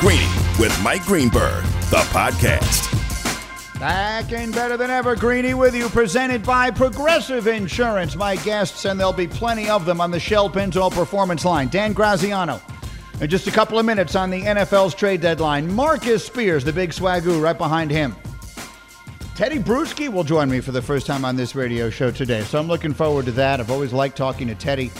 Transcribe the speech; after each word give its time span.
Greeny 0.00 0.28
with 0.58 0.78
Mike 0.82 1.04
Greenberg, 1.04 1.64
the 1.88 2.04
podcast. 2.12 2.92
Back 3.80 4.30
and 4.30 4.54
better 4.54 4.76
than 4.76 4.90
ever, 4.90 5.16
Greeny 5.16 5.54
with 5.54 5.74
you, 5.74 5.88
presented 5.88 6.42
by 6.42 6.70
Progressive 6.70 7.46
Insurance. 7.46 8.14
My 8.14 8.36
guests, 8.36 8.84
and 8.84 9.00
there'll 9.00 9.14
be 9.14 9.26
plenty 9.26 9.70
of 9.70 9.86
them 9.86 10.02
on 10.02 10.10
the 10.10 10.20
Shell 10.20 10.50
Pennzoil 10.50 10.92
Performance 10.92 11.46
Line. 11.46 11.68
Dan 11.68 11.94
Graziano. 11.94 12.60
In 13.22 13.30
just 13.30 13.46
a 13.46 13.50
couple 13.50 13.78
of 13.78 13.86
minutes 13.86 14.14
on 14.14 14.28
the 14.28 14.42
NFL's 14.42 14.94
trade 14.94 15.22
deadline, 15.22 15.72
Marcus 15.72 16.26
Spears, 16.26 16.62
the 16.62 16.74
big 16.74 16.90
swagoo, 16.90 17.40
right 17.40 17.56
behind 17.56 17.90
him. 17.90 18.14
Tedy 19.34 19.58
Bruschi 19.58 20.10
will 20.10 20.24
join 20.24 20.50
me 20.50 20.60
for 20.60 20.72
the 20.72 20.82
first 20.82 21.06
time 21.06 21.24
on 21.24 21.36
this 21.36 21.54
radio 21.54 21.88
show 21.88 22.10
today, 22.10 22.42
so 22.42 22.58
I'm 22.58 22.68
looking 22.68 22.92
forward 22.92 23.24
to 23.26 23.32
that. 23.32 23.60
I've 23.60 23.70
always 23.70 23.94
liked 23.94 24.18
talking 24.18 24.48
to 24.48 24.54
Tedy. 24.54 24.90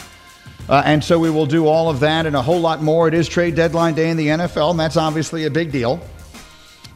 Uh, 0.68 0.82
and 0.84 1.02
so 1.02 1.18
we 1.18 1.30
will 1.30 1.46
do 1.46 1.66
all 1.66 1.88
of 1.88 2.00
that 2.00 2.26
and 2.26 2.34
a 2.34 2.42
whole 2.42 2.58
lot 2.58 2.82
more. 2.82 3.06
It 3.06 3.14
is 3.14 3.28
trade 3.28 3.54
deadline 3.54 3.94
day 3.94 4.10
in 4.10 4.16
the 4.16 4.26
NFL, 4.26 4.72
and 4.72 4.80
that's 4.80 4.96
obviously 4.96 5.44
a 5.44 5.50
big 5.50 5.70
deal. 5.70 6.00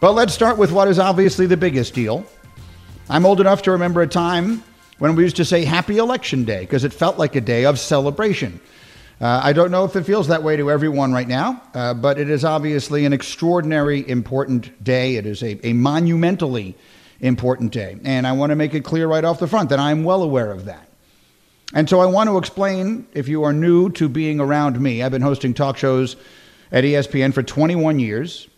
But 0.00 0.12
let's 0.12 0.34
start 0.34 0.58
with 0.58 0.72
what 0.72 0.88
is 0.88 0.98
obviously 0.98 1.46
the 1.46 1.56
biggest 1.56 1.94
deal. 1.94 2.26
I'm 3.08 3.24
old 3.24 3.40
enough 3.40 3.62
to 3.62 3.72
remember 3.72 4.02
a 4.02 4.06
time 4.06 4.64
when 4.98 5.14
we 5.14 5.22
used 5.22 5.36
to 5.36 5.44
say 5.44 5.64
Happy 5.64 5.98
Election 5.98 6.44
Day 6.44 6.60
because 6.60 6.84
it 6.84 6.92
felt 6.92 7.18
like 7.18 7.36
a 7.36 7.40
day 7.40 7.64
of 7.64 7.78
celebration. 7.78 8.60
Uh, 9.20 9.40
I 9.42 9.52
don't 9.52 9.70
know 9.70 9.84
if 9.84 9.94
it 9.96 10.04
feels 10.04 10.28
that 10.28 10.42
way 10.42 10.56
to 10.56 10.70
everyone 10.70 11.12
right 11.12 11.28
now, 11.28 11.62
uh, 11.74 11.94
but 11.94 12.18
it 12.18 12.30
is 12.30 12.44
obviously 12.44 13.04
an 13.04 13.12
extraordinary 13.12 14.08
important 14.08 14.82
day. 14.82 15.16
It 15.16 15.26
is 15.26 15.42
a, 15.42 15.64
a 15.66 15.74
monumentally 15.74 16.74
important 17.20 17.72
day. 17.72 17.98
And 18.02 18.26
I 18.26 18.32
want 18.32 18.50
to 18.50 18.56
make 18.56 18.74
it 18.74 18.82
clear 18.82 19.06
right 19.06 19.24
off 19.24 19.38
the 19.38 19.46
front 19.46 19.68
that 19.68 19.78
I'm 19.78 20.04
well 20.04 20.22
aware 20.22 20.50
of 20.50 20.64
that. 20.64 20.89
And 21.72 21.88
so 21.88 22.00
I 22.00 22.06
want 22.06 22.28
to 22.28 22.36
explain, 22.36 23.06
if 23.12 23.28
you 23.28 23.44
are 23.44 23.52
new 23.52 23.90
to 23.90 24.08
being 24.08 24.40
around 24.40 24.80
me, 24.80 25.02
I've 25.02 25.12
been 25.12 25.22
hosting 25.22 25.54
talk 25.54 25.76
shows 25.76 26.16
at 26.72 26.84
ESPN 26.84 27.32
for 27.32 27.42
21 27.42 28.00
years. 28.00 28.48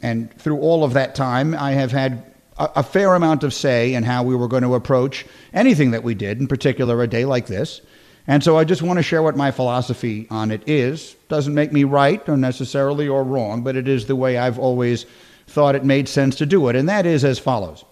And 0.00 0.32
through 0.38 0.58
all 0.58 0.84
of 0.84 0.94
that 0.94 1.14
time, 1.14 1.54
I 1.54 1.72
have 1.72 1.92
had 1.92 2.24
a, 2.58 2.70
a 2.76 2.82
fair 2.82 3.14
amount 3.14 3.44
of 3.44 3.52
say 3.52 3.94
in 3.94 4.04
how 4.04 4.22
we 4.22 4.34
were 4.34 4.48
going 4.48 4.62
to 4.62 4.74
approach 4.74 5.26
anything 5.52 5.90
that 5.90 6.02
we 6.02 6.14
did, 6.14 6.40
in 6.40 6.46
particular 6.46 7.02
a 7.02 7.06
day 7.06 7.26
like 7.26 7.46
this. 7.46 7.82
And 8.26 8.42
so 8.42 8.56
I 8.56 8.64
just 8.64 8.80
want 8.80 8.98
to 8.98 9.02
share 9.02 9.22
what 9.22 9.36
my 9.36 9.50
philosophy 9.50 10.26
on 10.30 10.50
it 10.50 10.66
is. 10.66 11.14
Doesn't 11.28 11.54
make 11.54 11.72
me 11.72 11.84
right 11.84 12.26
or 12.26 12.38
necessarily 12.38 13.06
or 13.06 13.22
wrong, 13.22 13.62
but 13.62 13.76
it 13.76 13.86
is 13.86 14.06
the 14.06 14.16
way 14.16 14.38
I've 14.38 14.58
always 14.58 15.04
thought 15.46 15.74
it 15.74 15.84
made 15.84 16.08
sense 16.08 16.36
to 16.36 16.46
do 16.46 16.68
it. 16.68 16.76
And 16.76 16.88
that 16.88 17.04
is 17.04 17.22
as 17.22 17.38
follows 17.38 17.84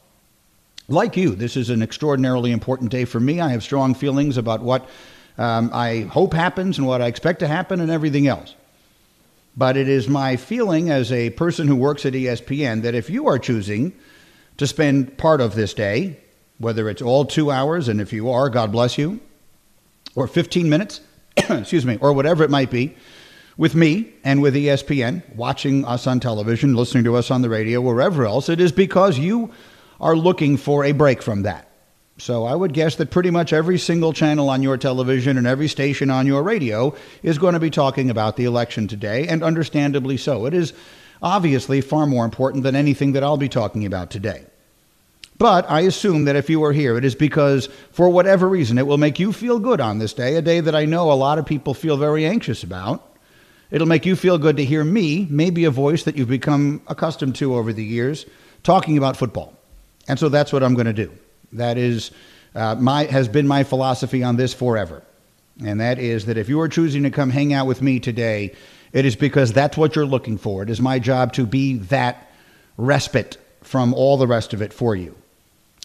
like 0.92 1.16
you, 1.16 1.34
this 1.34 1.56
is 1.56 1.70
an 1.70 1.82
extraordinarily 1.82 2.52
important 2.52 2.90
day 2.90 3.04
for 3.04 3.18
me. 3.18 3.40
I 3.40 3.48
have 3.48 3.62
strong 3.62 3.94
feelings 3.94 4.36
about 4.36 4.60
what 4.60 4.88
um, 5.38 5.70
I 5.72 6.02
hope 6.02 6.34
happens 6.34 6.78
and 6.78 6.86
what 6.86 7.00
I 7.02 7.06
expect 7.06 7.40
to 7.40 7.48
happen 7.48 7.80
and 7.80 7.90
everything 7.90 8.26
else. 8.26 8.54
But 9.56 9.76
it 9.76 9.88
is 9.88 10.08
my 10.08 10.36
feeling 10.36 10.90
as 10.90 11.12
a 11.12 11.30
person 11.30 11.66
who 11.66 11.76
works 11.76 12.06
at 12.06 12.12
ESPN 12.12 12.82
that 12.82 12.94
if 12.94 13.10
you 13.10 13.26
are 13.28 13.38
choosing 13.38 13.92
to 14.56 14.66
spend 14.66 15.18
part 15.18 15.40
of 15.40 15.54
this 15.54 15.74
day, 15.74 16.18
whether 16.58 16.88
it's 16.88 17.02
all 17.02 17.24
two 17.24 17.50
hours, 17.50 17.88
and 17.88 18.00
if 18.00 18.12
you 18.12 18.30
are, 18.30 18.48
God 18.48 18.72
bless 18.72 18.96
you, 18.96 19.20
or 20.14 20.26
15 20.26 20.68
minutes, 20.68 21.00
excuse 21.36 21.84
me, 21.84 21.98
or 22.00 22.12
whatever 22.12 22.44
it 22.44 22.50
might 22.50 22.70
be, 22.70 22.94
with 23.56 23.74
me 23.74 24.12
and 24.24 24.40
with 24.40 24.54
ESPN, 24.54 25.22
watching 25.34 25.84
us 25.84 26.06
on 26.06 26.20
television, 26.20 26.74
listening 26.74 27.04
to 27.04 27.16
us 27.16 27.30
on 27.30 27.42
the 27.42 27.50
radio, 27.50 27.80
wherever 27.80 28.24
else, 28.24 28.48
it 28.48 28.60
is 28.60 28.72
because 28.72 29.18
you 29.18 29.50
are 30.02 30.16
looking 30.16 30.58
for 30.58 30.84
a 30.84 30.92
break 30.92 31.22
from 31.22 31.42
that. 31.44 31.68
So 32.18 32.44
I 32.44 32.54
would 32.54 32.74
guess 32.74 32.96
that 32.96 33.10
pretty 33.10 33.30
much 33.30 33.52
every 33.52 33.78
single 33.78 34.12
channel 34.12 34.50
on 34.50 34.62
your 34.62 34.76
television 34.76 35.38
and 35.38 35.46
every 35.46 35.68
station 35.68 36.10
on 36.10 36.26
your 36.26 36.42
radio 36.42 36.94
is 37.22 37.38
going 37.38 37.54
to 37.54 37.60
be 37.60 37.70
talking 37.70 38.10
about 38.10 38.36
the 38.36 38.44
election 38.44 38.86
today, 38.86 39.26
and 39.28 39.42
understandably 39.42 40.16
so. 40.16 40.44
It 40.46 40.54
is 40.54 40.74
obviously 41.22 41.80
far 41.80 42.06
more 42.06 42.24
important 42.24 42.64
than 42.64 42.76
anything 42.76 43.12
that 43.12 43.22
I'll 43.22 43.38
be 43.38 43.48
talking 43.48 43.86
about 43.86 44.10
today. 44.10 44.44
But 45.38 45.70
I 45.70 45.80
assume 45.80 46.26
that 46.26 46.36
if 46.36 46.50
you 46.50 46.62
are 46.64 46.72
here, 46.72 46.98
it 46.98 47.04
is 47.04 47.14
because, 47.14 47.68
for 47.92 48.08
whatever 48.08 48.48
reason, 48.48 48.78
it 48.78 48.86
will 48.86 48.98
make 48.98 49.18
you 49.18 49.32
feel 49.32 49.58
good 49.58 49.80
on 49.80 49.98
this 49.98 50.12
day, 50.12 50.36
a 50.36 50.42
day 50.42 50.60
that 50.60 50.74
I 50.74 50.84
know 50.84 51.10
a 51.10 51.14
lot 51.14 51.38
of 51.38 51.46
people 51.46 51.74
feel 51.74 51.96
very 51.96 52.26
anxious 52.26 52.62
about. 52.62 53.02
It'll 53.70 53.88
make 53.88 54.04
you 54.04 54.14
feel 54.16 54.36
good 54.36 54.58
to 54.58 54.64
hear 54.64 54.84
me, 54.84 55.26
maybe 55.30 55.64
a 55.64 55.70
voice 55.70 56.04
that 56.04 56.16
you've 56.16 56.28
become 56.28 56.82
accustomed 56.88 57.36
to 57.36 57.54
over 57.54 57.72
the 57.72 57.82
years, 57.82 58.26
talking 58.62 58.98
about 58.98 59.16
football. 59.16 59.56
And 60.08 60.18
so 60.18 60.28
that's 60.28 60.52
what 60.52 60.62
I'm 60.62 60.74
going 60.74 60.86
to 60.86 60.92
do. 60.92 61.12
That 61.52 61.78
is 61.78 62.10
uh, 62.54 62.74
my 62.76 63.04
has 63.04 63.28
been 63.28 63.46
my 63.46 63.64
philosophy 63.64 64.22
on 64.22 64.36
this 64.36 64.52
forever. 64.52 65.02
And 65.64 65.80
that 65.80 65.98
is 65.98 66.26
that 66.26 66.38
if 66.38 66.48
you 66.48 66.60
are 66.60 66.68
choosing 66.68 67.02
to 67.02 67.10
come 67.10 67.30
hang 67.30 67.52
out 67.52 67.66
with 67.66 67.82
me 67.82 68.00
today, 68.00 68.54
it 68.92 69.04
is 69.04 69.16
because 69.16 69.52
that's 69.52 69.76
what 69.76 69.94
you're 69.94 70.06
looking 70.06 70.38
for. 70.38 70.62
It 70.62 70.70
is 70.70 70.80
my 70.80 70.98
job 70.98 71.32
to 71.34 71.46
be 71.46 71.74
that 71.74 72.30
respite 72.76 73.36
from 73.62 73.94
all 73.94 74.16
the 74.16 74.26
rest 74.26 74.52
of 74.52 74.62
it 74.62 74.72
for 74.72 74.96
you. 74.96 75.14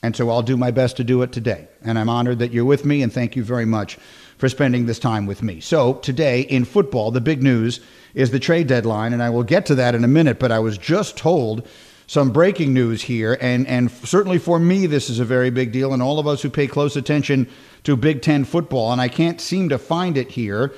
And 0.04 0.16
so 0.16 0.30
I'll 0.30 0.44
do 0.44 0.58
my 0.58 0.72
best 0.72 0.98
to 0.98 1.04
do 1.04 1.22
it 1.22 1.32
today. 1.32 1.68
And 1.84 1.98
I'm 1.98 2.10
honored 2.10 2.40
that 2.40 2.52
you're 2.52 2.66
with 2.66 2.86
me, 2.86 3.02
and 3.02 3.12
thank 3.12 3.36
you 3.36 3.44
very 3.44 3.66
much 3.66 3.98
for 4.38 4.48
spending 4.48 4.86
this 4.86 5.00
time 5.00 5.26
with 5.26 5.42
me. 5.42 5.60
So, 5.60 5.96
today 5.96 6.42
in 6.42 6.66
football, 6.66 7.10
the 7.10 7.22
big 7.22 7.42
news 7.42 7.80
is 8.14 8.30
the 8.30 8.40
trade 8.40 8.68
deadline, 8.68 9.14
and 9.14 9.24
I 9.24 9.32
will 9.32 9.44
get 9.44 9.66
to 9.68 9.76
that 9.76 9.96
in 9.96 10.04
a 10.04 10.08
minute, 10.08 10.38
but 10.38 10.52
I 10.52 10.60
was 10.60 10.78
just 10.78 11.18
told 11.18 11.68
some 12.08 12.32
breaking 12.32 12.74
news 12.74 13.04
here, 13.04 13.38
and, 13.42 13.68
and 13.68 13.92
certainly 13.92 14.40
for 14.40 14.60
me, 14.60 14.88
this 14.88 15.10
is 15.10 15.20
a 15.20 15.26
very 15.26 15.50
big 15.50 15.74
deal, 15.74 15.94
and 15.94 16.02
all 16.02 16.20
of 16.20 16.28
us 16.28 16.42
who 16.42 16.50
pay 16.50 16.66
close 16.66 16.96
attention 16.96 17.50
to 17.84 17.98
Big 17.98 18.22
Ten 18.22 18.46
football, 18.46 18.94
and 18.94 19.02
I 19.02 19.10
can't 19.10 19.42
seem 19.42 19.70
to 19.70 19.78
find 19.78 20.18
it 20.18 20.32
here, 20.32 20.74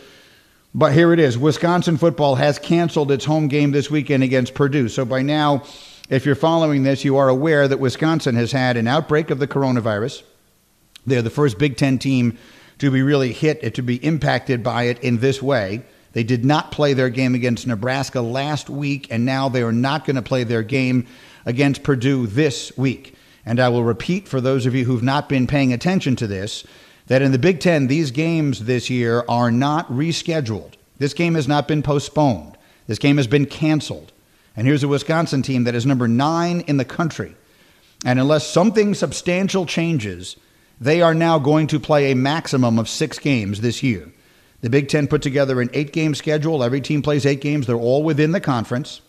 but 0.74 0.94
here 0.94 1.14
it 1.14 1.20
is. 1.20 1.38
Wisconsin 1.38 1.98
football 1.98 2.36
has 2.36 2.58
canceled 2.58 3.12
its 3.12 3.26
home 3.26 3.48
game 3.48 3.72
this 3.72 3.92
weekend 3.92 4.24
against 4.24 4.56
Purdue. 4.56 4.90
So 4.90 5.06
by 5.06 5.22
now, 5.22 5.64
if 6.10 6.26
you're 6.26 6.36
following 6.36 6.84
this, 6.84 7.06
you 7.06 7.18
are 7.18 7.30
aware 7.30 7.68
that 7.68 7.80
Wisconsin 7.80 8.36
has 8.36 8.52
had 8.52 8.76
an 8.76 8.88
outbreak 8.88 9.30
of 9.30 9.38
the 9.38 9.48
coronavirus. 9.48 10.24
They're 11.06 11.22
the 11.22 11.30
first 11.30 11.60
Big 11.60 11.78
Ten 11.78 12.00
team 12.00 12.38
to 12.80 12.90
be 12.90 13.04
really 13.04 13.34
hit, 13.34 13.76
to 13.76 13.82
be 13.84 14.04
impacted 14.04 14.64
by 14.64 14.84
it 14.84 15.00
in 15.04 15.20
this 15.20 15.42
way. 15.42 15.84
They 16.14 16.24
did 16.24 16.44
not 16.44 16.72
play 16.72 16.94
their 16.94 17.10
game 17.10 17.36
against 17.36 17.68
Nebraska 17.68 18.22
last 18.22 18.70
week, 18.70 19.08
and 19.12 19.26
now 19.26 19.50
they 19.50 19.62
are 19.62 19.72
not 19.72 20.06
going 20.06 20.16
to 20.16 20.22
play 20.22 20.44
their 20.44 20.64
game 20.64 21.06
against 21.46 21.84
Purdue 21.84 22.28
this 22.28 22.76
week. 22.78 23.16
And 23.46 23.60
I 23.60 23.70
will 23.70 23.84
repeat 23.84 24.28
for 24.28 24.42
those 24.42 24.66
of 24.66 24.76
you 24.76 24.86
who've 24.86 25.04
not 25.04 25.30
been 25.30 25.48
paying 25.48 25.74
attention 25.74 26.16
to 26.18 26.28
this 26.28 26.66
that 27.08 27.22
in 27.22 27.32
the 27.32 27.40
Big 27.40 27.60
Ten, 27.60 27.88
these 27.88 28.12
games 28.12 28.66
this 28.66 28.90
year 28.90 29.24
are 29.28 29.52
not 29.52 29.88
rescheduled. 29.90 30.74
This 31.00 31.14
game 31.14 31.36
has 31.36 31.48
not 31.48 31.68
been 31.68 31.82
postponed. 31.82 32.58
This 32.86 33.00
game 33.00 33.18
has 33.18 33.28
been 33.28 33.46
canceled. 33.46 34.12
And 34.56 34.68
here's 34.68 34.84
a 34.84 34.88
Wisconsin 34.88 35.42
team 35.42 35.64
that 35.64 35.76
is 35.76 35.86
number 35.86 36.08
nine 36.08 36.62
in 36.62 36.78
the 36.78 36.86
country. 36.86 37.36
And 38.06 38.20
unless 38.20 38.48
something 38.48 38.94
substantial 38.94 39.66
changes, 39.66 40.36
they 40.80 41.02
are 41.02 41.14
now 41.14 41.40
going 41.40 41.68
to 41.68 41.80
play 41.80 42.12
a 42.12 42.16
maximum 42.16 42.78
of 42.78 42.88
six 42.88 43.20
games 43.20 43.62
this 43.62 43.82
year. 43.82 44.12
The 44.62 44.70
Big 44.70 44.90
Ten 44.90 45.08
put 45.08 45.22
together 45.22 45.62
an 45.62 45.70
eight 45.74 45.94
game 45.94 46.16
schedule. 46.16 46.64
Every 46.64 46.82
team 46.82 47.02
plays 47.02 47.26
eight 47.26 47.42
games. 47.42 47.68
They're 47.68 47.76
all 47.76 48.04
within 48.04 48.32
the 48.32 48.42
conference. 48.42 49.02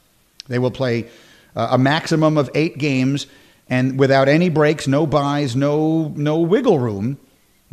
They 0.48 0.58
will 0.58 0.70
play 0.70 1.08
uh, 1.56 1.68
a 1.72 1.78
maximum 1.78 2.38
of 2.38 2.50
eight 2.54 2.78
games 2.78 3.26
and 3.70 3.98
without 3.98 4.28
any 4.28 4.48
breaks, 4.48 4.88
no 4.88 5.06
buys, 5.06 5.54
no, 5.54 6.12
no 6.16 6.40
wiggle 6.40 6.80
room 6.80 7.18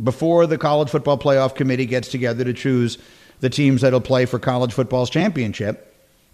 before 0.02 0.46
the 0.46 0.56
College 0.56 0.88
Football 0.88 1.18
Playoff 1.18 1.56
Committee 1.56 1.86
gets 1.86 2.08
together 2.08 2.44
to 2.44 2.52
choose 2.52 2.98
the 3.40 3.50
teams 3.50 3.82
that'll 3.82 4.00
play 4.00 4.24
for 4.24 4.38
college 4.38 4.72
football's 4.72 5.10
championship. 5.10 5.84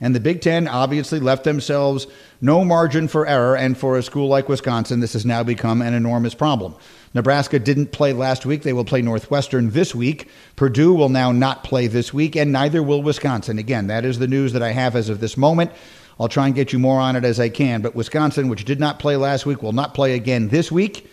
And 0.00 0.14
the 0.14 0.20
Big 0.20 0.42
Ten 0.42 0.68
obviously 0.68 1.18
left 1.18 1.44
themselves 1.44 2.06
no 2.42 2.62
margin 2.62 3.08
for 3.08 3.26
error. 3.26 3.56
And 3.56 3.76
for 3.76 3.96
a 3.96 4.02
school 4.02 4.28
like 4.28 4.50
Wisconsin, 4.50 5.00
this 5.00 5.14
has 5.14 5.24
now 5.24 5.42
become 5.42 5.80
an 5.80 5.94
enormous 5.94 6.34
problem. 6.34 6.74
Nebraska 7.14 7.60
didn't 7.60 7.92
play 7.92 8.12
last 8.12 8.44
week. 8.44 8.62
They 8.62 8.72
will 8.72 8.84
play 8.84 9.00
Northwestern 9.00 9.70
this 9.70 9.94
week. 9.94 10.28
Purdue 10.56 10.92
will 10.92 11.08
now 11.08 11.30
not 11.30 11.62
play 11.62 11.86
this 11.86 12.12
week, 12.12 12.34
and 12.34 12.50
neither 12.50 12.82
will 12.82 13.02
Wisconsin. 13.02 13.58
Again, 13.58 13.86
that 13.86 14.04
is 14.04 14.18
the 14.18 14.26
news 14.26 14.52
that 14.52 14.62
I 14.62 14.72
have 14.72 14.96
as 14.96 15.08
of 15.08 15.20
this 15.20 15.36
moment. 15.36 15.70
I'll 16.18 16.28
try 16.28 16.46
and 16.46 16.54
get 16.54 16.72
you 16.72 16.78
more 16.78 17.00
on 17.00 17.16
it 17.16 17.24
as 17.24 17.38
I 17.38 17.48
can. 17.48 17.82
But 17.82 17.94
Wisconsin, 17.94 18.48
which 18.48 18.64
did 18.64 18.80
not 18.80 18.98
play 18.98 19.16
last 19.16 19.46
week, 19.46 19.62
will 19.62 19.72
not 19.72 19.94
play 19.94 20.14
again 20.14 20.48
this 20.48 20.72
week. 20.72 21.08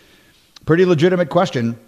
Pretty 0.66 0.84
legitimate 0.84 1.28
question. 1.28 1.78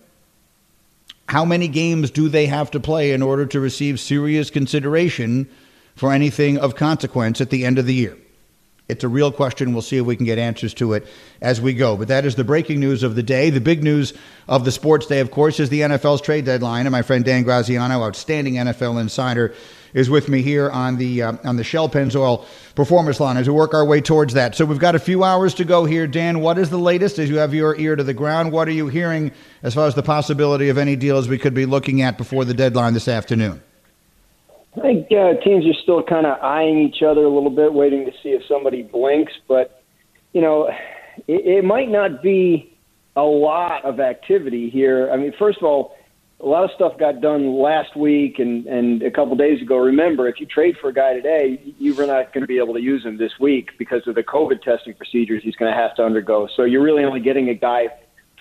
How 1.29 1.45
many 1.45 1.69
games 1.69 2.11
do 2.11 2.29
they 2.29 2.47
have 2.47 2.71
to 2.73 2.81
play 2.81 3.13
in 3.13 3.23
order 3.23 3.47
to 3.47 3.61
receive 3.61 3.99
serious 3.99 4.51
consideration 4.51 5.49
for 5.97 6.13
anything 6.13 6.59
of 6.59 6.77
consequence 6.77 7.41
at 7.41 7.51
the 7.51 7.65
end 7.65 7.79
of 7.79 7.87
the 7.87 7.95
year? 7.95 8.17
It's 8.87 9.03
a 9.03 9.09
real 9.09 9.33
question. 9.33 9.73
We'll 9.73 9.81
see 9.81 9.97
if 9.97 10.05
we 10.05 10.15
can 10.15 10.27
get 10.27 10.39
answers 10.39 10.75
to 10.75 10.93
it 10.93 11.07
as 11.41 11.59
we 11.59 11.73
go. 11.73 11.97
But 11.97 12.09
that 12.09 12.27
is 12.27 12.35
the 12.35 12.45
breaking 12.45 12.81
news 12.81 13.03
of 13.03 13.15
the 13.15 13.23
day. 13.23 13.49
The 13.49 13.61
big 13.61 13.83
news 13.83 14.13
of 14.47 14.67
the 14.67 14.71
sports 14.71 15.07
day, 15.07 15.21
of 15.21 15.31
course, 15.31 15.59
is 15.59 15.71
the 15.71 15.81
NFL's 15.81 16.21
trade 16.21 16.45
deadline. 16.45 16.85
And 16.85 16.93
my 16.93 17.01
friend 17.01 17.25
Dan 17.25 17.45
Graziano, 17.45 18.03
outstanding 18.03 18.55
NFL 18.55 19.01
insider, 19.01 19.55
is 19.95 20.11
with 20.11 20.29
me 20.29 20.43
here 20.43 20.69
on 20.69 20.97
the 20.99 21.23
uh, 21.23 21.33
on 21.45 21.57
the 21.57 21.65
Shell 21.65 21.89
Pennzoil 21.89 22.45
Performance 22.75 23.21
Line 23.21 23.39
as 23.39 23.49
we 23.49 23.55
work 23.55 23.73
our 23.73 23.87
way 23.87 24.03
towards 24.03 24.35
that. 24.35 24.55
So 24.55 24.67
we've 24.67 24.79
got 24.79 24.95
a 24.95 24.99
few 24.99 25.25
hours 25.25 25.55
to 25.55 25.65
go 25.65 25.87
here. 25.87 26.07
Dan, 26.07 26.41
what 26.41 26.59
is 26.59 26.69
the 26.69 26.79
latest 26.79 27.19
as 27.19 27.31
you 27.31 27.39
have 27.39 27.55
your 27.55 27.77
ear 27.77 27.97
to 27.97 28.05
the 28.05 28.13
ground? 28.13 28.53
What 28.53 28.69
are 28.69 28.73
you 28.73 28.89
hearing 28.89 29.33
as 29.63 29.73
far 29.73 29.87
as 29.87 29.95
the 29.95 30.03
possibility 30.03 30.69
of 30.69 30.77
any 30.77 30.97
deals 30.97 31.27
we 31.27 31.39
could 31.39 31.55
be 31.55 31.65
looking 31.65 32.03
at 32.03 32.19
before 32.19 32.45
the 32.45 32.55
deadline 32.55 32.93
this 32.93 33.09
afternoon? 33.09 33.63
I 34.77 34.81
think 34.81 35.07
uh, 35.13 35.35
teams 35.43 35.65
are 35.67 35.81
still 35.83 36.03
kind 36.03 36.27
of 36.27 36.41
eyeing 36.43 36.79
each 36.79 37.03
other 37.03 37.23
a 37.23 37.29
little 37.29 37.51
bit, 37.51 37.73
waiting 37.73 38.05
to 38.07 38.13
see 38.23 38.31
if 38.31 38.43
somebody 38.49 38.83
blinks. 38.83 39.33
But 39.47 39.83
you 40.33 40.41
know, 40.41 40.69
it, 41.29 41.47
it 41.47 41.65
might 41.65 41.89
not 41.89 42.23
be 42.23 42.77
a 43.17 43.23
lot 43.23 43.85
of 43.85 44.01
activity 44.01 44.71
here. 44.71 45.11
I 45.13 45.17
mean, 45.17 45.33
first 45.39 45.59
of 45.59 45.65
all, 45.65 45.97
a 46.41 46.47
lot 46.47 46.65
of 46.65 46.71
stuff 46.75 46.99
got 46.99 47.21
done 47.21 47.55
last 47.55 47.97
week 47.97 48.39
and, 48.39 48.67
and 48.67 49.03
a 49.03 49.11
couple 49.11 49.37
days 49.37 49.63
ago. 49.63 49.79
Remember, 49.79 50.29
if 50.29 50.41
you 50.41 50.47
trade 50.47 50.75
for 50.81 50.91
a 50.91 50.93
guy 50.93 51.15
today, 51.15 51.75
you're 51.79 52.07
not 52.07 52.35
going 52.35 52.43
to 52.43 52.47
be 52.47 52.59
able 52.59 52.75
to 52.75 52.81
use 52.81 53.05
him 53.05 53.17
this 53.17 53.33
week 53.41 53.71
because 53.79 54.03
of 54.07 54.15
the 54.17 54.23
COVID 54.23 54.61
testing 54.63 54.95
procedures 54.95 55.43
he's 55.43 55.55
going 55.55 55.73
to 55.73 55.77
have 55.77 55.95
to 55.97 56.03
undergo. 56.03 56.49
So 56.57 56.65
you're 56.65 56.83
really 56.83 57.05
only 57.05 57.21
getting 57.21 57.49
a 57.49 57.55
guy 57.55 57.87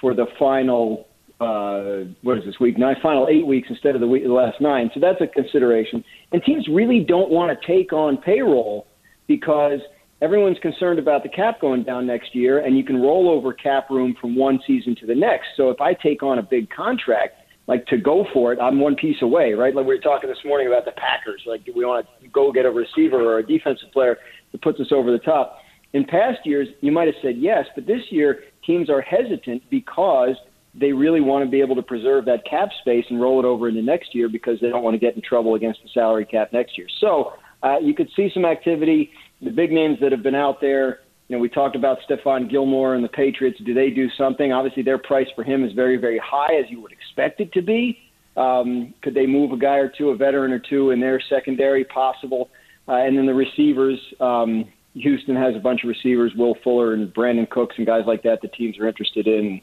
for 0.01 0.13
the 0.13 0.25
final, 0.37 1.07
uh, 1.43 2.05
what 2.21 2.37
is 2.37 2.45
this 2.45 2.59
week? 2.59 2.77
Nine, 2.77 2.95
final 3.01 3.27
eight 3.29 3.45
weeks 3.45 3.67
instead 3.69 3.95
of 3.95 4.01
the, 4.01 4.07
week, 4.07 4.23
the 4.23 4.29
last 4.29 4.59
nine. 4.61 4.89
So 4.93 4.99
that's 4.99 5.21
a 5.21 5.27
consideration. 5.27 6.03
And 6.31 6.41
teams 6.43 6.67
really 6.71 7.05
don't 7.07 7.29
want 7.29 7.57
to 7.57 7.67
take 7.67 7.93
on 7.93 8.17
payroll 8.17 8.87
because 9.27 9.79
everyone's 10.21 10.59
concerned 10.59 10.99
about 10.99 11.23
the 11.23 11.29
cap 11.29 11.59
going 11.59 11.83
down 11.83 12.07
next 12.07 12.33
year, 12.33 12.59
and 12.59 12.77
you 12.77 12.83
can 12.83 13.01
roll 13.01 13.29
over 13.29 13.53
cap 13.53 13.89
room 13.89 14.15
from 14.19 14.35
one 14.35 14.59
season 14.65 14.95
to 15.01 15.05
the 15.05 15.15
next. 15.15 15.47
So 15.57 15.69
if 15.69 15.81
I 15.81 15.93
take 15.93 16.23
on 16.23 16.39
a 16.39 16.43
big 16.43 16.69
contract, 16.69 17.35
like 17.67 17.85
to 17.87 17.97
go 17.97 18.25
for 18.33 18.51
it, 18.51 18.59
I'm 18.59 18.79
one 18.79 18.95
piece 18.95 19.21
away, 19.21 19.53
right? 19.53 19.73
Like 19.73 19.85
we 19.85 19.95
were 19.95 20.01
talking 20.01 20.29
this 20.29 20.43
morning 20.45 20.67
about 20.67 20.85
the 20.85 20.91
Packers. 20.91 21.43
Like, 21.45 21.65
do 21.65 21.73
we 21.75 21.85
want 21.85 22.07
to 22.21 22.27
go 22.27 22.51
get 22.51 22.65
a 22.65 22.71
receiver 22.71 23.21
or 23.21 23.39
a 23.39 23.45
defensive 23.45 23.91
player 23.91 24.17
that 24.51 24.61
puts 24.61 24.79
us 24.79 24.87
over 24.91 25.11
the 25.11 25.19
top? 25.19 25.59
In 25.93 26.03
past 26.03 26.39
years, 26.45 26.67
you 26.81 26.91
might 26.91 27.05
have 27.05 27.15
said 27.21 27.35
yes, 27.37 27.65
but 27.75 27.85
this 27.85 28.01
year 28.09 28.41
teams 28.65 28.89
are 28.89 29.01
hesitant 29.01 29.61
because 29.69 30.35
they 30.75 30.91
really 30.91 31.21
want 31.21 31.45
to 31.45 31.49
be 31.49 31.61
able 31.61 31.75
to 31.75 31.83
preserve 31.83 32.25
that 32.25 32.43
cap 32.49 32.69
space 32.81 33.05
and 33.09 33.21
roll 33.21 33.39
it 33.39 33.45
over 33.45 33.69
into 33.69 33.81
next 33.81 34.15
year 34.15 34.27
because 34.27 34.59
they 34.59 34.69
don't 34.69 34.83
want 34.83 34.95
to 34.95 34.99
get 34.99 35.15
in 35.15 35.21
trouble 35.21 35.55
against 35.55 35.81
the 35.83 35.89
salary 35.93 36.25
cap 36.25 36.51
next 36.51 36.77
year. 36.77 36.87
So 36.99 37.33
uh, 37.61 37.77
you 37.79 37.93
could 37.93 38.09
see 38.15 38.29
some 38.33 38.45
activity. 38.45 39.11
The 39.41 39.51
big 39.51 39.71
names 39.71 39.99
that 40.01 40.11
have 40.11 40.23
been 40.23 40.35
out 40.35 40.59
there, 40.61 41.01
you 41.27 41.35
know, 41.35 41.39
we 41.39 41.49
talked 41.49 41.75
about 41.75 41.99
Stephon 42.09 42.49
Gilmore 42.49 42.95
and 42.95 43.03
the 43.03 43.09
Patriots. 43.09 43.59
Do 43.65 43.73
they 43.73 43.89
do 43.89 44.07
something? 44.17 44.51
Obviously, 44.51 44.83
their 44.83 44.97
price 44.97 45.27
for 45.35 45.43
him 45.43 45.63
is 45.63 45.73
very, 45.73 45.97
very 45.97 46.19
high, 46.23 46.55
as 46.55 46.65
you 46.69 46.81
would 46.81 46.91
expect 46.91 47.39
it 47.39 47.53
to 47.53 47.61
be. 47.61 47.97
Um, 48.35 48.93
could 49.03 49.13
they 49.13 49.27
move 49.27 49.51
a 49.51 49.57
guy 49.57 49.75
or 49.75 49.91
two, 49.95 50.09
a 50.09 50.17
veteran 50.17 50.51
or 50.51 50.59
two 50.59 50.89
in 50.89 50.99
their 50.99 51.21
secondary? 51.29 51.85
Possible. 51.85 52.49
Uh, 52.87 52.93
and 52.95 53.17
then 53.17 53.25
the 53.25 53.33
receivers. 53.33 53.99
Um, 54.19 54.65
Houston 54.95 55.35
has 55.35 55.55
a 55.55 55.59
bunch 55.59 55.83
of 55.83 55.89
receivers, 55.89 56.33
Will 56.35 56.55
Fuller 56.63 56.93
and 56.93 57.11
Brandin 57.13 57.49
Cooks 57.49 57.75
and 57.77 57.85
guys 57.85 58.03
like 58.05 58.23
that. 58.23 58.41
The 58.41 58.47
teams 58.49 58.77
are 58.79 58.87
interested 58.87 59.27
in. 59.27 59.61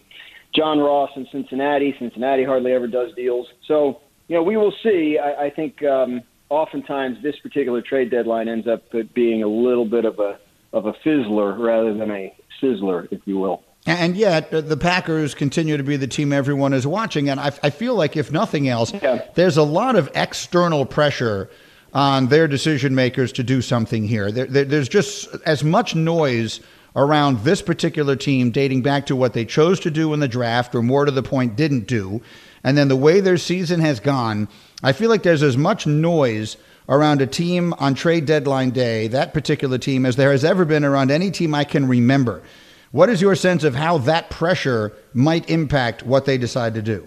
John 0.54 0.78
Ross 0.78 1.10
in 1.16 1.26
Cincinnati. 1.30 1.94
Cincinnati 1.98 2.44
hardly 2.44 2.72
ever 2.72 2.86
does 2.86 3.14
deals. 3.14 3.46
So, 3.66 4.00
you 4.28 4.36
know, 4.36 4.42
we 4.42 4.56
will 4.56 4.74
see. 4.82 5.18
I, 5.18 5.46
I 5.46 5.50
think 5.50 5.82
um, 5.82 6.22
oftentimes 6.48 7.22
this 7.22 7.36
particular 7.38 7.82
trade 7.82 8.10
deadline 8.10 8.48
ends 8.48 8.66
up 8.66 8.82
being 9.14 9.42
a 9.42 9.48
little 9.48 9.84
bit 9.84 10.04
of 10.04 10.18
a 10.18 10.38
of 10.72 10.86
a 10.86 10.92
fizzler 11.04 11.58
rather 11.58 11.92
than 11.94 12.10
a 12.10 12.34
sizzler, 12.62 13.08
if 13.10 13.20
you 13.24 13.38
will. 13.38 13.62
And 13.86 14.14
yet, 14.14 14.50
the 14.50 14.76
Packers 14.76 15.34
continue 15.34 15.76
to 15.78 15.82
be 15.82 15.96
the 15.96 16.06
team 16.06 16.32
everyone 16.32 16.74
is 16.74 16.86
watching. 16.86 17.30
And 17.30 17.40
I, 17.40 17.50
I 17.62 17.70
feel 17.70 17.94
like, 17.94 18.14
if 18.16 18.30
nothing 18.30 18.68
else, 18.68 18.92
yeah. 18.92 19.24
there's 19.34 19.56
a 19.56 19.62
lot 19.62 19.96
of 19.96 20.10
external 20.14 20.84
pressure 20.84 21.48
on 21.94 22.28
their 22.28 22.46
decision 22.46 22.94
makers 22.94 23.32
to 23.32 23.42
do 23.42 23.62
something 23.62 24.04
here. 24.04 24.30
There, 24.30 24.46
there, 24.46 24.64
there's 24.64 24.88
just 24.88 25.34
as 25.46 25.64
much 25.64 25.94
noise 25.94 26.60
around 26.96 27.40
this 27.40 27.62
particular 27.62 28.16
team 28.16 28.50
dating 28.50 28.82
back 28.82 29.06
to 29.06 29.16
what 29.16 29.32
they 29.32 29.44
chose 29.44 29.80
to 29.80 29.90
do 29.90 30.12
in 30.12 30.20
the 30.20 30.28
draft, 30.28 30.74
or 30.74 30.82
more 30.82 31.04
to 31.04 31.10
the 31.10 31.22
point, 31.22 31.56
didn't 31.56 31.86
do. 31.86 32.20
And 32.64 32.76
then 32.76 32.88
the 32.88 32.96
way 32.96 33.20
their 33.20 33.36
season 33.36 33.80
has 33.80 34.00
gone, 34.00 34.48
I 34.82 34.92
feel 34.92 35.08
like 35.08 35.22
there's 35.22 35.42
as 35.42 35.56
much 35.56 35.86
noise 35.86 36.56
around 36.88 37.22
a 37.22 37.26
team 37.26 37.72
on 37.78 37.94
trade 37.94 38.26
deadline 38.26 38.70
day, 38.70 39.06
that 39.08 39.32
particular 39.32 39.78
team, 39.78 40.04
as 40.04 40.16
there 40.16 40.32
has 40.32 40.44
ever 40.44 40.64
been 40.64 40.84
around 40.84 41.10
any 41.10 41.30
team 41.30 41.54
I 41.54 41.64
can 41.64 41.86
remember. 41.86 42.42
What 42.90 43.08
is 43.08 43.22
your 43.22 43.36
sense 43.36 43.62
of 43.62 43.76
how 43.76 43.98
that 43.98 44.30
pressure 44.30 44.92
might 45.14 45.48
impact 45.48 46.02
what 46.02 46.24
they 46.24 46.36
decide 46.36 46.74
to 46.74 46.82
do? 46.82 47.06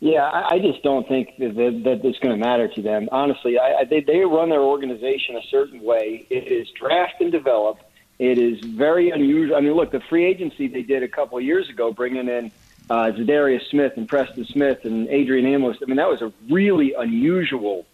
Yeah, 0.00 0.24
I 0.24 0.58
just 0.60 0.82
don't 0.82 1.06
think 1.08 1.36
that, 1.38 1.54
that 1.56 2.00
it's 2.04 2.18
going 2.20 2.38
to 2.38 2.42
matter 2.42 2.68
to 2.68 2.82
them. 2.82 3.08
Honestly, 3.12 3.58
I, 3.58 3.84
they, 3.84 4.00
they 4.00 4.20
run 4.20 4.48
their 4.48 4.62
organization 4.62 5.36
a 5.36 5.42
certain 5.50 5.82
way. 5.82 6.26
It 6.30 6.50
is 6.50 6.68
draft 6.70 7.20
and 7.20 7.30
develop. 7.30 7.78
It 8.20 8.36
is 8.36 8.60
very 8.76 9.08
unusual. 9.08 9.56
I 9.56 9.60
mean, 9.60 9.72
look, 9.72 9.92
the 9.92 10.00
free 10.10 10.26
agency 10.26 10.68
they 10.68 10.82
did 10.82 11.02
a 11.02 11.08
couple 11.08 11.38
of 11.38 11.44
years 11.44 11.70
ago, 11.70 11.90
bringing 11.90 12.28
in 12.28 12.52
uh, 12.90 13.12
Za'Darius 13.16 13.66
Smith 13.70 13.94
and 13.96 14.06
Preston 14.06 14.44
Smith 14.44 14.80
and 14.84 15.08
Adrian 15.08 15.46
Amos. 15.46 15.78
I 15.82 15.86
mean, 15.86 15.96
that 15.96 16.10
was 16.10 16.20
a 16.20 16.30
really 16.50 16.92
unusual 16.92 17.86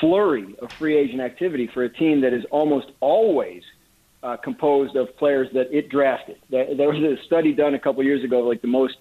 flurry 0.00 0.56
of 0.60 0.72
free 0.72 0.96
agent 0.96 1.20
activity 1.20 1.70
for 1.72 1.84
a 1.84 1.88
team 1.88 2.22
that 2.22 2.32
is 2.32 2.44
almost 2.50 2.88
always 2.98 3.62
uh, 4.24 4.36
composed 4.36 4.96
of 4.96 5.16
players 5.16 5.46
that 5.54 5.72
it 5.72 5.88
drafted. 5.88 6.38
There, 6.50 6.66
was 6.88 6.96
a 6.96 7.22
study 7.24 7.52
done 7.52 7.74
a 7.74 7.78
couple 7.78 8.02
years 8.02 8.24
ago, 8.24 8.40
like 8.40 8.62
the 8.62 8.68
most 8.68 8.96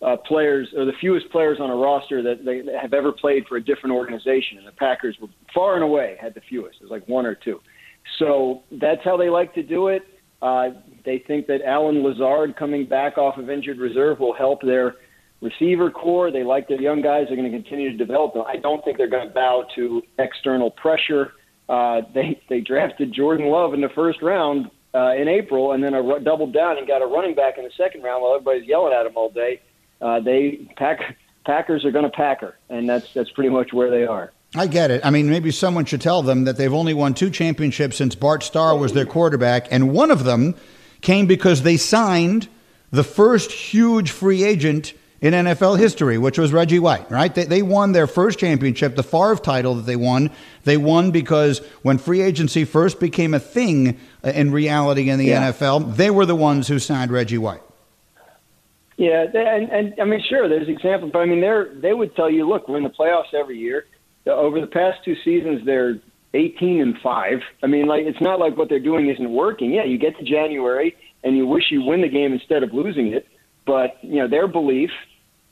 uh, 0.00 0.16
players 0.16 0.68
or 0.76 0.84
the 0.84 0.92
fewest 1.00 1.28
players 1.30 1.58
on 1.58 1.70
a 1.70 1.76
roster 1.76 2.22
that 2.22 2.44
they 2.44 2.62
have 2.80 2.94
ever 2.94 3.10
played 3.10 3.46
for 3.48 3.56
a 3.56 3.60
different 3.60 3.96
organization, 3.96 4.58
and 4.58 4.66
the 4.68 4.72
Packers 4.72 5.18
were 5.20 5.28
far 5.52 5.74
and 5.74 5.82
away 5.82 6.16
had 6.20 6.34
the 6.34 6.40
fewest. 6.48 6.76
It 6.76 6.84
was 6.84 6.92
like 6.92 7.08
one 7.08 7.26
or 7.26 7.34
two. 7.34 7.60
So 8.18 8.62
that's 8.70 9.02
how 9.04 9.16
they 9.16 9.28
like 9.28 9.54
to 9.54 9.62
do 9.62 9.88
it. 9.88 10.02
Uh, 10.42 10.70
they 11.04 11.22
think 11.26 11.46
that 11.46 11.62
Allen 11.64 12.02
Lazard 12.02 12.56
coming 12.56 12.86
back 12.86 13.18
off 13.18 13.38
of 13.38 13.50
injured 13.50 13.78
reserve 13.78 14.20
will 14.20 14.34
help 14.34 14.60
their 14.62 14.96
receiver 15.40 15.90
core. 15.90 16.30
They 16.30 16.44
like 16.44 16.68
their 16.68 16.80
young 16.80 17.02
guys. 17.02 17.26
They're 17.28 17.36
going 17.36 17.50
to 17.50 17.56
continue 17.56 17.90
to 17.90 17.96
develop 17.96 18.34
them. 18.34 18.44
I 18.46 18.56
don't 18.56 18.84
think 18.84 18.98
they're 18.98 19.08
going 19.08 19.28
to 19.28 19.34
bow 19.34 19.64
to 19.76 20.02
external 20.18 20.70
pressure. 20.70 21.32
Uh, 21.68 22.02
they 22.14 22.40
they 22.48 22.60
drafted 22.60 23.12
Jordan 23.12 23.46
Love 23.46 23.74
in 23.74 23.80
the 23.80 23.88
first 23.94 24.22
round 24.22 24.70
uh, 24.94 25.14
in 25.14 25.28
April, 25.28 25.72
and 25.72 25.82
then 25.82 25.94
a, 25.94 26.20
doubled 26.20 26.52
down 26.52 26.78
and 26.78 26.86
got 26.86 27.02
a 27.02 27.06
running 27.06 27.34
back 27.34 27.58
in 27.58 27.64
the 27.64 27.70
second 27.76 28.02
round 28.02 28.22
while 28.22 28.34
everybody's 28.34 28.66
yelling 28.66 28.92
at 28.92 29.06
him 29.06 29.12
all 29.16 29.30
day. 29.30 29.60
Uh, 30.00 30.20
they 30.20 30.68
pack 30.76 31.16
Packers 31.44 31.84
are 31.84 31.90
going 31.90 32.04
to 32.04 32.10
packer, 32.10 32.56
and 32.68 32.88
that's 32.88 33.12
that's 33.12 33.30
pretty 33.30 33.50
much 33.50 33.72
where 33.72 33.90
they 33.90 34.06
are. 34.06 34.32
I 34.56 34.66
get 34.68 34.90
it. 34.90 35.04
I 35.04 35.10
mean, 35.10 35.28
maybe 35.28 35.50
someone 35.50 35.84
should 35.84 36.00
tell 36.00 36.22
them 36.22 36.44
that 36.44 36.56
they've 36.56 36.72
only 36.72 36.94
won 36.94 37.14
two 37.14 37.30
championships 37.30 37.96
since 37.96 38.14
Bart 38.14 38.42
Starr 38.42 38.76
was 38.76 38.92
their 38.92 39.06
quarterback, 39.06 39.66
and 39.70 39.92
one 39.92 40.10
of 40.10 40.24
them 40.24 40.54
came 41.00 41.26
because 41.26 41.62
they 41.62 41.76
signed 41.76 42.48
the 42.90 43.04
first 43.04 43.50
huge 43.50 44.10
free 44.12 44.44
agent 44.44 44.94
in 45.20 45.32
NFL 45.32 45.78
history, 45.78 46.18
which 46.18 46.38
was 46.38 46.52
Reggie 46.52 46.78
White, 46.78 47.10
right? 47.10 47.34
They, 47.34 47.44
they 47.44 47.62
won 47.62 47.92
their 47.92 48.06
first 48.06 48.38
championship, 48.38 48.94
the 48.94 49.02
Favre 49.02 49.36
title 49.36 49.74
that 49.76 49.86
they 49.86 49.96
won. 49.96 50.30
They 50.64 50.76
won 50.76 51.10
because 51.10 51.58
when 51.82 51.98
free 51.98 52.20
agency 52.20 52.64
first 52.64 53.00
became 53.00 53.34
a 53.34 53.40
thing 53.40 53.98
uh, 54.22 54.30
in 54.30 54.52
reality 54.52 55.08
in 55.08 55.18
the 55.18 55.26
yeah. 55.26 55.50
NFL, 55.50 55.96
they 55.96 56.10
were 56.10 56.26
the 56.26 56.36
ones 56.36 56.68
who 56.68 56.78
signed 56.78 57.10
Reggie 57.10 57.38
White. 57.38 57.62
Yeah, 58.96 59.24
and, 59.24 59.70
and 59.70 59.94
I 60.00 60.04
mean, 60.04 60.22
sure, 60.28 60.48
there's 60.48 60.68
examples, 60.68 61.10
but 61.12 61.20
I 61.20 61.24
mean, 61.24 61.40
they're 61.40 61.74
they 61.74 61.92
would 61.92 62.14
tell 62.14 62.30
you, 62.30 62.48
look, 62.48 62.68
we're 62.68 62.76
in 62.76 62.84
the 62.84 62.90
playoffs 62.90 63.34
every 63.34 63.58
year. 63.58 63.86
Over 64.26 64.60
the 64.60 64.66
past 64.66 64.98
two 65.04 65.14
seasons, 65.24 65.62
they're 65.66 66.00
18 66.32 66.80
and 66.80 66.96
five. 67.02 67.40
I 67.62 67.66
mean, 67.66 67.86
like 67.86 68.04
it's 68.04 68.20
not 68.20 68.40
like 68.40 68.56
what 68.56 68.68
they're 68.68 68.80
doing 68.80 69.08
isn't 69.10 69.30
working. 69.30 69.72
Yeah, 69.72 69.84
you 69.84 69.98
get 69.98 70.16
to 70.18 70.24
January 70.24 70.96
and 71.22 71.36
you 71.36 71.46
wish 71.46 71.64
you 71.70 71.82
win 71.82 72.02
the 72.02 72.08
game 72.08 72.32
instead 72.32 72.62
of 72.62 72.72
losing 72.72 73.08
it, 73.12 73.26
but 73.66 73.96
you 74.02 74.16
know 74.16 74.28
their 74.28 74.48
belief 74.48 74.90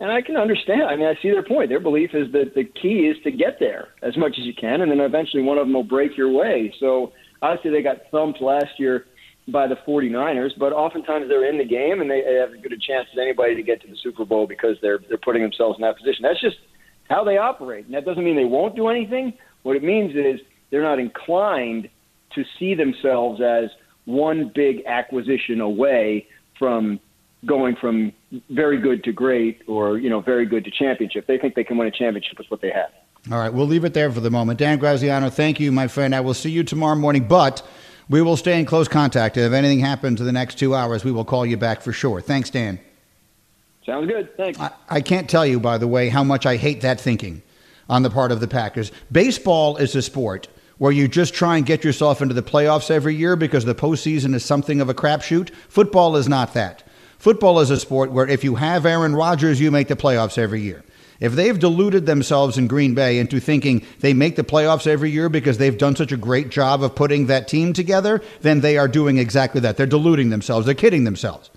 and 0.02 0.10
I 0.10 0.20
can 0.20 0.36
understand. 0.36 0.82
I 0.82 0.96
mean, 0.96 1.06
I 1.06 1.14
see 1.22 1.30
their 1.30 1.44
point. 1.44 1.68
Their 1.68 1.78
belief 1.78 2.10
is 2.12 2.32
that 2.32 2.56
the 2.56 2.64
key 2.64 3.06
is 3.06 3.16
to 3.22 3.30
get 3.30 3.60
there 3.60 3.90
as 4.02 4.16
much 4.16 4.32
as 4.36 4.44
you 4.44 4.52
can, 4.52 4.80
and 4.80 4.90
then 4.90 4.98
eventually 4.98 5.44
one 5.44 5.58
of 5.58 5.66
them 5.66 5.74
will 5.74 5.84
break 5.84 6.16
your 6.16 6.28
way. 6.28 6.74
So 6.80 7.12
obviously 7.40 7.70
they 7.70 7.82
got 7.82 8.10
thumped 8.10 8.42
last 8.42 8.78
year 8.78 9.06
by 9.46 9.68
the 9.68 9.76
49ers, 9.86 10.58
but 10.58 10.72
oftentimes 10.72 11.28
they're 11.28 11.48
in 11.48 11.56
the 11.56 11.64
game 11.64 12.00
and 12.00 12.10
they 12.10 12.18
have 12.40 12.52
as 12.52 12.60
good 12.60 12.72
a 12.72 12.78
chance 12.78 13.06
as 13.12 13.18
anybody 13.20 13.54
to 13.54 13.62
get 13.62 13.80
to 13.82 13.86
the 13.86 13.96
Super 14.02 14.24
Bowl 14.24 14.48
because 14.48 14.76
they're 14.82 14.98
they're 15.08 15.18
putting 15.18 15.42
themselves 15.42 15.78
in 15.78 15.82
that 15.82 15.96
position. 15.96 16.22
That's 16.22 16.40
just 16.40 16.56
how 17.12 17.24
they 17.24 17.36
operate, 17.36 17.84
and 17.84 17.94
that 17.94 18.04
doesn't 18.04 18.24
mean 18.24 18.36
they 18.36 18.44
won't 18.44 18.74
do 18.74 18.88
anything. 18.88 19.34
What 19.62 19.76
it 19.76 19.84
means 19.84 20.14
is 20.16 20.40
they're 20.70 20.82
not 20.82 20.98
inclined 20.98 21.88
to 22.34 22.44
see 22.58 22.74
themselves 22.74 23.40
as 23.40 23.70
one 24.06 24.50
big 24.54 24.84
acquisition 24.86 25.60
away 25.60 26.26
from 26.58 26.98
going 27.44 27.76
from 27.76 28.12
very 28.48 28.78
good 28.80 29.04
to 29.04 29.12
great 29.12 29.62
or 29.66 29.98
you 29.98 30.08
know 30.08 30.20
very 30.20 30.46
good 30.46 30.64
to 30.64 30.70
championship. 30.70 31.26
They 31.26 31.38
think 31.38 31.54
they 31.54 31.64
can 31.64 31.76
win 31.76 31.88
a 31.88 31.90
championship 31.90 32.38
with 32.38 32.50
what 32.50 32.62
they 32.62 32.70
have. 32.70 32.90
All 33.30 33.38
right, 33.38 33.52
we'll 33.52 33.66
leave 33.66 33.84
it 33.84 33.94
there 33.94 34.10
for 34.10 34.20
the 34.20 34.30
moment. 34.30 34.58
Dan 34.58 34.78
Graziano, 34.78 35.30
thank 35.30 35.60
you, 35.60 35.70
my 35.70 35.86
friend. 35.88 36.14
I 36.14 36.20
will 36.20 36.34
see 36.34 36.50
you 36.50 36.64
tomorrow 36.64 36.96
morning, 36.96 37.28
but 37.28 37.62
we 38.08 38.20
will 38.22 38.36
stay 38.36 38.58
in 38.58 38.64
close 38.64 38.88
contact. 38.88 39.36
If 39.36 39.52
anything 39.52 39.78
happens 39.78 40.18
in 40.18 40.26
the 40.26 40.32
next 40.32 40.58
two 40.58 40.74
hours, 40.74 41.04
we 41.04 41.12
will 41.12 41.24
call 41.24 41.46
you 41.46 41.56
back 41.56 41.82
for 41.82 41.92
sure. 41.92 42.20
Thanks, 42.20 42.50
Dan. 42.50 42.80
Sounds 43.84 44.06
good. 44.08 44.36
Thanks. 44.36 44.60
I, 44.60 44.70
I 44.88 45.00
can't 45.00 45.28
tell 45.28 45.44
you, 45.44 45.58
by 45.58 45.78
the 45.78 45.88
way, 45.88 46.08
how 46.08 46.22
much 46.22 46.46
I 46.46 46.56
hate 46.56 46.82
that 46.82 47.00
thinking 47.00 47.42
on 47.88 48.02
the 48.02 48.10
part 48.10 48.32
of 48.32 48.40
the 48.40 48.48
Packers. 48.48 48.92
Baseball 49.10 49.76
is 49.76 49.94
a 49.96 50.02
sport 50.02 50.48
where 50.78 50.92
you 50.92 51.08
just 51.08 51.34
try 51.34 51.56
and 51.56 51.66
get 51.66 51.84
yourself 51.84 52.22
into 52.22 52.34
the 52.34 52.42
playoffs 52.42 52.90
every 52.90 53.14
year 53.14 53.36
because 53.36 53.64
the 53.64 53.74
postseason 53.74 54.34
is 54.34 54.44
something 54.44 54.80
of 54.80 54.88
a 54.88 54.94
crapshoot. 54.94 55.50
Football 55.68 56.16
is 56.16 56.28
not 56.28 56.54
that. 56.54 56.82
Football 57.18 57.60
is 57.60 57.70
a 57.70 57.78
sport 57.78 58.10
where 58.10 58.26
if 58.26 58.42
you 58.42 58.56
have 58.56 58.84
Aaron 58.84 59.14
Rodgers, 59.14 59.60
you 59.60 59.70
make 59.70 59.88
the 59.88 59.96
playoffs 59.96 60.38
every 60.38 60.60
year. 60.60 60.82
If 61.20 61.34
they've 61.34 61.56
deluded 61.56 62.04
themselves 62.04 62.58
in 62.58 62.66
Green 62.66 62.94
Bay 62.94 63.20
into 63.20 63.38
thinking 63.38 63.86
they 64.00 64.12
make 64.12 64.34
the 64.34 64.42
playoffs 64.42 64.88
every 64.88 65.10
year 65.10 65.28
because 65.28 65.56
they've 65.58 65.78
done 65.78 65.94
such 65.94 66.10
a 66.10 66.16
great 66.16 66.48
job 66.48 66.82
of 66.82 66.96
putting 66.96 67.26
that 67.26 67.46
team 67.46 67.72
together, 67.72 68.20
then 68.40 68.60
they 68.60 68.76
are 68.76 68.88
doing 68.88 69.18
exactly 69.18 69.60
that. 69.60 69.76
They're 69.76 69.86
deluding 69.86 70.30
themselves, 70.30 70.66
they're 70.66 70.74
kidding 70.74 71.04
themselves. 71.04 71.50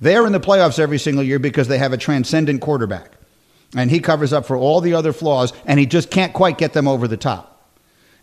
They're 0.00 0.26
in 0.26 0.32
the 0.32 0.40
playoffs 0.40 0.78
every 0.78 0.98
single 0.98 1.24
year 1.24 1.38
because 1.38 1.68
they 1.68 1.78
have 1.78 1.92
a 1.92 1.98
transcendent 1.98 2.60
quarterback. 2.60 3.12
And 3.76 3.90
he 3.90 4.00
covers 4.00 4.32
up 4.32 4.46
for 4.46 4.56
all 4.56 4.80
the 4.80 4.94
other 4.94 5.12
flaws, 5.12 5.52
and 5.64 5.78
he 5.78 5.86
just 5.86 6.10
can't 6.10 6.32
quite 6.32 6.58
get 6.58 6.72
them 6.72 6.88
over 6.88 7.06
the 7.06 7.16
top. 7.16 7.50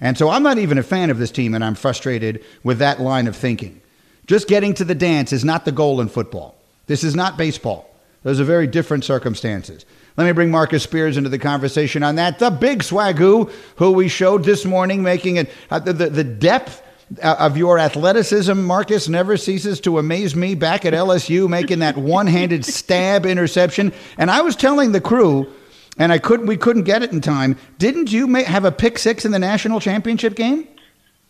And 0.02 0.18
so 0.18 0.30
I'm 0.30 0.44
not 0.44 0.58
even 0.58 0.78
a 0.78 0.84
fan 0.84 1.10
of 1.10 1.18
this 1.18 1.32
team, 1.32 1.54
and 1.54 1.64
I'm 1.64 1.76
frustrated 1.76 2.44
with 2.64 2.80
that 2.80 3.00
line 3.00 3.28
of 3.28 3.36
thinking. 3.36 3.82
Just 4.26 4.48
getting 4.48 4.74
to 4.76 4.84
the 4.84 4.96
dance 4.96 5.32
is 5.32 5.46
not 5.46 5.66
the 5.66 5.72
goal 5.72 6.02
in 6.02 6.10
football. 6.10 6.56
This 6.88 7.04
is 7.04 7.16
not 7.16 7.38
baseball. 7.38 7.90
Those 8.24 8.40
are 8.40 8.46
very 8.46 8.68
different 8.68 9.06
circumstances. 9.06 9.86
Let 10.18 10.26
me 10.26 10.32
bring 10.32 10.52
Marcus 10.52 10.84
Spears 10.84 11.16
into 11.16 11.30
the 11.30 11.40
conversation 11.40 12.04
on 12.04 12.16
that. 12.16 12.40
The 12.40 12.50
big 12.50 12.80
swagoo 12.80 13.52
who 13.76 13.92
we 13.92 14.08
showed 14.10 14.44
this 14.44 14.66
morning, 14.66 15.04
making 15.04 15.38
it 15.38 15.50
uh, 15.70 15.80
the, 15.80 15.94
the, 15.94 16.24
depth 16.24 16.82
Uh, 17.24 17.38
of 17.40 17.56
your 17.56 17.80
athleticism, 17.80 18.62
Marcus, 18.64 19.08
never 19.08 19.38
ceases 19.38 19.80
to 19.80 19.98
amaze 19.98 20.36
me 20.36 20.56
back 20.56 20.84
at 20.84 20.94
LSU, 20.94 21.48
making 21.48 21.80
that 21.80 21.96
one 21.96 22.28
handed 22.28 22.66
stab 22.66 23.26
interception. 23.26 23.94
And 24.18 24.30
I 24.30 24.42
was 24.42 24.58
telling 24.58 24.92
the 24.92 25.00
crew, 25.00 25.50
and 25.98 26.12
I 26.12 26.18
couldn't, 26.18 26.48
we 26.48 26.58
couldn't 26.58 26.84
get 26.84 27.04
it 27.04 27.14
in 27.14 27.22
time. 27.22 27.58
Didn't 27.78 28.12
you 28.12 28.34
have 28.36 28.66
a 28.66 28.74
pick 28.74 29.00
six 29.00 29.24
in 29.24 29.32
the 29.32 29.40
national 29.40 29.80
championship 29.80 30.36
game? 30.36 30.68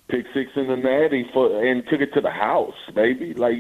Pick 0.08 0.26
six 0.34 0.50
in 0.56 0.68
the 0.68 0.78
natty 0.78 1.30
for, 1.32 1.64
and 1.64 1.84
took 1.88 2.02
it 2.02 2.12
to 2.16 2.22
the 2.22 2.32
house, 2.32 2.74
baby. 2.96 3.36
Like, 3.36 3.58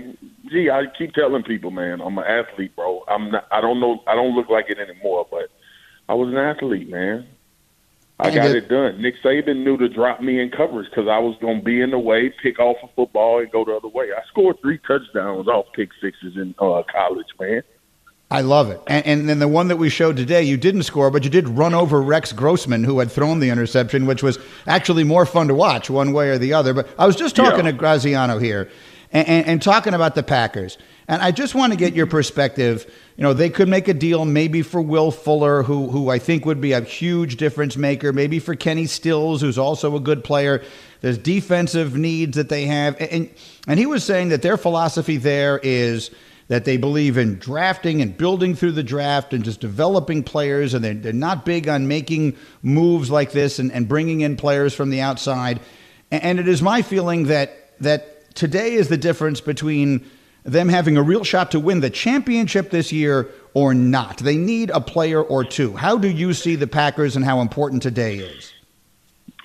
gee, 0.49 0.71
I 0.71 0.85
keep 0.97 1.13
telling 1.13 1.43
people, 1.43 1.69
man, 1.69 2.01
I'm 2.01 2.17
an 2.17 2.23
athlete, 2.23 2.75
bro. 2.75 3.03
I'm 3.07 3.29
not, 3.29 3.45
I 3.51 3.61
don't 3.61 3.79
know, 3.79 4.01
I 4.07 4.15
don't 4.15 4.33
look 4.33 4.49
like 4.49 4.69
it 4.69 4.79
anymore, 4.79 5.27
but 5.29 5.51
I 6.09 6.15
was 6.15 6.29
an 6.29 6.37
athlete, 6.37 6.89
man. 6.89 7.27
I 8.19 8.33
got 8.33 8.49
it 8.49 8.67
done. 8.67 8.99
Nick 8.99 9.15
Saban 9.23 9.63
knew 9.63 9.77
to 9.77 9.87
drop 9.87 10.21
me 10.21 10.41
in 10.41 10.49
coverage 10.49 10.89
because 10.89 11.07
I 11.07 11.19
was 11.19 11.37
going 11.39 11.59
to 11.59 11.63
be 11.63 11.81
in 11.81 11.91
the 11.91 11.99
way, 11.99 12.33
pick 12.41 12.57
off 12.59 12.77
a 12.83 12.87
football, 12.95 13.39
and 13.39 13.51
go 13.51 13.63
the 13.63 13.75
other 13.75 13.89
way. 13.89 14.07
I 14.11 14.25
scored 14.27 14.59
three 14.59 14.79
touchdowns 14.87 15.47
off 15.47 15.65
pick 15.73 15.89
sixes 16.01 16.35
in 16.35 16.55
uh, 16.57 16.81
college, 16.91 17.27
man. 17.39 17.61
I 18.29 18.41
love 18.41 18.71
it. 18.71 18.81
And, 18.87 19.05
and 19.05 19.29
then 19.29 19.39
the 19.39 19.47
one 19.47 19.67
that 19.69 19.77
we 19.77 19.89
showed 19.89 20.17
today, 20.17 20.41
you 20.43 20.57
didn't 20.57 20.83
score, 20.83 21.11
but 21.11 21.23
you 21.23 21.29
did 21.29 21.47
run 21.47 21.73
over 21.73 22.01
Rex 22.01 22.33
Grossman, 22.33 22.83
who 22.83 22.99
had 22.99 23.11
thrown 23.11 23.39
the 23.39 23.49
interception, 23.49 24.05
which 24.05 24.23
was 24.23 24.39
actually 24.65 25.03
more 25.03 25.25
fun 25.25 25.47
to 25.47 25.53
watch 25.53 25.89
one 25.89 26.11
way 26.11 26.29
or 26.29 26.37
the 26.37 26.53
other. 26.53 26.73
But 26.73 26.89
I 26.99 27.05
was 27.05 27.15
just 27.15 27.35
talking 27.35 27.65
yeah. 27.65 27.71
to 27.71 27.77
Graziano 27.77 28.39
here 28.39 28.69
and, 29.11 29.27
and, 29.27 29.47
and 29.47 29.61
talking 29.61 29.93
about 29.93 30.15
the 30.15 30.23
Packers. 30.23 30.77
And 31.07 31.21
I 31.21 31.31
just 31.31 31.55
want 31.55 31.71
to 31.71 31.77
get 31.77 31.93
your 31.93 32.07
perspective. 32.07 32.85
You 33.15 33.23
know, 33.23 33.33
they 33.33 33.49
could 33.49 33.69
make 33.69 33.87
a 33.87 33.93
deal 33.93 34.25
maybe 34.25 34.61
for 34.61 34.81
Will 34.81 35.11
Fuller, 35.11 35.63
who 35.63 35.89
who 35.89 36.09
I 36.09 36.19
think 36.19 36.45
would 36.45 36.59
be 36.59 36.73
a 36.73 36.81
huge 36.81 37.37
difference 37.37 37.77
maker. 37.77 38.11
Maybe 38.11 38.39
for 38.39 38.55
Kenny 38.55 38.85
Stills, 38.85 39.41
who's 39.41 39.57
also 39.57 39.95
a 39.95 40.01
good 40.01 40.23
player. 40.23 40.61
There's 40.99 41.17
defensive 41.17 41.95
needs 41.95 42.35
that 42.35 42.49
they 42.49 42.65
have, 42.65 42.97
and 42.99 43.29
and 43.67 43.79
he 43.79 43.85
was 43.85 44.03
saying 44.03 44.29
that 44.29 44.41
their 44.41 44.57
philosophy 44.57 45.15
there 45.17 45.59
is 45.63 46.11
that 46.49 46.65
they 46.65 46.77
believe 46.77 47.17
in 47.17 47.37
drafting 47.39 48.01
and 48.01 48.17
building 48.17 48.55
through 48.55 48.71
the 48.71 48.83
draft 48.83 49.33
and 49.33 49.43
just 49.43 49.59
developing 49.59 50.23
players, 50.23 50.73
and 50.73 50.83
they're, 50.83 50.93
they're 50.93 51.13
not 51.13 51.45
big 51.45 51.67
on 51.67 51.87
making 51.87 52.35
moves 52.61 53.11
like 53.11 53.31
this 53.31 53.59
and, 53.59 53.71
and 53.71 53.87
bringing 53.87 54.21
in 54.21 54.37
players 54.37 54.73
from 54.73 54.89
the 54.89 55.01
outside. 55.01 55.59
And, 56.09 56.23
and 56.23 56.39
it 56.39 56.47
is 56.47 56.61
my 56.61 56.81
feeling 56.81 57.25
that 57.25 57.79
that 57.79 58.16
today 58.37 58.73
is 58.73 58.87
the 58.87 58.97
difference 58.97 59.41
between 59.41 60.05
them 60.43 60.69
having 60.69 60.95
a 60.95 61.03
real 61.03 61.25
shot 61.25 61.51
to 61.51 61.59
win 61.59 61.81
the 61.81 61.89
championship 61.89 62.69
this 62.69 62.93
year 62.93 63.29
or 63.53 63.73
not. 63.73 64.19
They 64.19 64.37
need 64.37 64.69
a 64.69 64.79
player 64.79 65.21
or 65.21 65.43
two. 65.43 65.75
How 65.75 65.97
do 65.97 66.07
you 66.07 66.33
see 66.33 66.55
the 66.55 66.67
Packers 66.67 67.17
and 67.17 67.25
how 67.25 67.41
important 67.41 67.81
today 67.81 68.19
is? 68.19 68.53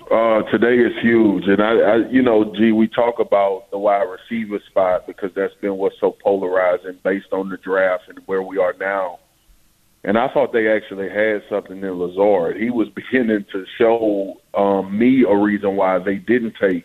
Uh, 0.09 0.43
today 0.43 0.77
is 0.77 0.93
huge, 1.01 1.45
and 1.47 1.61
I, 1.61 1.71
I, 1.71 1.95
you 2.09 2.21
know, 2.21 2.53
gee, 2.55 2.71
we 2.71 2.87
talk 2.87 3.19
about 3.19 3.71
the 3.71 3.77
wide 3.77 4.03
receiver 4.03 4.59
spot 4.69 5.07
because 5.07 5.31
that's 5.33 5.53
been 5.55 5.77
what's 5.77 5.99
so 5.99 6.15
polarizing 6.23 6.99
based 7.03 7.31
on 7.31 7.49
the 7.49 7.57
draft 7.57 8.03
and 8.09 8.19
where 8.25 8.43
we 8.43 8.57
are 8.57 8.75
now. 8.79 9.19
And 10.03 10.17
I 10.17 10.27
thought 10.27 10.51
they 10.51 10.67
actually 10.67 11.09
had 11.09 11.41
something 11.49 11.81
in 11.81 11.99
Lazard. 11.99 12.57
He 12.57 12.69
was 12.69 12.89
beginning 12.95 13.45
to 13.53 13.65
show 13.77 14.41
um, 14.53 14.97
me 14.97 15.23
a 15.27 15.35
reason 15.35 15.75
why 15.77 15.99
they 15.99 16.15
didn't 16.15 16.55
take 16.61 16.83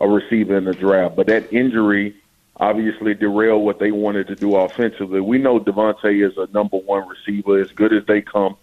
a 0.00 0.08
receiver 0.08 0.56
in 0.56 0.64
the 0.64 0.74
draft, 0.74 1.16
but 1.16 1.26
that 1.26 1.52
injury 1.52 2.14
obviously 2.56 3.14
derailed 3.14 3.64
what 3.64 3.78
they 3.78 3.90
wanted 3.90 4.26
to 4.28 4.34
do 4.34 4.54
offensively. 4.56 5.20
We 5.20 5.38
know 5.38 5.58
Davante 5.58 6.26
is 6.26 6.36
a 6.36 6.46
number 6.52 6.76
one 6.76 7.08
receiver, 7.08 7.58
as 7.58 7.70
good 7.72 7.92
as 7.92 8.04
they 8.06 8.20
come 8.20 8.56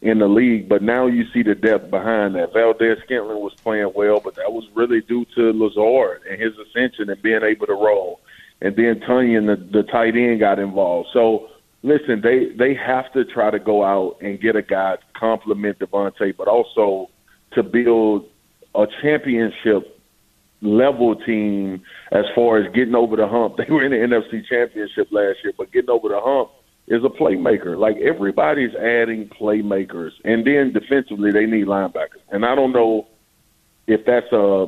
in 0.00 0.18
the 0.18 0.28
league, 0.28 0.68
but 0.68 0.82
now 0.82 1.06
you 1.06 1.26
see 1.32 1.42
the 1.42 1.54
depth 1.54 1.90
behind 1.90 2.34
that. 2.34 2.52
Valdes-Scantling 2.52 3.40
was 3.40 3.54
playing 3.54 3.92
well, 3.94 4.20
but 4.20 4.34
that 4.34 4.52
was 4.52 4.68
really 4.74 5.00
due 5.00 5.24
to 5.36 5.52
Lazard 5.52 6.22
and 6.28 6.40
his 6.40 6.54
ascension 6.58 7.08
and 7.08 7.22
being 7.22 7.42
able 7.42 7.66
to 7.66 7.74
roll. 7.74 8.20
And 8.60 8.74
then 8.74 9.00
Tonyan, 9.00 9.46
the, 9.46 9.82
the 9.82 9.82
tight 9.84 10.16
end, 10.16 10.40
got 10.40 10.58
involved. 10.58 11.10
So 11.12 11.50
listen, 11.82 12.20
they 12.20 12.50
they 12.50 12.74
have 12.74 13.12
to 13.12 13.24
try 13.24 13.50
to 13.50 13.58
go 13.58 13.84
out 13.84 14.18
and 14.20 14.40
get 14.40 14.56
a 14.56 14.62
guy 14.62 14.96
to 14.96 15.02
complement 15.14 15.78
Davante, 15.78 16.36
but 16.36 16.48
also 16.48 17.10
to 17.52 17.62
build 17.62 18.28
a 18.74 18.86
championship 19.02 20.00
level 20.62 21.16
team 21.16 21.82
as 22.12 22.24
far 22.34 22.58
as 22.58 22.72
getting 22.72 22.94
over 22.94 23.16
the 23.16 23.26
hump. 23.26 23.56
They 23.62 23.72
were 23.72 23.84
in 23.84 23.90
the 23.90 23.98
NFC 23.98 24.46
Championship 24.48 25.08
last 25.10 25.38
year, 25.44 25.52
but 25.56 25.72
getting 25.72 25.90
over 25.90 26.08
the 26.08 26.20
hump 26.20 26.50
is 26.86 27.02
a 27.04 27.08
playmaker. 27.08 27.76
Like 27.76 27.96
everybody's 27.98 28.74
adding 28.74 29.28
playmakers, 29.28 30.12
and 30.24 30.46
then 30.46 30.72
defensively 30.72 31.30
they 31.30 31.46
need 31.46 31.66
linebackers. 31.66 32.22
And 32.30 32.44
I 32.44 32.54
don't 32.54 32.72
know 32.72 33.08
if 33.86 34.04
that's 34.06 34.32
a, 34.32 34.66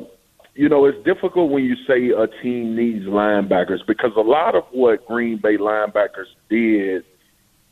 you 0.53 0.69
know, 0.69 0.85
it's 0.85 1.03
difficult 1.05 1.51
when 1.51 1.63
you 1.63 1.75
say 1.87 2.09
a 2.09 2.27
team 2.41 2.75
needs 2.75 3.05
linebackers 3.05 3.85
because 3.87 4.11
a 4.15 4.21
lot 4.21 4.55
of 4.55 4.63
what 4.71 5.05
Green 5.07 5.37
Bay 5.41 5.57
linebackers 5.57 6.31
did 6.49 7.03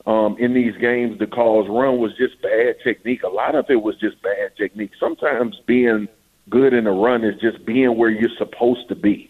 um, 0.05 0.35
in 0.37 0.53
these 0.53 0.75
games 0.77 1.17
to 1.19 1.27
cause 1.27 1.67
run 1.69 1.97
was 1.97 2.11
just 2.17 2.41
bad 2.41 2.75
technique. 2.83 3.23
A 3.23 3.29
lot 3.29 3.55
of 3.55 3.65
it 3.69 3.81
was 3.81 3.95
just 3.99 4.21
bad 4.21 4.55
technique. 4.57 4.91
Sometimes 4.99 5.55
being 5.65 6.07
good 6.49 6.73
in 6.73 6.83
the 6.85 6.91
run 6.91 7.23
is 7.23 7.39
just 7.39 7.65
being 7.65 7.97
where 7.97 8.09
you're 8.09 8.35
supposed 8.37 8.87
to 8.89 8.95
be. 8.95 9.29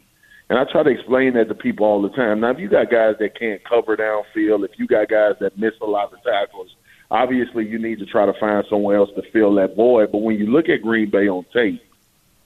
And 0.49 0.59
I 0.59 0.65
try 0.71 0.83
to 0.83 0.89
explain 0.89 1.33
that 1.33 1.47
to 1.47 1.55
people 1.55 1.85
all 1.85 2.01
the 2.01 2.09
time. 2.09 2.41
Now, 2.41 2.51
if 2.51 2.59
you 2.59 2.67
got 2.67 2.91
guys 2.91 3.15
that 3.19 3.37
can't 3.39 3.63
cover 3.63 3.95
downfield, 3.95 4.65
if 4.65 4.77
you 4.77 4.87
got 4.87 5.09
guys 5.09 5.35
that 5.39 5.57
miss 5.57 5.73
a 5.81 5.85
lot 5.85 6.13
of 6.13 6.21
tackles, 6.23 6.75
obviously 7.09 7.67
you 7.67 7.79
need 7.79 7.99
to 7.99 8.05
try 8.05 8.25
to 8.25 8.33
find 8.39 8.65
someone 8.69 8.95
else 8.95 9.09
to 9.15 9.21
fill 9.31 9.55
that 9.55 9.75
void. 9.75 10.11
But 10.11 10.19
when 10.19 10.37
you 10.37 10.47
look 10.47 10.69
at 10.69 10.81
Green 10.81 11.09
Bay 11.09 11.27
on 11.27 11.45
tape, 11.53 11.81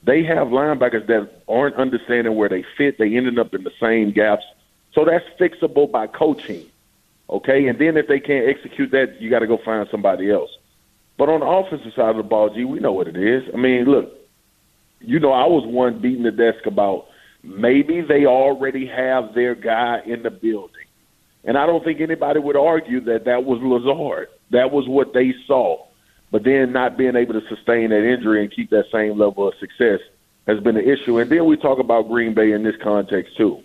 they 0.04 0.22
have 0.22 0.48
linebackers 0.48 1.06
that 1.08 1.42
aren't 1.48 1.74
understanding 1.74 2.36
where 2.36 2.48
they 2.48 2.64
fit. 2.76 2.98
They 2.98 3.16
ended 3.16 3.38
up 3.38 3.52
in 3.52 3.64
the 3.64 3.72
same 3.80 4.12
gaps. 4.12 4.44
So 4.92 5.04
that's 5.04 5.24
fixable 5.38 5.90
by 5.90 6.06
coaching. 6.06 6.64
Okay? 7.28 7.66
And 7.66 7.78
then 7.78 7.96
if 7.96 8.06
they 8.06 8.20
can't 8.20 8.48
execute 8.48 8.92
that, 8.92 9.20
you 9.20 9.28
got 9.28 9.40
to 9.40 9.46
go 9.46 9.58
find 9.58 9.88
somebody 9.90 10.30
else. 10.30 10.50
But 11.16 11.28
on 11.28 11.40
the 11.40 11.46
offensive 11.46 11.92
side 11.94 12.10
of 12.10 12.16
the 12.16 12.22
ball, 12.22 12.48
G, 12.54 12.64
we 12.64 12.78
know 12.78 12.92
what 12.92 13.08
it 13.08 13.16
is. 13.16 13.42
I 13.52 13.56
mean, 13.56 13.86
look, 13.86 14.14
you 15.00 15.20
know, 15.20 15.32
I 15.32 15.46
was 15.46 15.64
one 15.66 16.00
beating 16.00 16.24
the 16.24 16.30
desk 16.30 16.66
about 16.66 17.06
maybe 17.42 18.00
they 18.00 18.26
already 18.26 18.86
have 18.86 19.34
their 19.34 19.54
guy 19.54 20.00
in 20.04 20.22
the 20.22 20.30
building. 20.30 20.74
And 21.44 21.56
I 21.56 21.66
don't 21.66 21.84
think 21.84 22.00
anybody 22.00 22.40
would 22.40 22.56
argue 22.56 23.00
that 23.02 23.24
that 23.24 23.44
was 23.44 23.60
Lazard. 23.62 24.28
That 24.50 24.70
was 24.70 24.88
what 24.88 25.14
they 25.14 25.34
saw. 25.46 25.86
But 26.30 26.44
then 26.44 26.72
not 26.72 26.98
being 26.98 27.16
able 27.16 27.34
to 27.34 27.48
sustain 27.48 27.90
that 27.90 28.04
injury 28.04 28.42
and 28.42 28.54
keep 28.54 28.70
that 28.70 28.84
same 28.92 29.18
level 29.18 29.48
of 29.48 29.54
success 29.60 30.00
has 30.46 30.60
been 30.60 30.76
an 30.76 30.88
issue. 30.88 31.18
And 31.18 31.30
then 31.30 31.46
we 31.46 31.56
talk 31.56 31.78
about 31.78 32.08
Green 32.08 32.34
Bay 32.34 32.52
in 32.52 32.64
this 32.64 32.76
context, 32.82 33.36
too. 33.36 33.62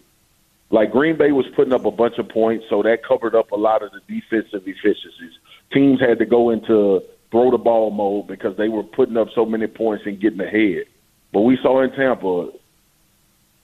Like 0.70 0.92
Green 0.92 1.18
Bay 1.18 1.32
was 1.32 1.46
putting 1.56 1.74
up 1.74 1.86
a 1.86 1.92
bunch 1.92 2.18
of 2.18 2.30
points, 2.30 2.66
so 2.70 2.82
that 2.84 3.04
covered 3.04 3.36
up 3.36 3.52
a 3.52 3.56
lot 3.56 3.84
of 3.84 3.92
the 3.92 4.00
defensive 4.08 4.68
efficiencies. 4.68 5.38
Teams 5.72 6.00
had 6.00 6.20
to 6.20 6.26
go 6.26 6.50
into 6.50 7.04
throw 7.32 7.52
the 7.52 7.58
ball 7.58 7.90
mode 7.92 8.28
because 8.28 8.56
they 8.58 8.70
were 8.70 8.84
putting 8.84 9.18
up 9.18 9.28
so 9.34 9.46
many 9.46 9.68
points 9.68 10.06
and 10.06 10.20
getting 10.20 10.40
ahead. 10.40 10.86
But 11.34 11.42
we 11.42 11.58
saw 11.62 11.82
in 11.82 11.92
Tampa, 11.92 12.52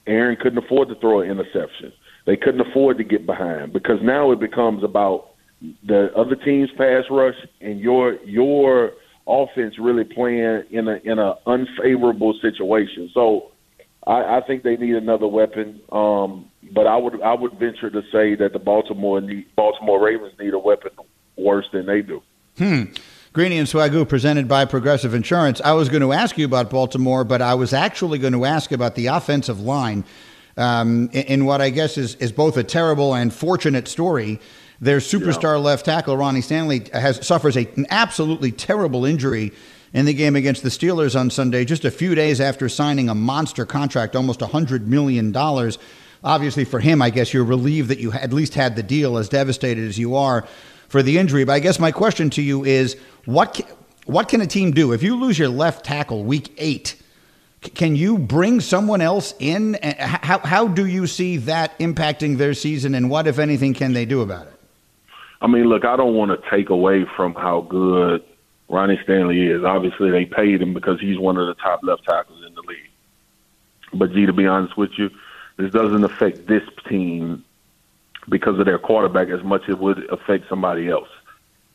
Aaron 0.08 0.36
couldn't 0.42 0.58
afford 0.58 0.90
to 0.90 0.96
throw 0.96 1.22
an 1.22 1.30
interception. 1.30 1.94
They 2.26 2.36
couldn't 2.36 2.62
afford 2.62 2.98
to 2.98 3.04
get 3.04 3.26
behind 3.26 3.72
because 3.72 4.00
now 4.02 4.32
it 4.32 4.40
becomes 4.40 4.84
about 4.84 5.30
the 5.86 6.12
other 6.16 6.36
team's 6.36 6.70
pass 6.78 7.04
rush 7.10 7.36
and 7.62 7.80
your 7.80 8.16
your 8.24 8.94
offense 9.28 9.76
really 9.80 10.04
playing 10.04 10.64
in 10.72 10.88
a 10.88 10.96
in 11.04 11.20
a 11.20 11.36
unfavorable 11.46 12.34
situation. 12.42 13.10
So 13.14 13.52
I, 14.06 14.38
I 14.38 14.42
think 14.48 14.64
they 14.64 14.76
need 14.78 14.96
another 14.96 15.28
weapon. 15.28 15.82
Um, 15.92 16.50
but 16.74 16.88
I 16.88 16.98
would 16.98 17.22
I 17.22 17.34
would 17.34 17.54
venture 17.54 17.90
to 17.90 18.02
say 18.12 18.36
that 18.36 18.54
the 18.54 18.60
Baltimore 18.60 19.22
need, 19.22 19.46
Baltimore 19.56 20.04
Ravens 20.04 20.34
need 20.40 20.54
a 20.54 20.60
weapon 20.60 20.92
worse 21.38 21.68
than 21.72 21.86
they 21.86 22.02
do. 22.02 22.22
Hmm. 22.58 22.84
Greeny 23.40 23.58
and 23.58 23.70
Swagoo 23.70 24.06
presented 24.06 24.50
by 24.50 24.66
Progressive 24.66 25.14
Insurance. 25.14 25.62
I 25.62 25.72
was 25.72 25.88
going 25.88 26.02
to 26.02 26.12
ask 26.12 26.38
you 26.38 26.44
about 26.44 26.70
Baltimore, 26.70 27.24
but 27.24 27.42
I 27.42 27.54
was 27.54 27.72
actually 27.72 28.20
going 28.20 28.34
to 28.34 28.44
ask 28.44 28.74
about 28.74 28.96
the 28.96 29.06
offensive 29.08 29.62
line 29.62 30.04
um, 30.58 31.10
in, 31.14 31.24
in, 31.24 31.46
what 31.46 31.62
I 31.62 31.70
guess 31.70 31.98
is, 31.98 32.16
is 32.16 32.34
both 32.34 32.58
a 32.58 32.66
terrible 32.66 33.16
and 33.16 33.34
fortunate 33.34 33.88
story. 33.88 34.42
Their 34.82 34.98
superstar 34.98 35.56
yeah. 35.56 35.64
left 35.64 35.86
tackle 35.86 36.18
Ronnie 36.18 36.42
Stanley 36.42 36.82
has 36.92 37.26
suffers 37.26 37.56
a, 37.56 37.66
an 37.78 37.86
absolutely 37.90 38.52
terrible 38.52 39.06
injury 39.06 39.54
in 39.94 40.06
the 40.06 40.14
game 40.14 40.36
against 40.36 40.62
the 40.62 40.68
Steelers 40.68 41.18
on 41.18 41.30
Sunday, 41.30 41.64
just 41.64 41.86
a 41.86 41.92
few 41.92 42.16
days 42.16 42.42
after 42.42 42.68
signing 42.68 43.08
a 43.08 43.16
monster 43.16 43.66
contract, 43.66 44.18
almost 44.18 44.42
$100 44.42 44.82
million. 44.82 45.34
Obviously, 46.26 46.66
for 46.66 46.82
him, 46.82 47.02
I 47.02 47.10
guess 47.10 47.34
you're 47.34 47.46
relieved 47.46 47.88
that 47.88 48.00
you 48.00 48.12
at 48.12 48.34
least 48.34 48.56
had 48.56 48.76
the 48.76 48.84
deal, 48.84 49.18
as 49.18 49.30
devastated 49.30 49.88
as 49.88 49.98
you 49.98 50.18
are 50.18 50.46
for 50.90 51.02
the 51.02 51.18
injury. 51.18 51.46
But 51.46 51.54
I 51.54 51.60
guess 51.60 51.80
my 51.80 51.92
question 51.92 52.30
to 52.32 52.42
you 52.42 52.66
is 52.66 52.98
what, 53.26 53.62
what 54.06 54.28
can 54.28 54.42
a 54.42 54.48
team 54.48 54.72
do? 54.72 54.92
If 54.92 55.02
you 55.02 55.16
lose 55.16 55.40
your 55.40 55.50
left 55.50 55.86
tackle 55.86 56.24
week 56.24 56.54
eight, 56.58 56.96
can 57.62 57.96
you 57.96 58.18
bring 58.18 58.60
someone 58.60 59.02
else 59.02 59.34
in? 59.40 59.78
How, 59.82 60.40
how 60.40 60.68
do 60.68 60.86
you 60.86 61.08
see 61.08 61.38
that 61.38 61.78
impacting 61.80 62.38
their 62.38 62.54
season, 62.54 62.96
and 62.96 63.10
what, 63.10 63.28
if 63.28 63.38
anything, 63.38 63.74
can 63.74 63.94
they 63.94 64.06
do 64.06 64.22
about 64.22 64.48
it? 64.48 64.54
I 65.42 65.48
mean, 65.48 65.66
look, 65.66 65.86
I 65.86 65.96
don't 65.96 66.16
want 66.16 66.32
to 66.32 66.50
take 66.50 66.70
away 66.70 67.06
from 67.16 67.34
how 67.34 67.62
good 67.62 68.24
Ronnie 68.70 69.00
Stanley 69.04 69.48
is. 69.48 69.64
Obviously, 69.64 70.10
they 70.10 70.26
paid 70.26 70.62
him 70.62 70.74
because 70.74 71.02
he's 71.02 71.20
one 71.20 71.38
of 71.38 71.48
the 71.48 71.54
top 71.56 71.82
left 71.84 72.06
tackles 72.06 72.46
in 72.48 72.54
the 72.56 72.62
league. 72.62 72.90
But, 73.94 74.14
G, 74.14 74.26
to 74.26 74.34
be 74.34 74.46
honest 74.46 74.78
with 74.78 74.92
you, 74.98 75.10
this 75.58 75.72
doesn't 75.72 76.04
affect 76.04 76.48
this 76.48 76.64
team 76.88 77.44
because 78.30 78.60
of 78.60 78.66
their 78.66 78.80
quarterback 78.80 79.30
as 79.30 79.44
much 79.44 79.64
as 79.64 79.70
it 79.70 79.80
would 79.80 80.10
affect 80.12 80.48
somebody 80.50 80.90
else 80.90 81.10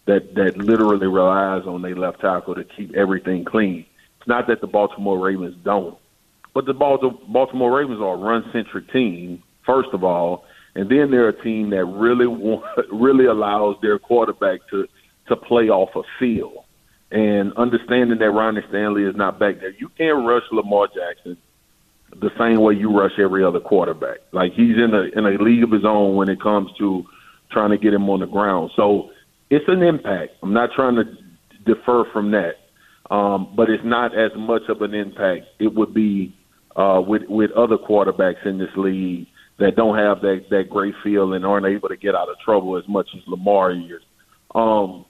that 0.06 0.34
that 0.34 0.56
literally 0.56 1.06
relies 1.06 1.66
on 1.66 1.82
their 1.82 1.96
left 1.96 2.20
tackle 2.20 2.54
to 2.54 2.64
keep 2.64 2.94
everything 2.94 3.44
clean. 3.44 3.86
It's 4.18 4.28
not 4.28 4.46
that 4.48 4.60
the 4.60 4.66
Baltimore 4.66 5.18
Ravens 5.18 5.56
don't, 5.64 5.98
but 6.52 6.66
the 6.66 6.74
Baltimore 6.74 7.78
Ravens 7.78 8.00
are 8.00 8.14
a 8.14 8.16
run-centric 8.16 8.92
team, 8.92 9.42
first 9.64 9.90
of 9.92 10.04
all, 10.04 10.44
and 10.74 10.88
then 10.90 11.10
they're 11.10 11.28
a 11.28 11.42
team 11.42 11.70
that 11.70 11.84
really 11.84 12.26
want, 12.26 12.64
really 12.92 13.26
allows 13.26 13.76
their 13.82 13.98
quarterback 13.98 14.60
to 14.70 14.88
to 15.28 15.36
play 15.36 15.70
off 15.70 15.96
a 15.96 16.02
field 16.18 16.64
and 17.10 17.52
understanding 17.54 18.18
that 18.18 18.30
Ronnie 18.30 18.60
Stanley 18.68 19.04
is 19.04 19.16
not 19.16 19.38
back 19.38 19.60
there. 19.60 19.70
You 19.70 19.88
can't 19.96 20.26
rush 20.26 20.42
Lamar 20.50 20.88
Jackson 20.88 21.36
the 22.20 22.30
same 22.38 22.60
way 22.60 22.74
you 22.74 22.96
rush 22.96 23.18
every 23.18 23.44
other 23.44 23.60
quarterback. 23.60 24.18
Like 24.32 24.52
he's 24.52 24.76
in 24.76 24.92
a 24.94 25.18
in 25.18 25.26
a 25.26 25.42
league 25.42 25.64
of 25.64 25.70
his 25.70 25.84
own 25.84 26.16
when 26.16 26.28
it 26.28 26.40
comes 26.40 26.70
to 26.78 27.04
trying 27.50 27.70
to 27.70 27.78
get 27.78 27.94
him 27.94 28.08
on 28.10 28.20
the 28.20 28.26
ground. 28.26 28.70
So 28.76 29.10
it's 29.50 29.64
an 29.68 29.82
impact. 29.82 30.32
I'm 30.42 30.52
not 30.52 30.70
trying 30.74 30.96
to 30.96 31.04
defer 31.64 32.04
from 32.12 32.32
that, 32.32 32.54
um, 33.14 33.52
but 33.56 33.70
it's 33.70 33.84
not 33.84 34.16
as 34.16 34.32
much 34.36 34.62
of 34.68 34.82
an 34.82 34.94
impact. 34.94 35.46
It 35.58 35.74
would 35.74 35.94
be 35.94 36.34
uh, 36.76 37.02
with 37.06 37.22
with 37.28 37.50
other 37.52 37.76
quarterbacks 37.76 38.44
in 38.44 38.58
this 38.58 38.74
league 38.76 39.26
that 39.58 39.76
don't 39.76 39.96
have 39.96 40.20
that 40.22 40.46
that 40.50 40.70
great 40.70 40.94
feel 41.02 41.32
and 41.32 41.44
aren't 41.44 41.66
able 41.66 41.88
to 41.88 41.96
get 41.96 42.14
out 42.14 42.28
of 42.28 42.38
trouble 42.44 42.76
as 42.76 42.84
much 42.88 43.08
as 43.14 43.22
Lamar 43.26 43.72
is. 43.72 44.02
Um, 44.54 45.04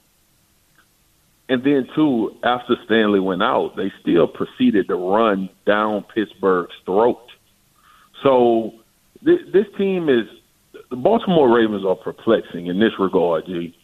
and 1.49 1.63
then 1.63 1.87
too, 1.95 2.37
after 2.43 2.75
Stanley 2.87 3.21
went 3.21 3.43
out, 3.43 3.77
they 3.77 3.93
still 4.01 4.27
proceeded 4.27 4.89
to 4.89 4.97
run 4.97 5.51
down 5.67 6.05
Pittsburgh's 6.15 6.73
throat. 6.87 7.21
So 8.23 8.73
this, 9.23 9.41
this 9.53 9.67
team 9.77 10.09
is 10.09 10.27
the 10.91 10.97
Baltimore 10.97 11.55
Ravens 11.55 11.85
are 11.85 11.97
perplexing 11.97 12.67
in 12.67 12.79
this 12.79 12.93
regard, 12.99 13.47
G, 13.47 13.77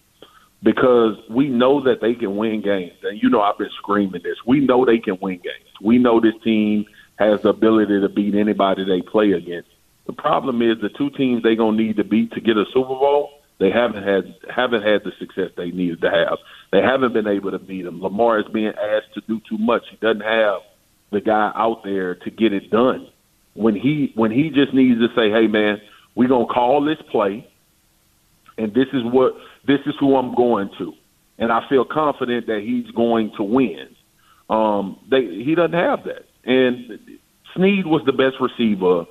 because 0.62 1.16
we 1.28 1.48
know 1.48 1.82
that 1.82 2.00
they 2.00 2.14
can 2.14 2.36
win 2.36 2.62
games. 2.62 2.92
And 3.02 3.20
you 3.22 3.28
know 3.28 3.42
I've 3.42 3.58
been 3.58 3.70
screaming 3.78 4.22
this. 4.22 4.36
We 4.46 4.60
know 4.60 4.84
they 4.84 4.98
can 4.98 5.18
win 5.20 5.36
games. 5.36 5.70
We 5.82 5.98
know 5.98 6.20
this 6.20 6.34
team 6.42 6.86
has 7.18 7.42
the 7.42 7.50
ability 7.50 8.00
to 8.00 8.08
beat 8.08 8.34
anybody 8.34 8.84
they 8.84 9.02
play 9.02 9.32
against. 9.32 9.68
The 10.06 10.14
problem 10.14 10.62
is 10.62 10.80
the 10.80 10.88
two 10.88 11.10
teams 11.10 11.42
they're 11.42 11.56
gonna 11.56 11.76
need 11.76 11.96
to 11.96 12.04
beat 12.04 12.32
to 12.32 12.40
get 12.40 12.56
a 12.56 12.64
Super 12.72 12.88
Bowl 12.88 13.30
they 13.60 13.70
haven't 13.70 14.02
had 14.02 14.34
haven't 14.48 14.82
had 14.82 15.02
the 15.04 15.12
success 15.18 15.50
they 15.56 15.70
needed 15.70 16.00
to 16.00 16.10
have. 16.10 16.38
They 16.72 16.80
haven't 16.80 17.12
been 17.12 17.28
able 17.28 17.50
to 17.50 17.58
beat 17.58 17.84
him. 17.84 18.02
Lamar 18.02 18.40
is 18.40 18.46
being 18.52 18.72
asked 18.72 19.14
to 19.14 19.20
do 19.28 19.38
too 19.48 19.58
much. 19.58 19.82
He 19.90 19.98
doesn't 19.98 20.22
have 20.22 20.60
the 21.12 21.20
guy 21.20 21.52
out 21.54 21.82
there 21.84 22.14
to 22.14 22.30
get 22.30 22.54
it 22.54 22.70
done. 22.70 23.08
When 23.52 23.76
he 23.76 24.12
when 24.14 24.30
he 24.30 24.48
just 24.48 24.72
needs 24.72 24.98
to 25.00 25.08
say, 25.14 25.30
"Hey, 25.30 25.46
man, 25.46 25.78
we're 26.14 26.28
gonna 26.28 26.46
call 26.46 26.82
this 26.82 27.00
play, 27.10 27.46
and 28.56 28.72
this 28.72 28.88
is 28.94 29.04
what 29.04 29.34
this 29.66 29.80
is 29.84 29.94
who 30.00 30.16
I'm 30.16 30.34
going 30.34 30.70
to," 30.78 30.94
and 31.38 31.52
I 31.52 31.68
feel 31.68 31.84
confident 31.84 32.46
that 32.46 32.62
he's 32.62 32.90
going 32.92 33.32
to 33.36 33.42
win. 33.42 33.88
Um, 34.48 34.98
they 35.10 35.26
he 35.26 35.54
doesn't 35.54 35.74
have 35.74 36.04
that, 36.04 36.24
and 36.44 36.98
Sneed 37.54 37.86
was 37.86 38.02
the 38.06 38.12
best 38.12 38.36
receiver 38.40 39.04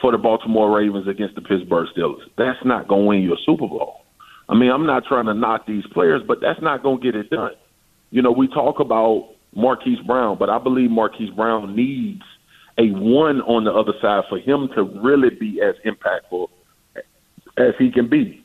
for 0.00 0.12
the 0.12 0.18
Baltimore 0.18 0.76
Ravens 0.76 1.06
against 1.08 1.34
the 1.34 1.42
Pittsburgh 1.42 1.88
Steelers. 1.96 2.22
That's 2.36 2.58
not 2.64 2.88
going 2.88 3.02
to 3.02 3.08
win 3.08 3.22
you 3.22 3.34
a 3.34 3.36
Super 3.44 3.66
Bowl. 3.66 4.02
I 4.48 4.54
mean, 4.54 4.70
I'm 4.70 4.86
not 4.86 5.04
trying 5.06 5.26
to 5.26 5.34
knock 5.34 5.66
these 5.66 5.84
players, 5.92 6.22
but 6.26 6.38
that's 6.40 6.60
not 6.60 6.82
going 6.82 7.00
to 7.00 7.04
get 7.04 7.14
it 7.14 7.30
done. 7.30 7.52
You 8.10 8.22
know, 8.22 8.32
we 8.32 8.48
talk 8.48 8.80
about 8.80 9.34
Marquise 9.54 10.00
Brown, 10.06 10.38
but 10.38 10.50
I 10.50 10.58
believe 10.58 10.90
Marquise 10.90 11.30
Brown 11.30 11.76
needs 11.76 12.22
a 12.78 12.90
one 12.90 13.40
on 13.42 13.64
the 13.64 13.72
other 13.72 13.92
side 14.00 14.24
for 14.28 14.38
him 14.38 14.68
to 14.74 14.82
really 14.82 15.30
be 15.30 15.60
as 15.62 15.74
impactful 15.84 16.48
as 17.56 17.74
he 17.78 17.90
can 17.90 18.08
be. 18.08 18.44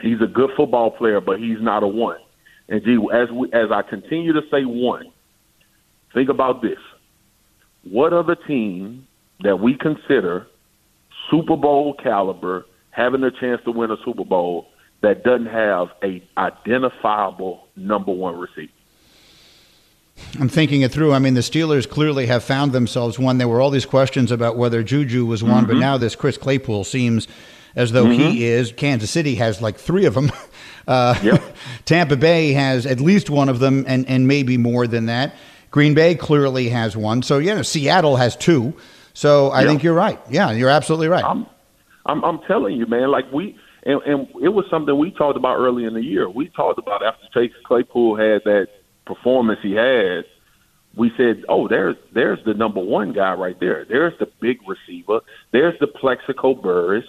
He's 0.00 0.20
a 0.22 0.26
good 0.26 0.50
football 0.56 0.90
player, 0.90 1.20
but 1.20 1.38
he's 1.38 1.60
not 1.60 1.82
a 1.82 1.88
one. 1.88 2.18
And 2.68 2.82
gee, 2.84 2.98
as 3.12 3.30
we, 3.30 3.48
as 3.52 3.70
I 3.70 3.82
continue 3.82 4.32
to 4.32 4.40
say 4.50 4.64
one, 4.64 5.12
think 6.14 6.28
about 6.28 6.62
this: 6.62 6.78
what 7.82 8.12
other 8.12 8.34
team 8.34 9.06
that 9.42 9.56
we 9.56 9.76
consider 9.76 10.46
Super 11.30 11.56
Bowl 11.56 11.94
caliber, 11.94 12.66
having 12.90 13.22
a 13.22 13.30
chance 13.30 13.60
to 13.64 13.72
win 13.72 13.90
a 13.90 13.96
Super 14.04 14.24
Bowl 14.24 14.68
that 15.02 15.24
doesn't 15.24 15.46
have 15.46 15.88
a 16.02 16.22
identifiable 16.36 17.66
number 17.76 18.12
one 18.12 18.38
receiver. 18.38 18.72
I'm 20.38 20.48
thinking 20.48 20.82
it 20.82 20.92
through. 20.92 21.12
I 21.12 21.18
mean, 21.18 21.34
the 21.34 21.40
Steelers 21.40 21.88
clearly 21.88 22.26
have 22.26 22.44
found 22.44 22.72
themselves 22.72 23.18
one. 23.18 23.38
There 23.38 23.48
were 23.48 23.60
all 23.60 23.70
these 23.70 23.86
questions 23.86 24.30
about 24.30 24.56
whether 24.56 24.82
Juju 24.82 25.24
was 25.24 25.42
one, 25.42 25.64
mm-hmm. 25.64 25.72
but 25.72 25.78
now 25.78 25.96
this 25.96 26.14
Chris 26.14 26.36
Claypool 26.36 26.84
seems 26.84 27.26
as 27.74 27.92
though 27.92 28.04
mm-hmm. 28.04 28.30
he 28.30 28.44
is. 28.44 28.72
Kansas 28.72 29.10
City 29.10 29.36
has 29.36 29.62
like 29.62 29.76
three 29.76 30.04
of 30.06 30.14
them. 30.14 30.30
Uh, 30.88 31.16
yep. 31.22 31.42
Tampa 31.84 32.16
Bay 32.16 32.52
has 32.52 32.84
at 32.84 33.00
least 33.00 33.30
one 33.30 33.48
of 33.48 33.60
them, 33.60 33.84
and, 33.86 34.08
and 34.08 34.26
maybe 34.26 34.56
more 34.56 34.88
than 34.88 35.06
that. 35.06 35.36
Green 35.70 35.94
Bay 35.94 36.16
clearly 36.16 36.68
has 36.70 36.96
one. 36.96 37.22
So, 37.22 37.38
yeah, 37.38 37.62
Seattle 37.62 38.16
has 38.16 38.34
two. 38.34 38.74
So 39.14 39.50
I 39.50 39.64
think 39.64 39.82
you're 39.82 39.94
right. 39.94 40.20
Yeah, 40.30 40.52
you're 40.52 40.70
absolutely 40.70 41.08
right. 41.08 41.24
I'm, 41.24 41.46
I'm, 42.06 42.24
I'm 42.24 42.40
telling 42.46 42.76
you, 42.76 42.86
man. 42.86 43.10
Like 43.10 43.30
we, 43.32 43.56
and, 43.84 44.02
and 44.02 44.28
it 44.42 44.50
was 44.50 44.66
something 44.70 44.96
we 44.98 45.10
talked 45.10 45.36
about 45.36 45.56
early 45.56 45.84
in 45.84 45.94
the 45.94 46.02
year. 46.02 46.28
We 46.28 46.48
talked 46.48 46.78
about 46.78 47.04
after 47.04 47.26
Chase 47.32 47.52
Claypool 47.64 48.16
had 48.16 48.42
that 48.44 48.68
performance 49.06 49.60
he 49.62 49.72
had. 49.72 50.24
We 50.96 51.12
said, 51.16 51.44
"Oh, 51.48 51.68
there's 51.68 51.96
there's 52.12 52.40
the 52.44 52.54
number 52.54 52.80
one 52.80 53.12
guy 53.12 53.34
right 53.34 53.58
there. 53.60 53.84
There's 53.88 54.18
the 54.18 54.26
big 54.40 54.58
receiver. 54.66 55.20
There's 55.52 55.78
the 55.78 55.86
Plaxico 55.86 56.54
Burress 56.54 57.04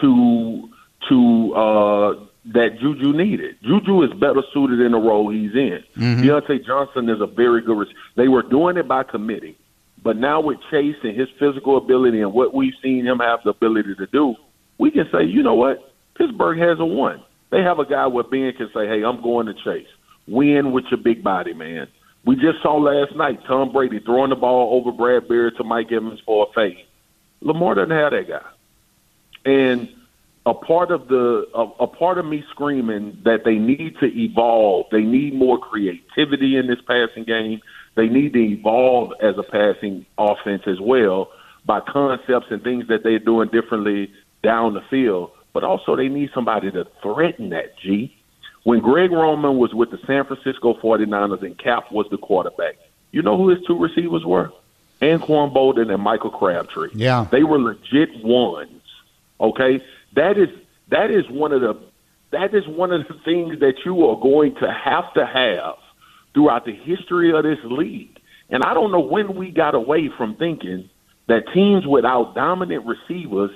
to 0.00 0.68
to 1.08 1.54
uh, 1.54 2.24
that 2.54 2.78
Juju 2.80 3.12
needed. 3.12 3.56
Juju 3.62 4.02
is 4.04 4.12
better 4.20 4.42
suited 4.54 4.80
in 4.80 4.92
the 4.92 4.98
role 4.98 5.30
he's 5.30 5.52
in. 5.52 5.82
Mm-hmm. 5.96 6.22
Diontae 6.22 6.64
Johnson 6.64 7.08
is 7.08 7.20
a 7.20 7.26
very 7.26 7.60
good. 7.60 7.76
Receiver. 7.76 7.98
They 8.16 8.28
were 8.28 8.42
doing 8.42 8.76
it 8.76 8.86
by 8.86 9.02
committee. 9.02 9.58
But 10.06 10.18
now 10.18 10.40
with 10.40 10.58
Chase 10.70 10.94
and 11.02 11.18
his 11.18 11.26
physical 11.36 11.76
ability 11.76 12.20
and 12.20 12.32
what 12.32 12.54
we've 12.54 12.72
seen 12.80 13.04
him 13.04 13.18
have 13.18 13.40
the 13.42 13.50
ability 13.50 13.96
to 13.96 14.06
do, 14.06 14.36
we 14.78 14.92
can 14.92 15.08
say, 15.10 15.24
you 15.24 15.42
know 15.42 15.56
what? 15.56 15.92
Pittsburgh 16.16 16.60
has 16.60 16.78
a 16.78 16.84
one. 16.84 17.24
They 17.50 17.60
have 17.62 17.80
a 17.80 17.84
guy 17.84 18.06
where 18.06 18.22
Ben 18.22 18.52
can 18.56 18.68
say, 18.72 18.86
hey, 18.86 19.02
I'm 19.02 19.20
going 19.20 19.46
to 19.46 19.54
Chase. 19.64 19.88
Win 20.28 20.70
with 20.70 20.84
your 20.92 20.98
big 20.98 21.24
body, 21.24 21.54
man. 21.54 21.88
We 22.24 22.36
just 22.36 22.62
saw 22.62 22.76
last 22.76 23.16
night 23.16 23.40
Tom 23.48 23.72
Brady 23.72 23.98
throwing 23.98 24.30
the 24.30 24.36
ball 24.36 24.78
over 24.78 24.96
Bradberry 24.96 25.56
to 25.56 25.64
Mike 25.64 25.90
Evans 25.90 26.20
for 26.24 26.46
a 26.48 26.52
fade. 26.52 26.86
Lamar 27.40 27.74
doesn't 27.74 27.90
have 27.90 28.12
that 28.12 28.28
guy. 28.28 28.48
And 29.44 29.88
a 30.46 30.54
part 30.54 30.92
of 30.92 31.08
the 31.08 31.48
a, 31.52 31.82
a 31.82 31.86
part 31.88 32.18
of 32.18 32.26
me 32.26 32.44
screaming 32.50 33.18
that 33.24 33.40
they 33.44 33.56
need 33.56 33.96
to 33.98 34.06
evolve, 34.06 34.86
they 34.92 35.02
need 35.02 35.34
more 35.34 35.58
creativity 35.58 36.56
in 36.56 36.68
this 36.68 36.78
passing 36.86 37.24
game 37.24 37.60
they 37.96 38.08
need 38.08 38.34
to 38.34 38.38
evolve 38.38 39.12
as 39.20 39.36
a 39.38 39.42
passing 39.42 40.06
offense 40.16 40.62
as 40.66 40.80
well 40.80 41.30
by 41.64 41.80
concepts 41.80 42.46
and 42.50 42.62
things 42.62 42.86
that 42.88 43.02
they're 43.02 43.18
doing 43.18 43.48
differently 43.48 44.12
down 44.42 44.74
the 44.74 44.82
field. 44.88 45.32
But 45.52 45.64
also, 45.64 45.96
they 45.96 46.08
need 46.08 46.30
somebody 46.34 46.70
to 46.70 46.86
threaten 47.02 47.50
that, 47.50 47.78
G. 47.78 48.14
When 48.64 48.80
Greg 48.80 49.10
Roman 49.10 49.56
was 49.56 49.72
with 49.74 49.90
the 49.90 49.98
San 50.06 50.24
Francisco 50.26 50.74
49ers 50.74 51.42
and 51.42 51.58
Kap 51.58 51.90
was 51.90 52.06
the 52.10 52.18
quarterback, 52.18 52.76
you 53.12 53.22
know 53.22 53.36
who 53.36 53.48
his 53.48 53.58
two 53.66 53.78
receivers 53.78 54.24
were? 54.24 54.52
Anquan 55.00 55.54
Boldin 55.54 55.92
and 55.92 56.02
Michael 56.02 56.30
Crabtree. 56.30 56.90
Yeah. 56.94 57.26
They 57.30 57.42
were 57.42 57.58
legit 57.58 58.10
ones. 58.24 58.82
Okay? 59.40 59.82
That 60.14 60.38
is 60.38 60.48
that 60.88 61.10
is 61.10 61.28
one 61.30 61.52
of 61.52 61.60
the 61.60 61.80
that 62.32 62.54
is 62.54 62.66
one 62.66 62.92
of 62.92 63.06
the 63.08 63.14
things 63.24 63.60
that 63.60 63.74
you 63.84 64.06
are 64.06 64.18
going 64.20 64.54
to 64.56 64.72
have 64.72 65.12
to 65.14 65.24
have 65.24 65.76
throughout 66.36 66.66
the 66.66 66.74
history 66.74 67.32
of 67.32 67.42
this 67.44 67.58
league. 67.64 68.20
And 68.50 68.62
I 68.62 68.74
don't 68.74 68.92
know 68.92 69.00
when 69.00 69.34
we 69.34 69.50
got 69.50 69.74
away 69.74 70.10
from 70.16 70.36
thinking 70.36 70.90
that 71.28 71.44
teams 71.54 71.86
without 71.86 72.34
dominant 72.34 72.84
receivers 72.86 73.50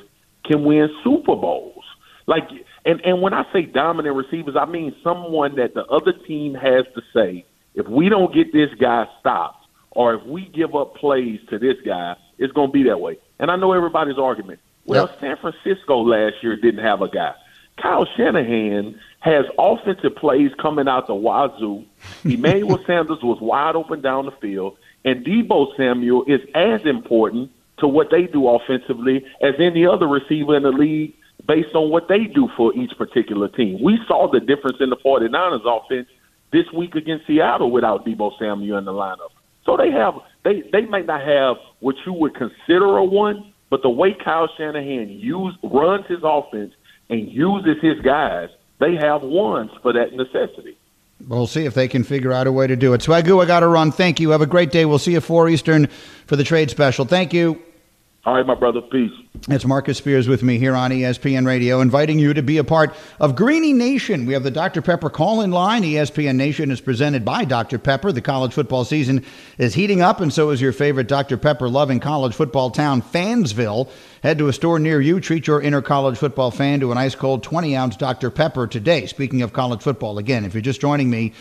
can 0.47 0.65
win 0.65 0.89
Super 1.05 1.37
Bowls. 1.37 1.85
Like, 2.27 2.49
and 2.87 3.01
and 3.05 3.21
when 3.21 3.35
I 3.35 3.45
say 3.53 3.63
dominant 3.63 4.17
receivers, 4.17 4.57
I 4.59 4.65
mean 4.65 4.97
someone 5.05 5.57
that 5.57 5.75
the 5.75 5.85
other 5.85 6.13
team 6.27 6.55
has 6.55 6.87
to 6.95 7.03
say, 7.15 7.45
if 7.75 7.87
we 7.87 8.09
don't 8.09 8.35
get 8.35 8.53
this 8.53 8.71
guy 8.81 9.05
stopped, 9.21 9.67
or 9.91 10.15
if 10.15 10.25
we 10.25 10.47
give 10.47 10.75
up 10.75 10.95
plays 10.95 11.39
to 11.51 11.59
this 11.59 11.77
guy, 11.85 12.17
it's 12.39 12.53
going 12.55 12.69
to 12.69 12.73
be 12.73 12.85
that 12.85 12.99
way. 12.99 13.19
And 13.39 13.51
I 13.51 13.57
know 13.57 13.73
everybody's 13.73 14.19
argument. 14.19 14.61
Well, 14.87 15.09
yep. 15.09 15.21
San 15.21 15.37
Francisco 15.37 16.01
last 16.01 16.37
year 16.43 16.57
didn't 16.57 16.83
have 16.83 17.03
a 17.03 17.09
guy. 17.09 17.35
Kyle 17.81 18.07
Shanahan 18.17 18.99
has 19.21 19.45
offensive 19.59 20.17
plays 20.17 20.51
coming 20.61 20.89
out 20.89 21.07
the 21.07 21.15
wazoo. 21.15 21.85
Emmanuel 22.25 22.79
Sanders 22.87 23.23
was 23.23 23.39
wide 23.41 23.77
open 23.77 24.01
down 24.01 24.27
the 24.27 24.33
field, 24.33 24.77
and 25.05 25.25
Deebo 25.25 25.77
Samuel 25.77 26.25
is 26.27 26.41
as 26.55 26.85
important 26.85 27.51
to 27.79 27.89
what 27.89 28.11
they 28.11 28.25
do 28.27 28.49
offensively 28.49 29.25
as 29.43 29.55
any 29.59 29.87
other 29.87 30.07
receiver 30.07 30.57
in 30.57 30.63
the 30.63 30.71
league 30.71 31.15
based 31.47 31.75
on 31.75 31.91
what 31.91 32.09
they 32.09 32.25
do 32.25 32.49
for 32.57 32.75
each 32.75 32.93
particular 32.99 33.49
team. 33.49 33.83
We 33.83 33.99
saw 34.07 34.31
the 34.31 34.41
difference 34.41 34.79
in 34.81 34.91
the 34.91 34.97
49ers 34.97 35.65
offense 35.65 36.09
this 36.53 36.71
week 36.73 36.95
against 36.95 37.27
Seattle 37.27 37.71
without 37.71 38.05
Deebo 38.05 38.39
Samuel 38.39 38.79
in 38.79 38.85
the 38.85 38.93
lineup. 38.93 39.31
So 39.65 39.77
they 39.77 39.91
have 39.91 40.15
they 40.45 40.63
they 40.73 40.83
may 40.83 41.03
not 41.03 41.23
have 41.23 41.57
what 41.81 41.97
you 42.07 42.13
would 42.15 42.35
consider 42.35 42.97
a 42.97 43.05
one, 43.05 43.53
but 43.69 43.83
the 43.83 43.91
way 43.91 44.15
Kyle 44.15 44.49
Shanahan 44.57 45.09
use 45.11 45.55
runs 45.63 46.07
his 46.07 46.21
offense 46.23 46.73
and 47.11 47.31
uses 47.31 47.77
his 47.83 48.01
guys, 48.01 48.49
they 48.79 48.97
have 48.97 49.23
ones 49.23 49.71
for 49.83 49.93
that 49.93 50.15
necessity. 50.15 50.79
We'll 51.29 51.47
see 51.47 51.67
if 51.67 51.75
they 51.75 51.87
can 51.87 52.03
figure 52.03 52.33
out 52.33 52.47
a 52.47 52.53
way 52.53 52.67
to 52.67 52.77
do 52.77 52.95
it. 52.95 53.03
Swagoo, 53.03 53.43
I 53.43 53.47
got 53.47 53.61
to 53.61 53.69
run. 53.69 53.93
Thank 53.93 54.21
you. 54.21 54.31
Have 54.31 54.41
a 54.41 54.47
great 54.47 54.71
day. 54.71 54.87
We'll 54.87 54.99
see 54.99 55.13
you 55.13 55.21
4 55.21 55.51
Eastern 55.51 55.89
for 56.27 56.37
the 56.37 56.45
trade 56.45 56.71
special. 56.71 57.05
Thank 57.05 57.35
you. 57.35 57.63
All 58.27 58.35
right, 58.35 58.45
my 58.45 58.55
brother. 58.55 58.83
Peace. 58.83 59.13
It's 59.49 59.65
Marcus 59.65 59.97
Spears 59.97 60.29
with 60.29 60.43
me 60.43 60.59
here 60.59 60.77
on 60.77 60.91
ESPN 60.91 61.47
Radio, 61.47 61.81
inviting 61.81 62.19
you 62.19 62.35
to 62.35 62.43
be 62.43 62.59
a 62.59 62.65
part 62.65 62.95
of 63.19 63.35
Greeny 63.35 63.73
Nation. 63.73 64.27
We 64.27 64.35
have 64.35 64.43
the 64.43 64.51
Dr. 64.51 64.83
Pepper 64.83 65.09
call 65.09 65.41
in 65.41 65.53
line. 65.53 65.85
ESPN 65.85 66.37
Nation 66.37 66.71
is 66.71 66.83
presented 66.83 67.25
by 67.25 67.47
Dr. 67.47 67.79
Pepper. 67.79 68.13
The 68.13 68.21
college 68.21 68.53
football 68.53 68.85
season 68.85 69.25
is 69.57 69.73
heating 69.73 70.03
up, 70.03 70.21
and 70.21 70.31
so 70.31 70.51
is 70.51 70.61
your 70.61 70.73
favorite 70.73 71.09
Dr. 71.09 71.39
Pepper 71.39 71.71
loving 71.71 71.99
college 71.99 72.35
football 72.35 72.71
town, 72.71 73.01
Fansville. 73.01 73.89
Head 74.23 74.37
to 74.37 74.49
a 74.49 74.53
store 74.53 74.79
near 74.79 75.01
you. 75.01 75.19
Treat 75.19 75.47
your 75.47 75.63
inner 75.63 75.81
college 75.81 76.19
football 76.19 76.51
fan 76.51 76.81
to 76.81 76.93
an 76.93 76.99
ice 76.99 77.15
cold 77.15 77.43
20 77.43 77.75
ounce 77.75 77.97
Dr. 77.97 78.31
Pepper 78.31 78.67
today. 78.67 79.07
Speaking 79.07 79.41
of 79.41 79.55
college 79.55 79.81
football, 79.81 80.19
again, 80.19 80.45
if 80.45 80.53
you're 80.53 80.61
just 80.61 80.83
joining 80.83 81.09
me, 81.09 81.33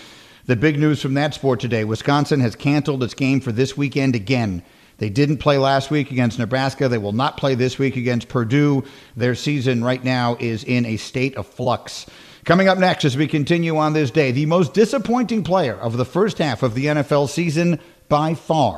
the 0.45 0.55
big 0.55 0.79
news 0.79 1.01
from 1.01 1.13
that 1.15 1.33
sport 1.33 1.59
today 1.59 1.83
Wisconsin 1.83 2.39
has 2.39 2.55
canceled 2.55 3.03
its 3.03 3.13
game 3.13 3.41
for 3.41 3.51
this 3.51 3.75
weekend 3.75 4.15
again. 4.15 4.63
They 4.99 5.09
didn't 5.09 5.37
play 5.37 5.57
last 5.57 5.89
week 5.89 6.11
against 6.11 6.37
Nebraska. 6.37 6.87
They 6.87 6.97
will 6.97 7.13
not 7.13 7.37
play 7.37 7.55
this 7.55 7.79
week 7.79 7.95
against 7.95 8.27
Purdue. 8.27 8.83
Their 9.15 9.33
season 9.33 9.83
right 9.83 10.03
now 10.03 10.37
is 10.39 10.63
in 10.63 10.85
a 10.85 10.97
state 10.97 11.35
of 11.35 11.47
flux. 11.47 12.05
Coming 12.45 12.67
up 12.67 12.77
next, 12.77 13.05
as 13.05 13.17
we 13.17 13.27
continue 13.27 13.77
on 13.77 13.93
this 13.93 14.11
day, 14.11 14.31
the 14.31 14.45
most 14.45 14.73
disappointing 14.73 15.43
player 15.43 15.75
of 15.75 15.97
the 15.97 16.05
first 16.05 16.37
half 16.37 16.63
of 16.63 16.73
the 16.73 16.85
NFL 16.85 17.29
season 17.29 17.79
by 18.07 18.33
far. 18.33 18.77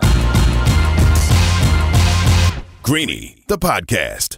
Greeny, 2.83 3.43
the 3.47 3.57
podcast. 3.57 4.37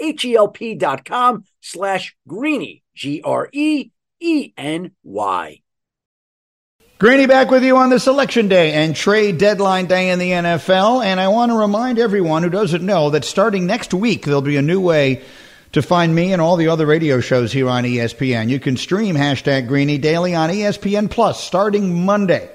H-E-L-P 0.00 0.74
dot 0.74 1.04
com 1.04 1.44
slash 1.60 2.16
greeny, 2.26 2.82
G-R-E-E-N-Y. 2.94 3.90
Greeny 6.98 7.26
back 7.26 7.50
with 7.50 7.64
you 7.64 7.76
on 7.78 7.88
the 7.88 7.98
selection 7.98 8.48
day 8.48 8.72
and 8.72 8.94
trade 8.94 9.38
deadline 9.38 9.86
day 9.86 10.10
in 10.10 10.18
the 10.18 10.32
NFL. 10.32 11.02
And 11.02 11.18
I 11.18 11.28
want 11.28 11.50
to 11.50 11.56
remind 11.56 11.98
everyone 11.98 12.42
who 12.42 12.50
doesn't 12.50 12.84
know 12.84 13.08
that 13.10 13.24
starting 13.24 13.64
next 13.66 13.94
week, 13.94 14.26
there'll 14.26 14.42
be 14.42 14.58
a 14.58 14.62
new 14.62 14.80
way 14.80 15.22
to 15.72 15.80
find 15.80 16.14
me 16.14 16.32
and 16.32 16.42
all 16.42 16.56
the 16.56 16.68
other 16.68 16.84
radio 16.84 17.20
shows 17.20 17.52
here 17.52 17.70
on 17.70 17.84
ESPN. 17.84 18.50
You 18.50 18.60
can 18.60 18.76
stream 18.76 19.16
hashtag 19.16 19.66
Greeny 19.66 19.96
daily 19.96 20.34
on 20.34 20.50
ESPN 20.50 21.10
Plus 21.10 21.42
starting 21.42 22.04
Monday 22.04 22.50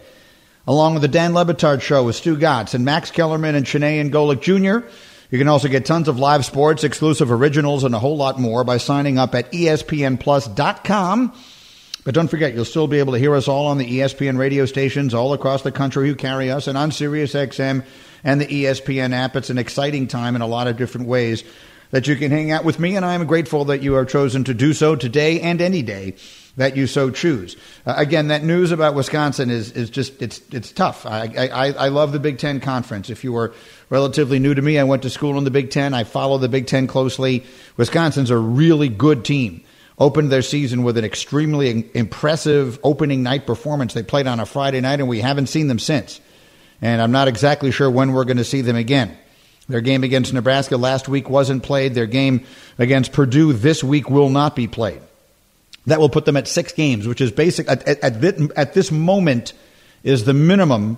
along 0.68 0.94
with 0.94 1.02
the 1.02 1.08
Dan 1.08 1.34
Le 1.34 1.46
Batard 1.46 1.82
Show 1.82 2.04
with 2.04 2.16
Stugotz 2.16 2.74
and 2.74 2.86
Max 2.86 3.12
Kellerman 3.12 3.56
and 3.56 3.66
Chiney 3.66 4.00
and 4.00 4.12
Golic 4.12 4.42
Jr. 4.42 4.88
You 5.32 5.38
can 5.40 5.48
also 5.48 5.68
get 5.68 5.86
tons 5.86 6.08
of 6.08 6.20
live 6.20 6.46
sports, 6.46 6.84
exclusive 6.84 7.32
originals, 7.32 7.84
and 7.84 7.96
a 7.96 8.00
whole 8.00 8.18
lot 8.18 8.40
more 8.40 8.64
by 8.64 8.78
signing 8.78 9.18
up 9.18 9.34
at 9.34 9.52
espnplus.com. 9.52 11.34
But 12.04 12.14
don't 12.14 12.28
forget, 12.28 12.54
you'll 12.54 12.66
still 12.66 12.88
be 12.88 13.00
able 13.00 13.14
to 13.14 13.20
hear 13.20 13.36
us 13.36 13.48
all 13.48 13.66
on 13.66 13.80
the 13.80 14.00
ESPN 14.00 14.38
radio 14.38 14.68
stations 14.68 15.16
all 15.16 15.34
across 15.34 15.64
the 15.64 15.72
country 15.72 16.08
who 16.08 16.16
carry 16.16 16.52
us 16.52 16.68
and 16.68 16.78
on 16.78 16.92
SiriusXM 16.92 17.84
and 18.24 18.42
the 18.42 18.46
ESPN 18.46 19.14
app. 19.14 19.36
It's 19.36 19.50
an 19.50 19.58
exciting 19.58 20.08
time 20.08 20.36
in 20.36 20.44
a 20.44 20.48
lot 20.48 20.68
of 20.68 20.78
different 20.78 21.08
ways 21.08 21.44
that 21.90 22.08
you 22.08 22.16
can 22.16 22.30
hang 22.30 22.52
out 22.52 22.64
with 22.64 22.80
me, 22.80 22.96
and 22.96 23.04
I 23.04 23.16
am 23.16 23.26
grateful 23.26 23.66
that 23.66 23.82
you 23.82 23.96
are 23.96 24.06
chosen 24.06 24.44
to 24.44 24.54
do 24.54 24.74
so 24.74 24.96
today 24.96 25.42
and 25.42 25.62
any 25.62 25.82
day 25.82 26.16
that 26.58 26.78
you 26.78 26.88
so 26.88 27.10
choose. 27.10 27.58
Uh, 27.86 27.96
again, 27.98 28.30
that 28.30 28.44
news 28.44 28.72
about 28.72 28.96
Wisconsin 28.96 29.50
is 29.50 29.72
is 29.72 29.90
just 29.90 30.22
it's 30.22 30.42
it's 30.52 30.72
tough. 30.72 31.06
I, 31.06 31.50
I 31.52 31.72
I 31.72 31.88
love 31.90 32.12
the 32.12 32.20
Big 32.20 32.38
Ten 32.38 32.60
conference. 32.60 33.10
If 33.10 33.24
you 33.24 33.34
were 33.34 33.54
relatively 33.90 34.40
new 34.40 34.54
to 34.54 34.62
me, 34.62 34.80
I 34.80 34.84
went 34.84 35.04
to 35.04 35.10
school 35.10 35.38
in 35.38 35.44
the 35.44 35.52
Big 35.52 35.70
Ten. 35.70 35.94
I 35.94 36.04
follow 36.04 36.38
the 36.38 36.50
Big 36.50 36.68
Ten 36.68 36.88
closely. 36.88 37.44
Wisconsin's 37.78 38.30
a 38.30 38.38
really 38.38 38.90
good 38.90 39.26
team. 39.26 39.64
Opened 39.98 40.30
their 40.30 40.42
season 40.42 40.84
with 40.84 40.98
an 40.98 41.06
extremely 41.06 41.90
impressive 41.94 42.80
opening 42.84 43.24
night 43.24 43.46
performance. 43.46 43.94
They 43.94 44.04
played 44.04 44.28
on 44.28 44.42
a 44.42 44.46
Friday 44.46 44.82
night, 44.82 45.00
and 45.00 45.08
we 45.08 45.22
haven't 45.22 45.48
seen 45.48 45.68
them 45.68 45.80
since. 45.80 46.20
And 46.82 47.02
I'm 47.02 47.14
not 47.14 47.30
exactly 47.30 47.72
sure 47.72 47.90
when 47.90 48.12
we're 48.12 48.26
going 48.26 48.36
to 48.38 48.44
see 48.44 48.60
them 48.60 48.76
again. 48.76 49.18
Their 49.70 49.82
game 49.82 50.04
against 50.04 50.34
Nebraska 50.34 50.76
last 50.76 51.08
week 51.08 51.30
wasn't 51.30 51.64
played. 51.64 51.96
Their 51.96 52.06
game 52.08 52.46
against 52.78 53.14
Purdue 53.14 53.54
this 53.54 53.84
week 53.84 54.10
will 54.10 54.30
not 54.30 54.56
be 54.56 54.68
played. 54.68 55.02
That 55.88 56.00
will 56.00 56.10
put 56.10 56.26
them 56.26 56.38
at 56.38 56.48
six 56.48 56.72
games, 56.74 57.08
which 57.08 57.22
is 57.22 57.32
basic 57.32 57.70
at, 57.70 57.88
at, 57.88 58.04
at, 58.04 58.74
this 58.74 58.92
moment 58.92 59.54
is 60.04 60.26
the 60.26 60.34
minimum 60.34 60.98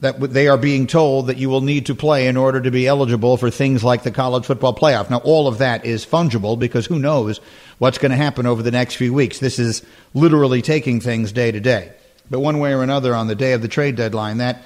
that 0.00 0.20
they 0.20 0.48
are 0.48 0.58
being 0.58 0.86
told 0.86 1.28
that 1.28 1.36
you 1.36 1.48
will 1.48 1.60
need 1.60 1.86
to 1.86 1.94
play 1.94 2.26
in 2.26 2.36
order 2.36 2.60
to 2.60 2.70
be 2.70 2.86
eligible 2.86 3.36
for 3.36 3.50
things 3.50 3.84
like 3.84 4.02
the 4.02 4.10
college 4.10 4.44
football 4.44 4.74
playoff. 4.74 5.08
Now, 5.10 5.18
all 5.18 5.46
of 5.46 5.58
that 5.58 5.84
is 5.84 6.04
fungible 6.04 6.58
because 6.58 6.86
who 6.86 6.98
knows 6.98 7.40
what's 7.78 7.98
going 7.98 8.10
to 8.10 8.16
happen 8.16 8.46
over 8.46 8.62
the 8.62 8.70
next 8.70 8.96
few 8.96 9.14
weeks. 9.14 9.38
This 9.38 9.58
is 9.58 9.82
literally 10.12 10.60
taking 10.60 11.00
things 11.00 11.32
day 11.32 11.52
to 11.52 11.60
day. 11.60 11.92
But 12.30 12.40
one 12.40 12.58
way 12.58 12.72
or 12.72 12.82
another, 12.82 13.14
on 13.14 13.28
the 13.28 13.34
day 13.34 13.52
of 13.52 13.62
the 13.62 13.68
trade 13.68 13.96
deadline, 13.96 14.38
that 14.38 14.62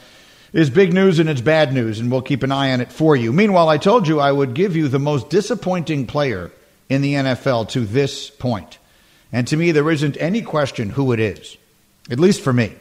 is 0.53 0.71
big 0.71 0.93
news 0.93 1.19
and 1.19 1.29
it's 1.29 1.41
bad 1.41 1.73
news, 1.73 2.01
and 2.01 2.11
we'll 2.11 2.23
keep 2.23 2.43
an 2.43 2.53
eye 2.53 2.73
on 2.73 2.81
it 2.81 2.93
for 2.93 3.15
you. 3.15 3.33
Meanwhile, 3.33 3.69
I 3.69 3.79
told 3.79 4.09
you 4.09 4.21
I 4.21 4.33
would 4.33 4.55
give 4.55 4.77
you 4.77 4.89
the 4.89 4.99
most 4.99 5.29
disappointing 5.29 6.07
player 6.07 6.51
in 6.89 7.03
the 7.03 7.15
NFL 7.15 7.69
to 7.71 7.81
this 7.81 8.31
point. 8.31 8.79
And 9.33 9.47
to 9.49 9.57
me, 9.57 9.73
there 9.73 9.91
isn't 9.91 10.17
any 10.19 10.43
question 10.43 10.91
who 10.91 11.13
it 11.13 11.21
is, 11.21 11.57
at 12.11 12.19
least 12.19 12.41
for 12.41 12.53
me. 12.53 12.75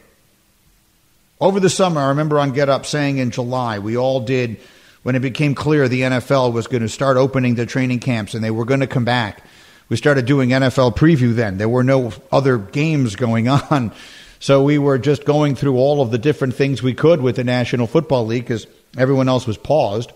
Over 1.40 1.60
the 1.60 1.70
summer, 1.70 2.00
I 2.00 2.08
remember 2.08 2.38
on 2.38 2.52
Get 2.52 2.68
Up 2.68 2.84
saying 2.84 3.18
in 3.18 3.30
July, 3.30 3.78
we 3.78 3.96
all 3.96 4.20
did, 4.20 4.58
when 5.02 5.14
it 5.14 5.20
became 5.20 5.54
clear 5.54 5.88
the 5.88 6.02
NFL 6.02 6.52
was 6.52 6.66
going 6.66 6.82
to 6.82 6.88
start 6.88 7.16
opening 7.16 7.54
the 7.54 7.66
training 7.66 8.00
camps 8.00 8.34
and 8.34 8.42
they 8.42 8.50
were 8.50 8.64
going 8.64 8.80
to 8.80 8.86
come 8.86 9.04
back. 9.04 9.42
We 9.88 9.96
started 9.96 10.26
doing 10.26 10.50
NFL 10.50 10.96
preview 10.96 11.34
then. 11.34 11.58
There 11.58 11.68
were 11.68 11.84
no 11.84 12.12
other 12.32 12.58
games 12.58 13.14
going 13.14 13.48
on. 13.48 13.92
So 14.40 14.62
we 14.62 14.78
were 14.78 14.98
just 14.98 15.24
going 15.24 15.54
through 15.54 15.76
all 15.76 16.00
of 16.00 16.10
the 16.10 16.18
different 16.18 16.54
things 16.54 16.82
we 16.82 16.94
could 16.94 17.20
with 17.20 17.36
the 17.36 17.44
National 17.44 17.86
Football 17.86 18.26
League 18.26 18.44
because 18.44 18.66
everyone 18.96 19.28
else 19.28 19.46
was 19.46 19.56
paused. 19.56 20.12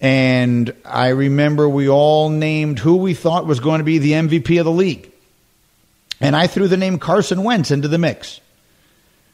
And 0.00 0.74
I 0.84 1.08
remember 1.08 1.68
we 1.68 1.88
all 1.88 2.28
named 2.28 2.78
who 2.78 2.96
we 2.96 3.14
thought 3.14 3.46
was 3.46 3.60
going 3.60 3.78
to 3.78 3.84
be 3.84 3.98
the 3.98 4.12
MVP 4.12 4.58
of 4.58 4.64
the 4.64 4.70
league. 4.70 5.10
And 6.20 6.34
I 6.34 6.46
threw 6.46 6.68
the 6.68 6.76
name 6.76 6.98
Carson 6.98 7.42
Wentz 7.42 7.70
into 7.70 7.88
the 7.88 7.98
mix 7.98 8.40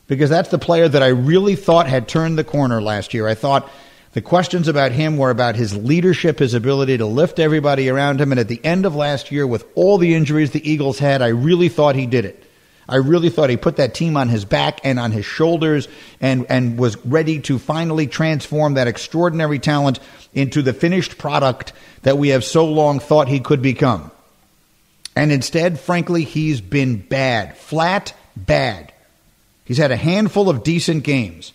because 0.08 0.30
that's 0.30 0.50
the 0.50 0.58
player 0.58 0.88
that 0.88 1.02
I 1.02 1.08
really 1.08 1.56
thought 1.56 1.86
had 1.86 2.08
turned 2.08 2.36
the 2.36 2.44
corner 2.44 2.82
last 2.82 3.14
year. 3.14 3.28
I 3.28 3.34
thought 3.34 3.70
the 4.12 4.20
questions 4.20 4.68
about 4.68 4.92
him 4.92 5.16
were 5.16 5.30
about 5.30 5.56
his 5.56 5.76
leadership, 5.76 6.38
his 6.38 6.54
ability 6.54 6.98
to 6.98 7.06
lift 7.06 7.38
everybody 7.38 7.88
around 7.88 8.20
him. 8.20 8.30
And 8.30 8.40
at 8.40 8.48
the 8.48 8.62
end 8.64 8.84
of 8.84 8.94
last 8.94 9.32
year, 9.32 9.46
with 9.46 9.64
all 9.74 9.96
the 9.96 10.14
injuries 10.14 10.50
the 10.50 10.68
Eagles 10.68 10.98
had, 10.98 11.22
I 11.22 11.28
really 11.28 11.68
thought 11.68 11.94
he 11.94 12.06
did 12.06 12.24
it. 12.24 12.44
I 12.88 12.96
really 12.96 13.30
thought 13.30 13.48
he 13.48 13.56
put 13.56 13.76
that 13.76 13.94
team 13.94 14.16
on 14.16 14.28
his 14.28 14.44
back 14.44 14.80
and 14.84 14.98
on 14.98 15.12
his 15.12 15.24
shoulders 15.24 15.88
and, 16.20 16.44
and 16.48 16.78
was 16.78 16.96
ready 17.06 17.40
to 17.42 17.58
finally 17.58 18.06
transform 18.06 18.74
that 18.74 18.88
extraordinary 18.88 19.58
talent 19.58 20.00
into 20.34 20.62
the 20.62 20.72
finished 20.72 21.16
product 21.16 21.72
that 22.02 22.18
we 22.18 22.30
have 22.30 22.44
so 22.44 22.66
long 22.66 22.98
thought 22.98 23.28
he 23.28 23.40
could 23.40 23.62
become. 23.62 24.10
And 25.14 25.30
instead, 25.30 25.78
frankly, 25.78 26.24
he's 26.24 26.60
been 26.60 26.96
bad, 26.96 27.56
flat 27.56 28.14
bad. 28.36 28.92
He's 29.64 29.78
had 29.78 29.90
a 29.90 29.96
handful 29.96 30.48
of 30.48 30.64
decent 30.64 31.04
games. 31.04 31.52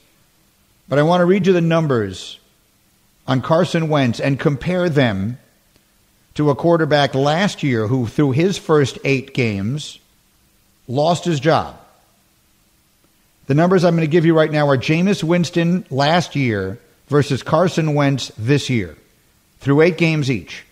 But 0.88 1.00
I 1.00 1.04
want 1.04 1.22
to 1.22 1.26
read 1.26 1.48
you 1.48 1.54
the 1.54 1.62
numbers 1.62 2.40
on 3.28 3.42
Carson 3.42 3.90
Wentz 3.90 4.20
and 4.20 4.40
compare 4.40 4.90
them 4.90 5.38
to 6.36 6.50
a 6.50 6.56
quarterback 6.56 7.16
last 7.16 7.64
year 7.64 7.88
who, 7.88 8.08
through 8.08 8.32
his 8.32 8.58
first 8.58 9.00
eight 9.04 9.34
games, 9.34 10.00
lost 10.88 11.26
his 11.26 11.40
job. 11.40 11.78
The 13.48 13.56
numbers 13.56 13.84
I'm 13.84 13.96
going 13.96 14.08
to 14.08 14.12
give 14.12 14.26
you 14.26 14.36
right 14.36 14.52
now 14.52 14.68
are 14.70 14.78
Jameis 14.78 15.24
Winston 15.24 15.86
last 15.90 16.36
year 16.36 16.80
versus 17.08 17.44
Carson 17.44 17.96
Wentz 17.96 18.32
this 18.38 18.70
year 18.70 18.96
through 19.60 19.82
eight 19.82 19.98
games 19.98 20.30
each. 20.30 20.64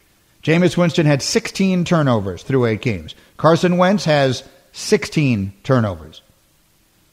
Jameis 0.46 0.78
Winston 0.78 1.08
had 1.08 1.24
16 1.24 1.86
turnovers 1.86 2.44
through 2.44 2.68
eight 2.68 2.82
games. 2.82 3.16
Carson 3.36 3.78
Wentz 3.78 4.06
has 4.06 4.44
16 4.74 5.52
turnovers. 5.64 6.22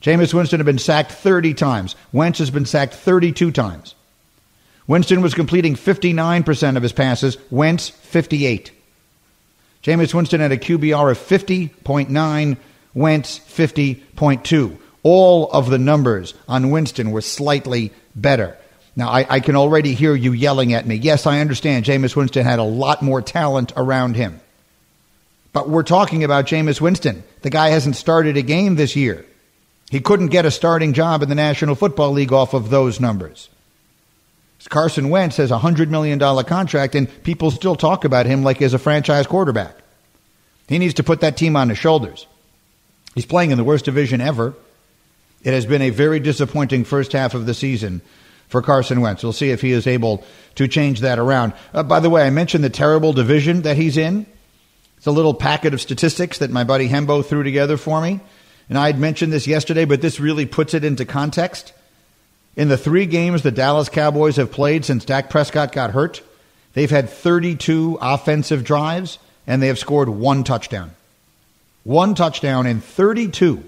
Jameis 0.02 0.34
Winston 0.34 0.60
had 0.60 0.66
been 0.66 0.78
sacked 0.78 1.12
30 1.12 1.54
times. 1.54 1.96
Wentz 2.12 2.40
has 2.40 2.50
been 2.50 2.66
sacked 2.66 2.92
32 2.92 3.50
times. 3.50 3.94
Winston 4.86 5.22
was 5.22 5.32
completing 5.32 5.76
59% 5.76 6.76
of 6.76 6.82
his 6.82 6.92
passes. 6.92 7.38
Wentz, 7.50 7.88
58. 7.88 8.70
Jameis 9.82 10.12
Winston 10.12 10.42
had 10.42 10.52
a 10.52 10.58
QBR 10.58 11.12
of 11.12 11.18
50.9. 11.18 12.56
Wentz, 12.92 13.38
50.2. 13.38 14.78
All 15.04 15.50
of 15.50 15.70
the 15.70 15.78
numbers 15.78 16.34
on 16.46 16.70
Winston 16.70 17.10
were 17.10 17.22
slightly 17.22 17.92
better. 18.14 18.58
Now, 18.94 19.08
I, 19.08 19.26
I, 19.28 19.40
can 19.40 19.56
already 19.56 19.94
hear 19.94 20.14
you 20.14 20.32
yelling 20.32 20.74
at 20.74 20.86
me. 20.86 20.96
Yes, 20.96 21.26
I 21.26 21.40
understand 21.40 21.86
Jameis 21.86 22.14
Winston 22.14 22.44
had 22.44 22.58
a 22.58 22.64
lot 22.64 23.00
more 23.00 23.22
talent 23.22 23.72
around 23.74 24.16
him. 24.16 24.40
But 25.54 25.68
we're 25.68 25.82
talking 25.82 26.24
about 26.24 26.46
Jameis 26.46 26.80
Winston. 26.80 27.24
The 27.40 27.50
guy 27.50 27.68
hasn't 27.68 27.96
started 27.96 28.36
a 28.36 28.42
game 28.42 28.76
this 28.76 28.94
year. 28.94 29.24
He 29.90 30.00
couldn't 30.00 30.28
get 30.28 30.44
a 30.44 30.50
starting 30.50 30.92
job 30.92 31.22
in 31.22 31.28
the 31.28 31.34
National 31.34 31.74
Football 31.74 32.12
League 32.12 32.32
off 32.32 32.54
of 32.54 32.70
those 32.70 33.00
numbers. 33.00 33.48
Carson 34.68 35.10
Wentz 35.10 35.38
has 35.38 35.50
a 35.50 35.58
$100 35.58 35.88
million 35.88 36.18
contract, 36.44 36.94
and 36.94 37.22
people 37.24 37.50
still 37.50 37.74
talk 37.74 38.04
about 38.04 38.26
him 38.26 38.42
like 38.42 38.58
he's 38.58 38.74
a 38.74 38.78
franchise 38.78 39.26
quarterback. 39.26 39.76
He 40.68 40.78
needs 40.78 40.94
to 40.94 41.02
put 41.02 41.20
that 41.20 41.36
team 41.36 41.56
on 41.56 41.68
his 41.68 41.78
shoulders. 41.78 42.26
He's 43.14 43.26
playing 43.26 43.50
in 43.50 43.58
the 43.58 43.64
worst 43.64 43.84
division 43.84 44.20
ever. 44.20 44.54
It 45.42 45.52
has 45.52 45.66
been 45.66 45.82
a 45.82 45.90
very 45.90 46.20
disappointing 46.20 46.84
first 46.84 47.12
half 47.12 47.34
of 47.34 47.46
the 47.46 47.54
season 47.54 48.00
for 48.52 48.62
Carson 48.62 49.00
Wentz. 49.00 49.22
We'll 49.22 49.32
see 49.32 49.50
if 49.50 49.62
he 49.62 49.72
is 49.72 49.86
able 49.86 50.22
to 50.56 50.68
change 50.68 51.00
that 51.00 51.18
around. 51.18 51.54
Uh, 51.72 51.82
by 51.82 51.98
the 52.00 52.10
way, 52.10 52.24
I 52.24 52.30
mentioned 52.30 52.62
the 52.62 52.70
terrible 52.70 53.14
division 53.14 53.62
that 53.62 53.78
he's 53.78 53.96
in. 53.96 54.26
It's 54.98 55.06
a 55.06 55.10
little 55.10 55.34
packet 55.34 55.74
of 55.74 55.80
statistics 55.80 56.38
that 56.38 56.50
my 56.50 56.62
buddy 56.62 56.88
Hembo 56.88 57.24
threw 57.24 57.42
together 57.42 57.78
for 57.78 58.00
me. 58.00 58.20
And 58.68 58.78
I 58.78 58.86
had 58.86 58.98
mentioned 58.98 59.32
this 59.32 59.46
yesterday, 59.46 59.86
but 59.86 60.02
this 60.02 60.20
really 60.20 60.46
puts 60.46 60.74
it 60.74 60.84
into 60.84 61.04
context. 61.04 61.72
In 62.54 62.68
the 62.68 62.76
three 62.76 63.06
games 63.06 63.42
the 63.42 63.50
Dallas 63.50 63.88
Cowboys 63.88 64.36
have 64.36 64.52
played 64.52 64.84
since 64.84 65.06
Dak 65.06 65.30
Prescott 65.30 65.72
got 65.72 65.90
hurt, 65.92 66.20
they've 66.74 66.90
had 66.90 67.08
32 67.08 67.98
offensive 68.02 68.64
drives 68.64 69.18
and 69.46 69.62
they 69.62 69.68
have 69.68 69.78
scored 69.78 70.10
one 70.10 70.44
touchdown. 70.44 70.94
One 71.84 72.14
touchdown 72.14 72.66
in 72.66 72.82
32 72.82 73.64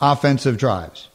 offensive 0.00 0.56
drives. 0.56 1.08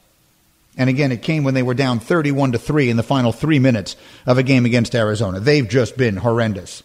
And 0.78 0.90
again, 0.90 1.12
it 1.12 1.22
came 1.22 1.44
when 1.44 1.54
they 1.54 1.64
were 1.64 1.76
down 1.76 2.00
31 2.00 2.54
to 2.54 2.58
3 2.58 2.90
in 2.90 2.98
the 2.98 3.04
final 3.04 3.32
three 3.32 3.60
minutes 3.60 3.96
of 4.26 4.38
a 4.38 4.44
game 4.44 4.66
against 4.66 4.96
Arizona. 4.96 5.40
They've 5.40 5.68
just 5.68 5.98
been 5.98 6.18
horrendous. 6.18 6.84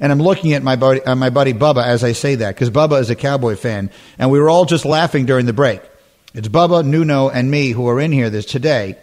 And 0.00 0.12
I'm 0.12 0.20
looking 0.20 0.52
at 0.52 0.62
my 0.62 0.76
buddy, 0.76 1.02
uh, 1.02 1.14
my 1.14 1.30
buddy 1.30 1.52
Bubba 1.52 1.84
as 1.84 2.04
I 2.04 2.12
say 2.12 2.36
that, 2.36 2.54
because 2.54 2.70
Bubba 2.70 3.00
is 3.00 3.10
a 3.10 3.16
Cowboy 3.16 3.56
fan, 3.56 3.90
and 4.18 4.30
we 4.30 4.38
were 4.38 4.48
all 4.48 4.64
just 4.64 4.84
laughing 4.84 5.26
during 5.26 5.46
the 5.46 5.52
break. 5.52 5.82
It's 6.34 6.48
Bubba, 6.48 6.86
Nuno, 6.86 7.28
and 7.28 7.50
me 7.50 7.70
who 7.70 7.88
are 7.88 8.00
in 8.00 8.12
here 8.12 8.30
this 8.30 8.46
today. 8.46 8.96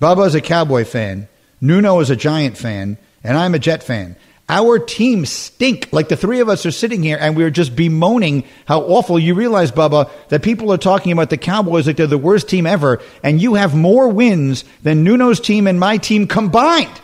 Bubba 0.00 0.26
is 0.26 0.34
a 0.34 0.40
Cowboy 0.40 0.84
fan, 0.84 1.28
Nuno 1.60 2.00
is 2.00 2.08
a 2.08 2.16
Giant 2.16 2.56
fan, 2.56 2.96
and 3.22 3.36
I'm 3.36 3.54
a 3.54 3.58
Jet 3.58 3.82
fan. 3.82 4.16
Our 4.50 4.80
team 4.80 5.26
stink. 5.26 5.92
Like 5.92 6.08
the 6.08 6.16
three 6.16 6.40
of 6.40 6.48
us 6.48 6.66
are 6.66 6.72
sitting 6.72 7.04
here 7.04 7.16
and 7.20 7.36
we're 7.36 7.50
just 7.50 7.76
bemoaning 7.76 8.42
how 8.66 8.80
awful. 8.80 9.16
You 9.16 9.34
realize, 9.34 9.70
Bubba, 9.70 10.10
that 10.28 10.42
people 10.42 10.72
are 10.72 10.78
talking 10.78 11.12
about 11.12 11.30
the 11.30 11.36
Cowboys 11.36 11.86
like 11.86 11.96
they're 11.96 12.08
the 12.08 12.18
worst 12.18 12.48
team 12.48 12.66
ever, 12.66 13.00
and 13.22 13.40
you 13.40 13.54
have 13.54 13.76
more 13.76 14.08
wins 14.08 14.64
than 14.82 15.04
Nuno's 15.04 15.38
team 15.38 15.68
and 15.68 15.78
my 15.78 15.98
team 15.98 16.26
combined. 16.26 17.00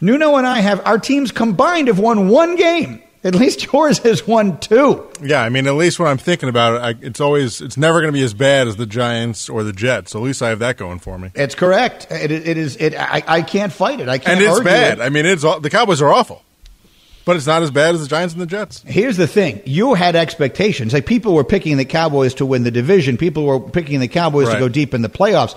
Nuno 0.00 0.34
and 0.34 0.44
I 0.44 0.58
have 0.58 0.84
our 0.84 0.98
teams 0.98 1.30
combined 1.30 1.86
have 1.86 2.00
won 2.00 2.28
one 2.28 2.56
game. 2.56 3.00
At 3.22 3.36
least 3.36 3.62
yours 3.72 3.98
has 3.98 4.26
won 4.26 4.58
two. 4.58 5.08
Yeah, 5.22 5.40
I 5.40 5.48
mean, 5.48 5.68
at 5.68 5.74
least 5.74 6.00
when 6.00 6.08
I'm 6.08 6.18
thinking 6.18 6.48
about 6.48 6.74
it, 6.74 6.82
I, 6.82 7.06
it's 7.06 7.20
always 7.20 7.60
it's 7.60 7.76
never 7.76 8.00
going 8.00 8.12
to 8.12 8.18
be 8.18 8.24
as 8.24 8.34
bad 8.34 8.66
as 8.66 8.74
the 8.74 8.86
Giants 8.86 9.48
or 9.48 9.62
the 9.62 9.72
Jets. 9.72 10.10
So 10.10 10.18
at 10.18 10.24
least 10.24 10.42
I 10.42 10.48
have 10.48 10.58
that 10.58 10.76
going 10.76 10.98
for 10.98 11.16
me. 11.16 11.30
It's 11.36 11.54
correct. 11.54 12.08
It, 12.10 12.32
it 12.32 12.56
is. 12.56 12.76
It. 12.76 12.96
I, 12.96 13.22
I 13.24 13.42
can't 13.42 13.72
fight 13.72 14.00
it. 14.00 14.08
I 14.08 14.18
can't. 14.18 14.40
And 14.40 14.50
it's 14.50 14.60
bad. 14.60 14.98
It. 14.98 15.02
I 15.02 15.10
mean, 15.10 15.26
it's 15.26 15.42
the 15.42 15.70
Cowboys 15.70 16.02
are 16.02 16.12
awful. 16.12 16.42
But 17.24 17.36
it's 17.36 17.46
not 17.46 17.62
as 17.62 17.70
bad 17.70 17.94
as 17.94 18.02
the 18.02 18.08
Giants 18.08 18.34
and 18.34 18.42
the 18.42 18.46
Jets. 18.46 18.82
Here's 18.86 19.16
the 19.16 19.26
thing: 19.26 19.62
you 19.64 19.94
had 19.94 20.16
expectations. 20.16 20.92
Like 20.92 21.06
people 21.06 21.34
were 21.34 21.44
picking 21.44 21.76
the 21.76 21.84
Cowboys 21.84 22.34
to 22.34 22.46
win 22.46 22.64
the 22.64 22.70
division. 22.70 23.16
People 23.16 23.44
were 23.44 23.60
picking 23.60 24.00
the 24.00 24.08
Cowboys 24.08 24.48
right. 24.48 24.54
to 24.54 24.60
go 24.60 24.68
deep 24.68 24.94
in 24.94 25.02
the 25.02 25.08
playoffs. 25.08 25.56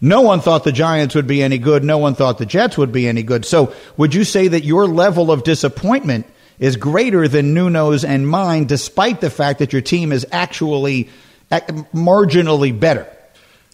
No 0.00 0.20
one 0.20 0.40
thought 0.40 0.64
the 0.64 0.72
Giants 0.72 1.14
would 1.14 1.26
be 1.26 1.42
any 1.42 1.58
good. 1.58 1.82
No 1.82 1.98
one 1.98 2.14
thought 2.14 2.38
the 2.38 2.46
Jets 2.46 2.76
would 2.76 2.92
be 2.92 3.08
any 3.08 3.22
good. 3.22 3.44
So, 3.44 3.72
would 3.96 4.14
you 4.14 4.24
say 4.24 4.48
that 4.48 4.62
your 4.62 4.86
level 4.86 5.32
of 5.32 5.42
disappointment 5.42 6.26
is 6.58 6.76
greater 6.76 7.28
than 7.28 7.54
Nuno's 7.54 8.04
and 8.04 8.28
mine, 8.28 8.66
despite 8.66 9.20
the 9.20 9.30
fact 9.30 9.58
that 9.60 9.72
your 9.72 9.82
team 9.82 10.12
is 10.12 10.26
actually 10.32 11.08
marginally 11.50 12.78
better? 12.78 13.06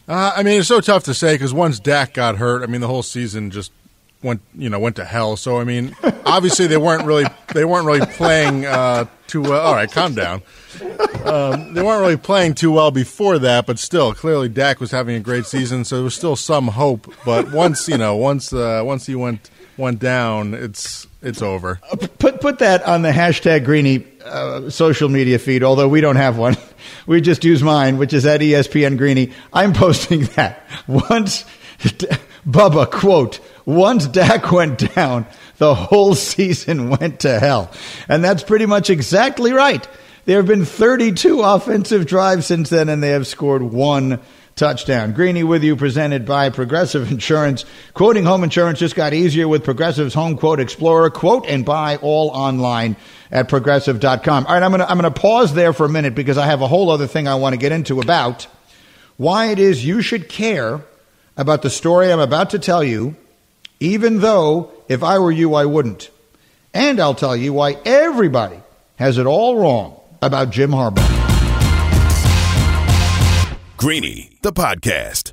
Uh, 0.08 0.32
I 0.36 0.42
mean, 0.42 0.60
it's 0.60 0.68
so 0.68 0.80
tough 0.80 1.04
to 1.04 1.14
say 1.14 1.34
because 1.34 1.54
once 1.54 1.78
Dak 1.80 2.14
got 2.14 2.36
hurt, 2.36 2.62
I 2.62 2.66
mean, 2.66 2.80
the 2.80 2.88
whole 2.88 3.02
season 3.02 3.50
just 3.50 3.72
went 4.22 4.40
you 4.54 4.68
know 4.68 4.78
went 4.78 4.96
to 4.96 5.04
hell. 5.04 5.36
So 5.36 5.58
I 5.58 5.64
mean, 5.64 5.94
obviously 6.24 6.66
they 6.66 6.76
weren't 6.76 7.04
really 7.04 7.26
they 7.54 7.64
weren't 7.64 7.86
really 7.86 8.06
playing 8.06 8.66
uh, 8.66 9.06
too 9.26 9.42
well. 9.42 9.60
All 9.60 9.74
right, 9.74 9.90
calm 9.90 10.14
down. 10.14 10.42
Um, 11.24 11.74
they 11.74 11.82
weren't 11.82 12.00
really 12.00 12.16
playing 12.16 12.54
too 12.54 12.72
well 12.72 12.90
before 12.90 13.38
that, 13.38 13.66
but 13.66 13.78
still, 13.78 14.12
clearly 14.14 14.48
Dak 14.48 14.80
was 14.80 14.90
having 14.90 15.16
a 15.16 15.20
great 15.20 15.46
season, 15.46 15.84
so 15.84 15.96
there 15.96 16.04
was 16.04 16.14
still 16.14 16.36
some 16.36 16.68
hope. 16.68 17.12
But 17.24 17.52
once 17.52 17.88
you 17.88 17.98
know, 17.98 18.16
once 18.16 18.52
uh, 18.52 18.82
once 18.84 19.06
he 19.06 19.14
went 19.14 19.50
went 19.76 19.98
down, 19.98 20.54
it's 20.54 21.06
it's 21.22 21.42
over. 21.42 21.80
Uh, 21.90 21.96
put 22.18 22.40
put 22.40 22.58
that 22.60 22.82
on 22.84 23.02
the 23.02 23.10
hashtag 23.10 23.64
Greeny 23.64 24.06
uh, 24.24 24.70
social 24.70 25.08
media 25.08 25.38
feed. 25.38 25.62
Although 25.62 25.88
we 25.88 26.00
don't 26.00 26.16
have 26.16 26.38
one, 26.38 26.56
we 27.06 27.20
just 27.20 27.44
use 27.44 27.62
mine, 27.62 27.98
which 27.98 28.12
is 28.12 28.26
at 28.26 28.40
ESPN 28.40 28.98
Greeny. 28.98 29.32
I'm 29.52 29.72
posting 29.72 30.22
that 30.36 30.64
once 30.86 31.44
Bubba, 32.46 32.90
quote, 32.90 33.40
once 33.64 34.06
Dak 34.06 34.50
went 34.52 34.94
down, 34.94 35.26
the 35.58 35.74
whole 35.74 36.14
season 36.14 36.90
went 36.90 37.20
to 37.20 37.38
hell. 37.38 37.70
And 38.08 38.22
that's 38.22 38.42
pretty 38.42 38.66
much 38.66 38.90
exactly 38.90 39.52
right. 39.52 39.86
There 40.24 40.36
have 40.36 40.46
been 40.46 40.64
32 40.64 41.40
offensive 41.40 42.06
drives 42.06 42.46
since 42.46 42.70
then, 42.70 42.88
and 42.88 43.02
they 43.02 43.10
have 43.10 43.26
scored 43.26 43.62
one 43.62 44.20
touchdown. 44.54 45.12
Greeny 45.12 45.42
with 45.42 45.64
you, 45.64 45.76
presented 45.76 46.26
by 46.26 46.50
Progressive 46.50 47.10
Insurance. 47.10 47.64
Quoting 47.94 48.24
home 48.24 48.44
insurance 48.44 48.78
just 48.78 48.94
got 48.94 49.14
easier 49.14 49.48
with 49.48 49.64
Progressive's 49.64 50.14
Home 50.14 50.36
Quote 50.36 50.60
Explorer. 50.60 51.10
Quote 51.10 51.46
and 51.46 51.64
buy 51.64 51.96
all 51.96 52.28
online 52.30 52.96
at 53.30 53.48
progressive.com. 53.48 54.46
All 54.46 54.54
right, 54.54 54.62
I'm 54.62 54.70
going 54.70 54.80
to 54.80 54.90
I'm 54.90 54.98
going 54.98 55.12
to 55.12 55.20
pause 55.20 55.54
there 55.54 55.72
for 55.72 55.86
a 55.86 55.88
minute 55.88 56.14
because 56.14 56.38
I 56.38 56.46
have 56.46 56.60
a 56.60 56.68
whole 56.68 56.90
other 56.90 57.06
thing 57.06 57.26
I 57.26 57.34
want 57.36 57.54
to 57.54 57.58
get 57.58 57.72
into 57.72 58.00
about 58.00 58.46
why 59.16 59.46
it 59.46 59.58
is 59.58 59.84
you 59.84 60.02
should 60.02 60.28
care 60.28 60.80
about 61.36 61.62
the 61.62 61.70
story 61.70 62.12
I'm 62.12 62.20
about 62.20 62.50
to 62.50 62.58
tell 62.58 62.84
you, 62.84 63.16
even 63.82 64.20
though 64.20 64.70
if 64.88 65.02
I 65.02 65.18
were 65.18 65.32
you, 65.32 65.54
I 65.54 65.64
wouldn't. 65.64 66.10
And 66.72 67.00
I'll 67.00 67.14
tell 67.14 67.36
you 67.36 67.52
why 67.52 67.76
everybody 67.84 68.60
has 68.96 69.18
it 69.18 69.26
all 69.26 69.58
wrong 69.58 70.00
about 70.22 70.50
Jim 70.50 70.70
Harbaugh. 70.70 71.20
Greeny, 73.76 74.38
the 74.42 74.52
podcast. 74.52 75.32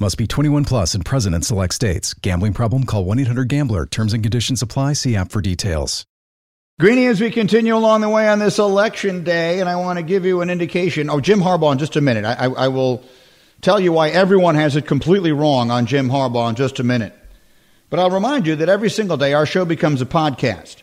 Must 0.00 0.18
be 0.18 0.26
21 0.26 0.64
plus 0.64 0.96
and 0.96 1.04
present 1.04 1.36
in 1.36 1.42
select 1.42 1.72
states. 1.72 2.14
Gambling 2.14 2.52
problem? 2.52 2.84
Call 2.84 3.04
1 3.04 3.20
800 3.20 3.48
GAMBLER. 3.48 3.86
Terms 3.86 4.12
and 4.12 4.24
conditions 4.24 4.60
apply. 4.60 4.94
See 4.94 5.14
app 5.14 5.30
for 5.30 5.40
details. 5.40 6.04
Greeny, 6.80 7.06
as 7.06 7.20
we 7.20 7.30
continue 7.30 7.76
along 7.76 8.00
the 8.00 8.08
way 8.08 8.28
on 8.28 8.40
this 8.40 8.58
election 8.58 9.22
day, 9.22 9.60
and 9.60 9.68
I 9.68 9.76
want 9.76 10.00
to 10.00 10.02
give 10.02 10.24
you 10.24 10.40
an 10.40 10.50
indication. 10.50 11.08
Oh, 11.08 11.20
Jim 11.20 11.38
Harbaugh 11.38 11.70
in 11.70 11.78
just 11.78 11.94
a 11.94 12.00
minute. 12.00 12.24
I, 12.24 12.32
I, 12.32 12.46
I 12.46 12.68
will 12.68 13.04
tell 13.60 13.78
you 13.78 13.92
why 13.92 14.08
everyone 14.08 14.56
has 14.56 14.74
it 14.74 14.84
completely 14.84 15.30
wrong 15.30 15.70
on 15.70 15.86
Jim 15.86 16.08
Harbaugh 16.08 16.48
in 16.48 16.56
just 16.56 16.80
a 16.80 16.84
minute. 16.84 17.14
But 17.88 18.00
I'll 18.00 18.10
remind 18.10 18.48
you 18.48 18.56
that 18.56 18.68
every 18.68 18.90
single 18.90 19.16
day 19.16 19.32
our 19.32 19.46
show 19.46 19.64
becomes 19.64 20.02
a 20.02 20.06
podcast. 20.06 20.82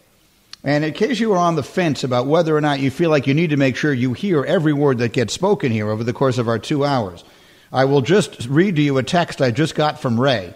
And 0.63 0.85
in 0.85 0.93
case 0.93 1.19
you 1.19 1.33
are 1.33 1.37
on 1.37 1.55
the 1.55 1.63
fence 1.63 2.05
about 2.05 2.27
whether 2.27 2.55
or 2.55 2.61
not 2.61 2.79
you 2.79 2.89
feel 2.89 3.09
like 3.09 3.27
you 3.27 3.33
need 3.33 3.49
to 3.49 3.57
make 3.57 3.75
sure 3.75 3.93
you 3.93 4.13
hear 4.13 4.45
every 4.45 4.71
word 4.71 4.99
that 4.99 5.11
gets 5.11 5.33
spoken 5.33 5.73
here 5.73 5.89
over 5.89 6.05
the 6.05 6.13
course 6.13 6.37
of 6.37 6.47
our 6.47 6.59
two 6.59 6.85
hours, 6.85 7.25
I 7.71 7.85
will 7.85 8.01
just 8.01 8.47
read 8.47 8.75
to 8.75 8.81
you 8.81 8.97
a 8.97 9.03
text 9.03 9.41
I 9.41 9.51
just 9.51 9.75
got 9.75 10.01
from 10.01 10.19
Ray, 10.19 10.53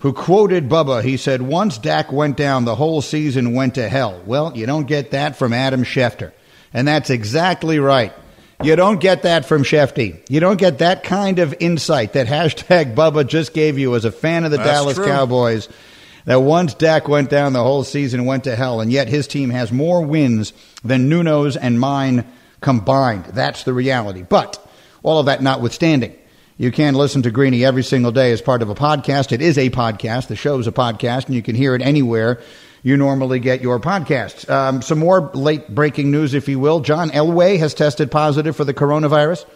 who 0.00 0.12
quoted 0.12 0.68
Bubba. 0.68 1.02
He 1.02 1.16
said, 1.16 1.40
Once 1.40 1.78
Dak 1.78 2.12
went 2.12 2.36
down, 2.36 2.64
the 2.64 2.74
whole 2.74 3.00
season 3.00 3.54
went 3.54 3.76
to 3.76 3.88
hell. 3.88 4.20
Well, 4.26 4.52
you 4.54 4.66
don't 4.66 4.86
get 4.86 5.12
that 5.12 5.36
from 5.36 5.52
Adam 5.52 5.84
Schefter. 5.84 6.32
And 6.72 6.86
that's 6.86 7.08
exactly 7.08 7.78
right. 7.78 8.12
You 8.62 8.76
don't 8.76 9.00
get 9.00 9.22
that 9.22 9.44
from 9.44 9.62
Schefty. 9.62 10.20
You 10.28 10.40
don't 10.40 10.58
get 10.58 10.78
that 10.78 11.02
kind 11.02 11.38
of 11.38 11.54
insight 11.60 12.12
that 12.12 12.26
hashtag 12.26 12.94
Bubba 12.94 13.26
just 13.26 13.54
gave 13.54 13.78
you 13.78 13.94
as 13.94 14.04
a 14.04 14.12
fan 14.12 14.44
of 14.44 14.50
the 14.50 14.58
That's 14.58 14.68
Dallas 14.68 14.96
true. 14.96 15.06
Cowboys. 15.06 15.68
That 16.26 16.40
once 16.40 16.72
Dak 16.72 17.06
went 17.06 17.28
down, 17.28 17.52
the 17.52 17.62
whole 17.62 17.84
season 17.84 18.24
went 18.24 18.44
to 18.44 18.56
hell, 18.56 18.80
and 18.80 18.90
yet 18.90 19.08
his 19.08 19.26
team 19.26 19.50
has 19.50 19.70
more 19.70 20.00
wins 20.00 20.54
than 20.82 21.10
Nuno's 21.10 21.54
and 21.54 21.78
mine 21.78 22.24
combined. 22.62 23.26
That's 23.26 23.64
the 23.64 23.74
reality. 23.74 24.22
But 24.22 24.58
all 25.02 25.20
of 25.20 25.26
that 25.26 25.42
notwithstanding, 25.42 26.16
you 26.56 26.70
can 26.70 26.94
listen 26.94 27.22
to 27.22 27.30
Greeny 27.30 27.64
every 27.64 27.82
single 27.82 28.12
day 28.12 28.32
as 28.32 28.40
part 28.40 28.62
of 28.62 28.70
a 28.70 28.74
podcast. 28.74 29.32
It 29.32 29.42
is 29.42 29.58
a 29.58 29.70
podcast. 29.70 30.28
The 30.28 30.36
show 30.36 30.58
is 30.58 30.66
a 30.66 30.72
podcast, 30.72 31.26
and 31.26 31.34
you 31.34 31.42
can 31.42 31.54
hear 31.54 31.74
it 31.74 31.82
anywhere 31.82 32.40
you 32.84 32.98
normally 32.98 33.40
get 33.40 33.62
your 33.62 33.80
podcasts. 33.80 34.48
Um, 34.48 34.82
some 34.82 34.98
more 34.98 35.30
late 35.32 35.74
breaking 35.74 36.10
news, 36.10 36.34
if 36.34 36.48
you 36.48 36.60
will. 36.60 36.80
John 36.80 37.08
Elway 37.10 37.58
has 37.58 37.72
tested 37.72 38.10
positive 38.10 38.54
for 38.54 38.64
the 38.64 38.74
coronavirus. 38.74 39.46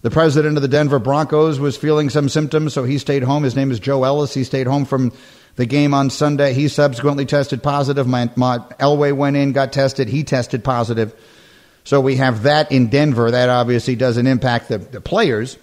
The 0.00 0.10
president 0.10 0.56
of 0.56 0.62
the 0.62 0.68
Denver 0.68 0.98
Broncos 0.98 1.60
was 1.60 1.76
feeling 1.76 2.08
some 2.08 2.30
symptoms, 2.30 2.72
so 2.72 2.84
he 2.84 2.96
stayed 2.96 3.22
home. 3.22 3.42
His 3.42 3.54
name 3.54 3.70
is 3.70 3.78
Joe 3.78 4.02
Ellis. 4.02 4.32
He 4.32 4.44
stayed 4.44 4.66
home 4.66 4.86
from 4.86 5.12
the 5.56 5.66
game 5.66 5.92
on 5.92 6.08
Sunday. 6.08 6.54
He 6.54 6.68
subsequently 6.68 7.26
tested 7.26 7.62
positive. 7.62 8.06
My, 8.06 8.30
my 8.34 8.58
Elway 8.80 9.12
went 9.12 9.36
in, 9.36 9.52
got 9.52 9.72
tested. 9.72 10.08
He 10.08 10.24
tested 10.24 10.64
positive. 10.64 11.14
So 11.84 12.00
we 12.00 12.16
have 12.16 12.44
that 12.44 12.72
in 12.72 12.88
Denver. 12.88 13.30
That 13.30 13.50
obviously 13.50 13.94
doesn't 13.94 14.26
impact 14.26 14.68
the, 14.68 14.78
the 14.78 15.02
players, 15.02 15.58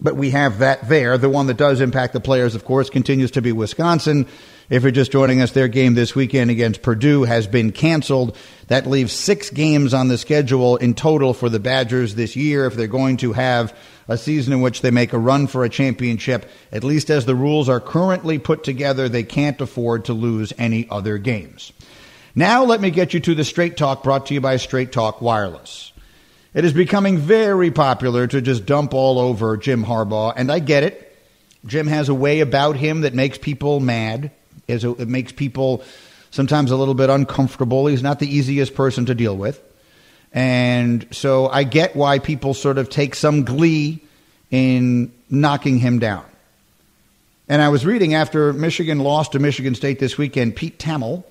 but 0.00 0.16
we 0.16 0.30
have 0.30 0.58
that 0.58 0.88
there. 0.88 1.18
The 1.18 1.28
one 1.28 1.46
that 1.46 1.56
does 1.56 1.80
impact 1.80 2.12
the 2.12 2.20
players, 2.20 2.54
of 2.54 2.64
course, 2.64 2.90
continues 2.90 3.32
to 3.32 3.42
be 3.42 3.52
Wisconsin. 3.52 4.26
If 4.70 4.82
you're 4.82 4.92
just 4.92 5.10
joining 5.10 5.40
us, 5.40 5.50
their 5.50 5.68
game 5.68 5.94
this 5.94 6.14
weekend 6.14 6.50
against 6.50 6.82
Purdue 6.82 7.24
has 7.24 7.46
been 7.46 7.72
canceled. 7.72 8.36
That 8.68 8.86
leaves 8.86 9.12
six 9.12 9.50
games 9.50 9.92
on 9.92 10.08
the 10.08 10.16
schedule 10.16 10.76
in 10.76 10.94
total 10.94 11.34
for 11.34 11.48
the 11.48 11.58
Badgers 11.58 12.14
this 12.14 12.36
year 12.36 12.66
if 12.66 12.74
they're 12.74 12.86
going 12.86 13.16
to 13.18 13.32
have 13.32 13.76
a 14.06 14.16
season 14.16 14.52
in 14.52 14.60
which 14.60 14.80
they 14.80 14.90
make 14.90 15.12
a 15.12 15.18
run 15.18 15.48
for 15.48 15.64
a 15.64 15.68
championship. 15.68 16.48
At 16.70 16.84
least 16.84 17.10
as 17.10 17.26
the 17.26 17.34
rules 17.34 17.68
are 17.68 17.80
currently 17.80 18.38
put 18.38 18.62
together, 18.62 19.08
they 19.08 19.24
can't 19.24 19.60
afford 19.60 20.04
to 20.04 20.12
lose 20.12 20.52
any 20.56 20.88
other 20.88 21.18
games. 21.18 21.72
Now, 22.34 22.62
let 22.62 22.80
me 22.80 22.90
get 22.90 23.12
you 23.12 23.18
to 23.20 23.34
the 23.34 23.44
Straight 23.44 23.76
Talk 23.76 24.04
brought 24.04 24.26
to 24.26 24.34
you 24.34 24.40
by 24.40 24.56
Straight 24.56 24.92
Talk 24.92 25.20
Wireless. 25.20 25.89
It 26.52 26.64
is 26.64 26.72
becoming 26.72 27.18
very 27.18 27.70
popular 27.70 28.26
to 28.26 28.42
just 28.42 28.66
dump 28.66 28.92
all 28.92 29.20
over 29.20 29.56
Jim 29.56 29.84
Harbaugh, 29.84 30.32
and 30.36 30.50
I 30.50 30.58
get 30.58 30.82
it. 30.82 31.16
Jim 31.64 31.86
has 31.86 32.08
a 32.08 32.14
way 32.14 32.40
about 32.40 32.76
him 32.76 33.02
that 33.02 33.14
makes 33.14 33.38
people 33.38 33.78
mad. 33.78 34.32
It 34.66 35.08
makes 35.08 35.30
people 35.30 35.84
sometimes 36.30 36.70
a 36.70 36.76
little 36.76 36.94
bit 36.94 37.10
uncomfortable. 37.10 37.86
He's 37.86 38.02
not 38.02 38.18
the 38.18 38.26
easiest 38.26 38.74
person 38.74 39.06
to 39.06 39.14
deal 39.14 39.36
with. 39.36 39.62
And 40.32 41.06
so 41.10 41.48
I 41.48 41.64
get 41.64 41.94
why 41.94 42.18
people 42.18 42.54
sort 42.54 42.78
of 42.78 42.88
take 42.88 43.14
some 43.14 43.44
glee 43.44 44.00
in 44.50 45.12
knocking 45.28 45.78
him 45.78 45.98
down. 45.98 46.24
And 47.48 47.60
I 47.60 47.68
was 47.68 47.84
reading 47.84 48.14
after 48.14 48.52
Michigan 48.52 49.00
lost 49.00 49.32
to 49.32 49.38
Michigan 49.38 49.74
State 49.74 49.98
this 49.98 50.16
weekend, 50.16 50.56
Pete 50.56 50.78
Thamel 50.78 51.24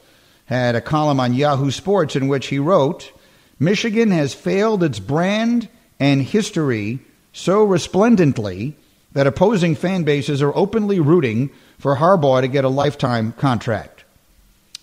had 0.45 0.75
a 0.75 0.81
column 0.81 1.19
on 1.19 1.33
Yahoo 1.33 1.71
Sports 1.71 2.15
in 2.15 2.27
which 2.27 2.47
he 2.47 2.59
wrote 2.59 3.11
Michigan 3.59 4.11
has 4.11 4.33
failed 4.33 4.83
its 4.83 4.99
brand 4.99 5.67
and 5.99 6.21
history 6.21 6.99
so 7.33 7.63
resplendently 7.63 8.75
that 9.11 9.27
opposing 9.27 9.75
fan 9.75 10.03
bases 10.03 10.41
are 10.41 10.55
openly 10.55 10.99
rooting 10.99 11.49
for 11.77 11.95
Harbaugh 11.95 12.41
to 12.41 12.47
get 12.47 12.63
a 12.63 12.69
lifetime 12.69 13.33
contract. 13.33 14.05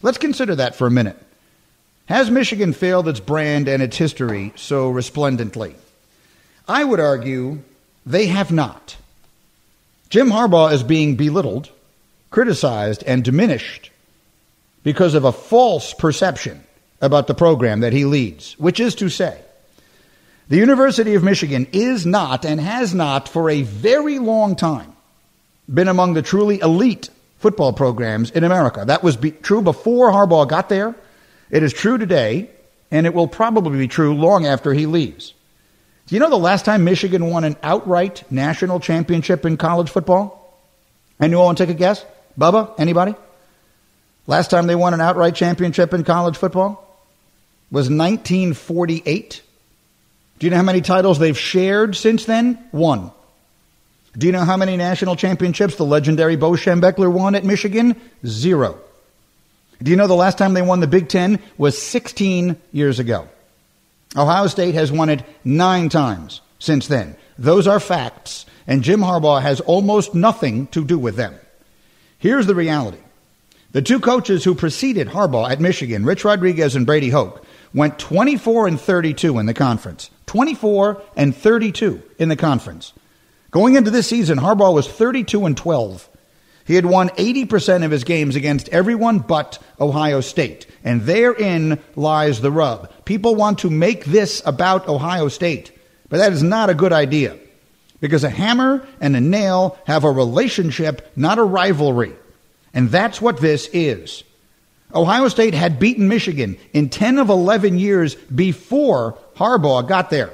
Let's 0.03 0.19
consider 0.19 0.55
that 0.57 0.75
for 0.75 0.87
a 0.87 0.91
minute. 0.91 1.17
Has 2.07 2.31
Michigan 2.31 2.73
failed 2.73 3.09
its 3.09 3.19
brand 3.19 3.67
and 3.67 3.83
its 3.83 3.97
history 3.97 4.53
so 4.57 4.91
resplendently? 4.91 5.75
I 6.69 6.85
would 6.85 7.01
argue 7.01 7.63
they 8.05 8.27
have 8.27 8.53
not. 8.53 8.97
Jim 10.11 10.31
Harbaugh 10.31 10.73
is 10.73 10.83
being 10.83 11.17
belittled, 11.17 11.71
criticized, 12.31 13.03
and 13.05 13.25
diminished 13.25 13.91
because 14.83 15.15
of 15.15 15.25
a 15.25 15.33
false 15.33 15.95
perception 15.95 16.66
about 17.01 17.27
the 17.27 17.35
program 17.35 17.81
that 17.81 17.93
he 17.93 18.05
leads, 18.05 18.59
which 18.59 18.81
is 18.81 18.95
to 18.97 19.09
say, 19.09 19.41
the 20.49 20.57
University 20.57 21.15
of 21.15 21.25
Michigan 21.25 21.67
is 21.73 22.07
not 22.07 22.45
and 22.45 22.61
has 22.61 22.95
not 22.95 23.29
for 23.29 23.51
a 23.51 23.63
very 23.63 24.19
long 24.19 24.55
time 24.55 24.95
been 25.73 25.89
among 25.89 26.15
the 26.15 26.23
truly 26.23 26.61
elite 26.61 27.11
football 27.39 27.73
programs 27.73 28.31
in 28.31 28.45
America. 28.45 28.85
That 28.87 29.03
was 29.03 29.17
be- 29.17 29.33
true 29.33 29.61
before 29.61 30.13
Harbaugh 30.13 30.49
got 30.49 30.69
there. 30.69 30.95
It 31.51 31.65
is 31.65 31.73
true 31.73 31.99
today, 31.99 32.49
and 32.93 33.07
it 33.07 33.15
will 33.15 33.27
probably 33.27 33.79
be 33.79 33.89
true 33.89 34.15
long 34.15 34.47
after 34.47 34.73
he 34.73 34.87
leaves. 34.87 35.35
Do 36.07 36.15
you 36.15 36.21
know 36.21 36.31
the 36.31 36.37
last 36.37 36.65
time 36.65 36.85
Michigan 36.85 37.29
won 37.29 37.43
an 37.43 37.57
outright 37.65 38.23
national 38.31 38.79
championship 38.79 39.45
in 39.45 39.57
college 39.57 39.91
football? 39.91 40.57
Anyone 41.19 41.47
want 41.47 41.59
to 41.59 41.67
take 41.67 41.75
a 41.75 41.79
guess? 41.79 42.05
Bubba? 42.39 42.73
Anybody? 42.79 43.17
Last 44.29 44.51
time 44.51 44.69
they 44.69 44.77
won 44.77 44.95
an 44.95 45.01
outright 45.01 45.35
championship 45.35 45.93
in 45.93 46.05
college 46.05 46.37
football 46.37 46.86
was 47.77 47.91
1948. 47.91 49.43
Do 50.39 50.47
you 50.47 50.51
know 50.51 50.57
how 50.57 50.63
many 50.63 50.81
titles 50.81 51.19
they've 51.19 51.39
shared 51.39 51.95
since 51.95 52.25
then? 52.25 52.55
One. 52.71 53.11
Do 54.17 54.25
you 54.25 54.33
know 54.33 54.47
how 54.47 54.57
many 54.57 54.79
national 54.79 55.15
championships 55.15 55.77
the 55.77 55.85
legendary 55.85 56.37
Bo 56.37 56.53
Schembechler 56.53 57.13
won 57.13 57.35
at 57.35 57.45
Michigan? 57.45 58.01
Zero. 58.25 58.79
Do 59.83 59.91
you 59.91 59.99
know 59.99 60.07
the 60.07 60.15
last 60.15 60.39
time 60.39 60.55
they 60.55 60.63
won 60.63 60.81
the 60.81 60.87
Big 60.87 61.11
Ten 61.11 61.39
was 61.59 61.77
16 61.77 62.57
years 62.73 62.99
ago? 62.99 63.29
Ohio 64.17 64.47
State 64.47 64.75
has 64.75 64.91
won 64.91 65.11
it 65.11 65.23
nine 65.45 65.91
times 65.91 66.41
since 66.59 66.87
then. 66.87 67.15
Those 67.37 67.67
are 67.67 67.79
facts, 67.79 68.47
and 68.67 68.85
Jim 68.85 69.01
Harbaugh 69.01 69.43
has 69.43 69.61
almost 69.61 70.15
nothing 70.15 70.69
to 70.69 70.83
do 70.83 70.99
with 70.99 71.17
them. 71.17 71.35
Here's 72.19 72.47
the 72.47 72.55
reality. 72.55 73.03
The 73.73 73.83
two 73.83 74.01
coaches 74.01 74.45
who 74.45 74.55
preceded 74.55 75.09
Harbaugh 75.09 75.51
at 75.51 75.61
Michigan, 75.61 76.07
Rich 76.07 76.25
Rodriguez 76.25 76.75
and 76.75 76.87
Brady 76.87 77.11
Hoke, 77.11 77.46
went 77.77 77.99
24 77.99 78.67
and 78.67 78.81
32 78.81 79.39
in 79.39 79.45
the 79.47 79.55
conference. 79.55 80.11
24 80.25 81.03
and 81.15 81.37
32 81.37 82.03
in 82.19 82.31
the 82.31 82.35
conference. 82.35 82.95
Going 83.51 83.77
into 83.77 83.91
this 83.91 84.09
season, 84.09 84.39
Harbaugh 84.39 84.75
was 84.75 84.89
32 84.89 85.45
and 85.45 85.57
12. 85.57 86.09
He 86.65 86.75
had 86.75 86.87
won 86.87 87.11
80% 87.11 87.85
of 87.85 87.91
his 87.91 88.03
games 88.03 88.35
against 88.35 88.71
everyone 88.71 89.19
but 89.19 89.63
Ohio 89.79 90.23
State. 90.23 90.67
And 90.83 91.03
therein 91.03 91.79
lies 91.95 92.41
the 92.41 92.51
rub. 92.51 92.91
People 93.05 93.37
want 93.37 93.61
to 93.61 93.71
make 93.71 94.07
this 94.07 94.43
about 94.47 94.89
Ohio 94.89 95.29
State, 95.29 95.71
but 96.09 96.17
that 96.17 96.33
is 96.33 96.43
not 96.43 96.71
a 96.71 96.75
good 96.75 96.95
idea. 96.95 97.39
Because 98.01 98.25
a 98.25 98.31
hammer 98.31 98.87
and 99.01 99.15
a 99.15 99.21
nail 99.21 99.79
have 99.87 100.05
a 100.05 100.11
relationship, 100.11 101.13
not 101.15 101.39
a 101.39 101.45
rivalry. 101.45 102.15
And 102.73 102.91
that's 102.91 103.21
what 103.21 103.41
this 103.41 103.69
is. 103.73 104.25
Ohio 104.95 105.29
State 105.29 105.55
had 105.55 105.79
beaten 105.79 106.09
Michigan 106.09 106.57
in 106.73 106.89
10 106.89 107.19
of 107.19 107.29
11 107.29 107.79
years 107.79 108.15
before 108.15 109.19
Harbaugh 109.37 109.87
got 109.87 110.11
there. 110.11 110.33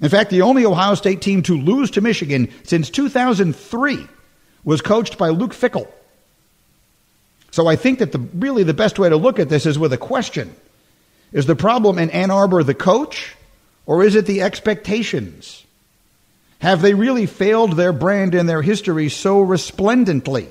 In 0.00 0.08
fact, 0.08 0.30
the 0.30 0.42
only 0.42 0.64
Ohio 0.64 0.94
State 0.94 1.20
team 1.20 1.42
to 1.44 1.56
lose 1.58 1.90
to 1.92 2.00
Michigan 2.00 2.52
since 2.62 2.90
2003 2.90 4.06
was 4.64 4.80
coached 4.80 5.18
by 5.18 5.30
Luke 5.30 5.52
Fickell. 5.52 5.88
So 7.50 7.66
I 7.66 7.76
think 7.76 7.98
that 7.98 8.12
the 8.12 8.18
really 8.18 8.62
the 8.62 8.74
best 8.74 8.98
way 8.98 9.08
to 9.08 9.16
look 9.16 9.38
at 9.38 9.48
this 9.48 9.66
is 9.66 9.78
with 9.78 9.92
a 9.92 9.98
question. 9.98 10.54
Is 11.32 11.46
the 11.46 11.56
problem 11.56 11.98
in 11.98 12.10
Ann 12.10 12.30
Arbor 12.30 12.62
the 12.62 12.74
coach 12.74 13.34
or 13.86 14.04
is 14.04 14.14
it 14.14 14.26
the 14.26 14.42
expectations? 14.42 15.64
Have 16.60 16.82
they 16.82 16.94
really 16.94 17.26
failed 17.26 17.72
their 17.72 17.92
brand 17.92 18.34
and 18.34 18.48
their 18.48 18.62
history 18.62 19.08
so 19.08 19.40
resplendently? 19.40 20.48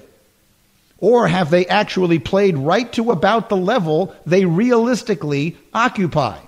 Or 0.99 1.27
have 1.27 1.49
they 1.51 1.67
actually 1.67 2.19
played 2.19 2.57
right 2.57 2.91
to 2.93 3.11
about 3.11 3.49
the 3.49 3.57
level 3.57 4.15
they 4.25 4.45
realistically 4.45 5.57
occupy? 5.73 6.39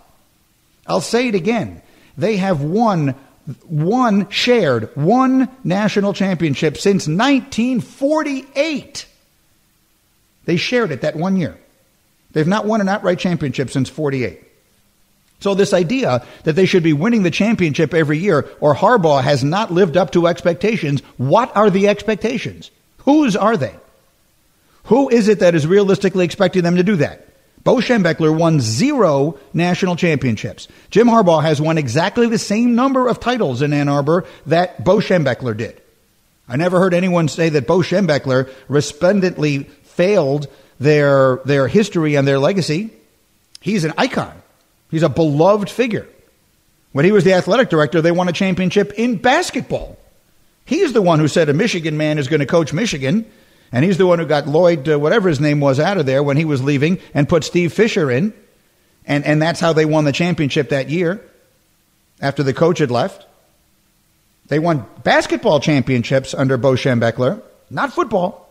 I'll 0.88 1.02
say 1.02 1.28
it 1.28 1.36
again. 1.36 1.82
They 2.18 2.38
have 2.38 2.62
won 2.62 3.16
one 3.64 4.30
shared 4.30 4.96
one 4.96 5.50
national 5.64 6.14
championship 6.14 6.78
since 6.78 7.08
1948. 7.08 9.06
They 10.46 10.58
shared 10.58 10.92
it 10.92 11.02
that 11.02 11.16
one 11.16 11.38
year. 11.38 11.58
They've 12.32 12.48
not 12.48 12.66
won 12.66 12.82
an 12.82 12.90
outright 12.90 13.20
championship 13.20 13.70
since 13.70 13.90
48. 13.90 14.44
So 15.40 15.54
this 15.54 15.74
idea 15.74 16.26
that 16.44 16.54
they 16.54 16.66
should 16.66 16.84
be 16.84 16.94
winning 16.94 17.24
the 17.24 17.32
championship 17.32 17.94
every 17.94 18.18
year 18.18 18.48
or 18.60 18.76
Harbaugh 18.76 19.24
has 19.24 19.44
not 19.44 19.72
lived 19.72 19.96
up 19.96 20.12
to 20.12 20.28
expectations, 20.28 21.02
what 21.18 21.56
are 21.56 21.70
the 21.70 21.88
expectations? 21.88 22.72
Whose 23.00 23.36
are 23.36 23.56
they? 23.58 23.76
Who 24.90 25.08
is 25.10 25.28
it 25.28 25.40
that 25.40 25.54
is 25.54 25.68
realistically 25.68 26.26
expecting 26.26 26.64
them 26.64 26.76
to 26.76 26.84
do 26.84 26.96
that? 26.96 27.28
Bo 27.64 27.76
Schembechler 27.76 28.36
won 28.36 28.60
zero 28.60 29.38
national 29.54 29.96
championships. 29.96 30.68
Jim 30.90 31.08
Harbaugh 31.08 31.44
has 31.44 31.62
won 31.62 31.78
exactly 31.78 32.26
the 32.26 32.40
same 32.40 32.74
number 32.74 33.08
of 33.08 33.20
titles 33.20 33.62
in 33.62 33.72
Ann 33.72 33.88
Arbor 33.88 34.26
that 34.48 34.84
Bo 34.84 34.98
Schembechler 34.98 35.56
did. 35.56 35.80
I 36.48 36.56
never 36.56 36.80
heard 36.80 36.96
anyone 36.96 37.28
say 37.28 37.50
that 37.50 37.68
Bo 37.68 37.80
Schembechler 37.80 38.50
resplendently 38.68 39.66
failed 39.84 40.48
their, 40.80 41.36
their 41.46 41.68
history 41.68 42.16
and 42.16 42.28
their 42.28 42.40
legacy. 42.40 42.90
He's 43.62 43.84
an 43.84 43.94
icon. 43.96 44.42
He's 44.90 45.04
a 45.04 45.10
beloved 45.10 45.70
figure. 45.70 46.08
When 46.94 47.06
he 47.06 47.12
was 47.12 47.24
the 47.24 47.34
athletic 47.34 47.70
director, 47.70 48.02
they 48.02 48.12
won 48.12 48.28
a 48.28 48.34
championship 48.34 48.94
in 48.94 49.18
basketball. 49.18 50.00
He's 50.66 50.94
the 50.94 51.02
one 51.04 51.20
who 51.20 51.28
said 51.28 51.48
a 51.50 51.54
Michigan 51.54 51.96
man 51.96 52.18
is 52.18 52.28
going 52.28 52.40
to 52.40 52.48
coach 52.48 52.74
Michigan. 52.74 53.30
And 53.72 53.86
he's 53.86 53.98
the 53.98 54.08
one 54.08 54.20
who 54.20 54.26
got 54.26 54.48
Lloyd, 54.48 54.90
uh, 54.90 55.00
whatever 55.00 55.30
his 55.30 55.40
name 55.40 55.60
was, 55.60 55.80
out 55.80 55.98
of 55.98 56.06
there 56.06 56.24
when 56.24 56.38
he 56.38 56.46
was 56.46 56.64
leaving 56.64 57.00
and 57.14 57.30
put 57.30 57.44
Steve 57.44 57.72
Fisher 57.74 58.10
in. 58.10 58.34
And, 59.06 59.26
and 59.26 59.42
that's 59.42 59.60
how 59.60 59.74
they 59.74 59.86
won 59.86 60.06
the 60.06 60.12
championship 60.12 60.70
that 60.70 60.90
year 60.90 61.22
after 62.22 62.44
the 62.44 62.54
coach 62.54 62.80
had 62.80 62.92
left. 62.92 63.26
They 64.48 64.60
won 64.60 64.86
basketball 65.04 65.60
championships 65.60 66.34
under 66.34 66.58
Bo 66.58 66.74
Schembechler, 66.74 67.42
not 67.70 67.94
football. 67.94 68.50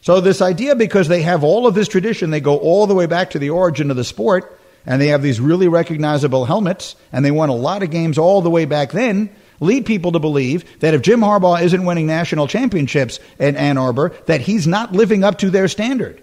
So 0.00 0.20
this 0.20 0.40
idea, 0.40 0.74
because 0.74 1.08
they 1.08 1.22
have 1.22 1.44
all 1.44 1.66
of 1.66 1.74
this 1.74 1.88
tradition, 1.88 2.30
they 2.30 2.40
go 2.40 2.58
all 2.58 2.86
the 2.86 2.94
way 2.94 3.06
back 3.06 3.30
to 3.30 3.38
the 3.38 3.50
origin 3.50 3.90
of 3.90 3.96
the 3.96 4.04
sport, 4.04 4.58
and 4.84 5.00
they 5.00 5.08
have 5.08 5.22
these 5.22 5.40
really 5.40 5.68
recognizable 5.68 6.44
helmets, 6.44 6.96
and 7.12 7.24
they 7.24 7.30
won 7.30 7.48
a 7.48 7.54
lot 7.54 7.82
of 7.82 7.90
games 7.90 8.18
all 8.18 8.42
the 8.42 8.50
way 8.50 8.64
back 8.64 8.90
then, 8.90 9.30
lead 9.62 9.86
people 9.86 10.12
to 10.12 10.18
believe 10.18 10.64
that 10.80 10.94
if 10.94 11.02
Jim 11.02 11.20
Harbaugh 11.20 11.62
isn't 11.62 11.84
winning 11.84 12.06
national 12.06 12.48
championships 12.48 13.20
in 13.38 13.56
Ann 13.56 13.78
Arbor, 13.78 14.10
that 14.26 14.40
he's 14.40 14.66
not 14.66 14.92
living 14.92 15.24
up 15.24 15.38
to 15.38 15.50
their 15.50 15.68
standard. 15.68 16.22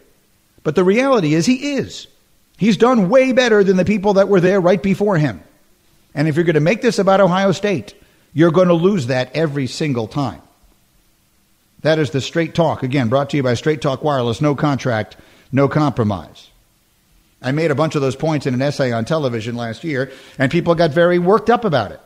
But 0.64 0.76
the 0.76 0.84
reality 0.84 1.34
is 1.34 1.46
he 1.46 1.74
is. 1.74 2.08
He's 2.58 2.78
done 2.78 3.10
way 3.10 3.32
better 3.32 3.64
than 3.64 3.78
the 3.78 3.86
people 3.86 4.16
that 4.16 4.28
were 4.28 4.42
there 4.42 4.60
right 4.60 4.84
before 4.84 5.18
him. 5.18 5.42
And 6.14 6.28
if 6.28 6.36
you're 6.36 6.44
going 6.44 6.56
to 6.56 6.60
make 6.60 6.82
this 6.82 7.00
about 7.00 7.22
Ohio 7.22 7.54
State, 7.54 7.94
you're 8.34 8.52
going 8.52 8.68
to 8.68 8.74
lose 8.74 9.08
that 9.08 9.36
every 9.36 9.68
single 9.68 10.08
time. 10.08 10.42
That 11.82 12.00
is 12.00 12.12
the 12.12 12.20
Straight 12.20 12.54
Talk. 12.54 12.84
Again, 12.84 13.08
brought 13.08 13.30
to 13.30 13.38
you 13.38 13.44
by 13.44 13.54
Straight 13.54 13.82
Talk 13.82 14.04
Wireless. 14.04 14.42
No 14.42 14.54
contract, 14.54 15.16
no 15.52 15.70
compromise. 15.70 16.50
I 17.42 17.54
made 17.54 17.72
a 17.72 17.76
bunch 17.76 17.96
of 17.96 18.02
those 18.02 18.18
points 18.18 18.46
in 18.46 18.54
an 18.54 18.62
essay 18.62 18.92
on 18.92 19.06
television 19.06 19.56
last 19.56 19.86
year, 19.86 20.12
and 20.38 20.52
people 20.52 20.76
got 20.76 20.92
very 20.92 21.20
worked 21.20 21.50
up 21.50 21.64
about 21.64 21.94
it. 21.94 22.02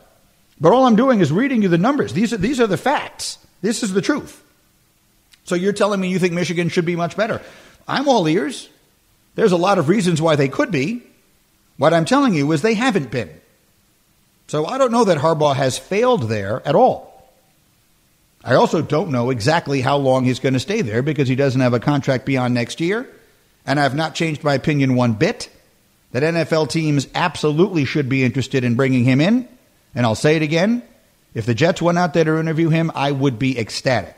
But 0.60 0.72
all 0.72 0.86
I'm 0.86 0.96
doing 0.96 1.20
is 1.20 1.32
reading 1.32 1.62
you 1.62 1.68
the 1.68 1.78
numbers. 1.78 2.12
These 2.12 2.32
are, 2.32 2.36
these 2.36 2.60
are 2.60 2.66
the 2.66 2.76
facts. 2.76 3.38
This 3.60 3.82
is 3.82 3.92
the 3.92 4.02
truth. 4.02 4.42
So 5.44 5.54
you're 5.54 5.72
telling 5.72 6.00
me 6.00 6.08
you 6.08 6.18
think 6.18 6.32
Michigan 6.32 6.68
should 6.68 6.86
be 6.86 6.96
much 6.96 7.16
better. 7.16 7.42
I'm 7.86 8.08
all 8.08 8.28
ears. 8.28 8.68
There's 9.34 9.52
a 9.52 9.56
lot 9.56 9.78
of 9.78 9.88
reasons 9.88 10.22
why 10.22 10.36
they 10.36 10.48
could 10.48 10.70
be. 10.70 11.02
What 11.76 11.92
I'm 11.92 12.04
telling 12.04 12.34
you 12.34 12.50
is 12.52 12.62
they 12.62 12.74
haven't 12.74 13.10
been. 13.10 13.30
So 14.46 14.66
I 14.66 14.78
don't 14.78 14.92
know 14.92 15.04
that 15.04 15.18
Harbaugh 15.18 15.56
has 15.56 15.78
failed 15.78 16.24
there 16.24 16.66
at 16.66 16.74
all. 16.74 17.10
I 18.44 18.54
also 18.54 18.82
don't 18.82 19.10
know 19.10 19.30
exactly 19.30 19.80
how 19.80 19.96
long 19.96 20.24
he's 20.24 20.38
going 20.38 20.52
to 20.52 20.60
stay 20.60 20.82
there 20.82 21.02
because 21.02 21.28
he 21.28 21.34
doesn't 21.34 21.60
have 21.60 21.72
a 21.72 21.80
contract 21.80 22.26
beyond 22.26 22.52
next 22.54 22.80
year. 22.80 23.08
And 23.66 23.80
I've 23.80 23.94
not 23.94 24.14
changed 24.14 24.44
my 24.44 24.54
opinion 24.54 24.94
one 24.94 25.14
bit 25.14 25.48
that 26.12 26.22
NFL 26.22 26.68
teams 26.68 27.08
absolutely 27.14 27.86
should 27.86 28.08
be 28.08 28.22
interested 28.22 28.62
in 28.62 28.74
bringing 28.74 29.04
him 29.04 29.20
in. 29.20 29.48
And 29.94 30.04
I'll 30.06 30.14
say 30.14 30.36
it 30.36 30.42
again 30.42 30.82
if 31.34 31.46
the 31.46 31.54
Jets 31.54 31.82
went 31.82 31.98
out 31.98 32.14
there 32.14 32.24
to 32.24 32.38
interview 32.38 32.68
him, 32.68 32.92
I 32.94 33.10
would 33.10 33.38
be 33.38 33.58
ecstatic. 33.58 34.16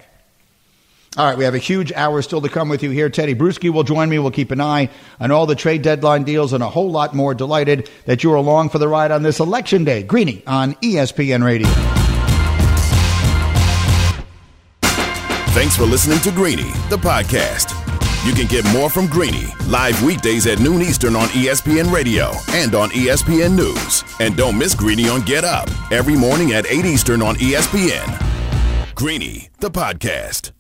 All 1.17 1.25
right, 1.25 1.39
we 1.39 1.45
have 1.45 1.55
a 1.55 1.59
huge 1.59 1.93
hour 1.93 2.21
still 2.21 2.43
to 2.43 2.49
come 2.51 2.69
with 2.69 2.83
you 2.83 2.91
here. 2.91 3.09
Tedy 3.09 3.35
Bruschi 3.35 3.71
will 3.71 3.85
join 3.85 4.11
me. 4.11 4.19
We'll 4.19 4.31
keep 4.31 4.51
an 4.51 4.61
eye 4.61 4.91
on 5.19 5.31
all 5.31 5.47
the 5.47 5.55
trade 5.55 5.81
deadline 5.81 6.25
deals 6.25 6.53
and 6.53 6.63
a 6.63 6.69
whole 6.69 6.91
lot 6.91 7.15
more. 7.15 7.35
Delighted 7.35 7.89
that 8.05 8.23
you're 8.23 8.35
along 8.35 8.69
for 8.69 8.79
the 8.79 8.87
ride 8.87 9.11
on 9.11 9.23
this 9.23 9.41
election 9.41 9.85
day. 9.85 10.03
Greeny 10.03 10.43
on 10.47 10.75
ESPN 10.75 11.43
Radio. 11.43 11.69
Thanks 15.55 15.75
for 15.75 15.85
listening 15.85 16.19
to 16.19 16.31
Greeny, 16.33 16.71
the 16.91 16.99
podcast. 16.99 17.86
You 18.27 18.35
can 18.35 18.49
get 18.49 18.65
more 18.73 18.91
from 18.91 19.07
Greeny 19.07 19.47
live 19.69 20.03
weekdays 20.03 20.49
at 20.49 20.59
noon 20.59 20.83
Eastern 20.83 21.15
on 21.15 21.29
ESPN 21.29 21.93
Radio 21.93 22.33
and 22.51 22.75
on 22.75 22.91
ESPN 22.91 23.55
News. 23.55 24.03
And 24.19 24.37
don't 24.37 24.59
miss 24.59 24.75
Greeny 24.75 25.09
on 25.09 25.21
Get 25.21 25.45
Up 25.45 25.71
every 25.93 26.17
morning 26.17 26.53
at 26.53 26.67
8 26.67 26.85
Eastern 26.85 27.23
on 27.23 27.37
ESPN. 27.37 28.95
Greeny, 28.97 29.49
the 29.61 29.71
podcast. 29.71 30.51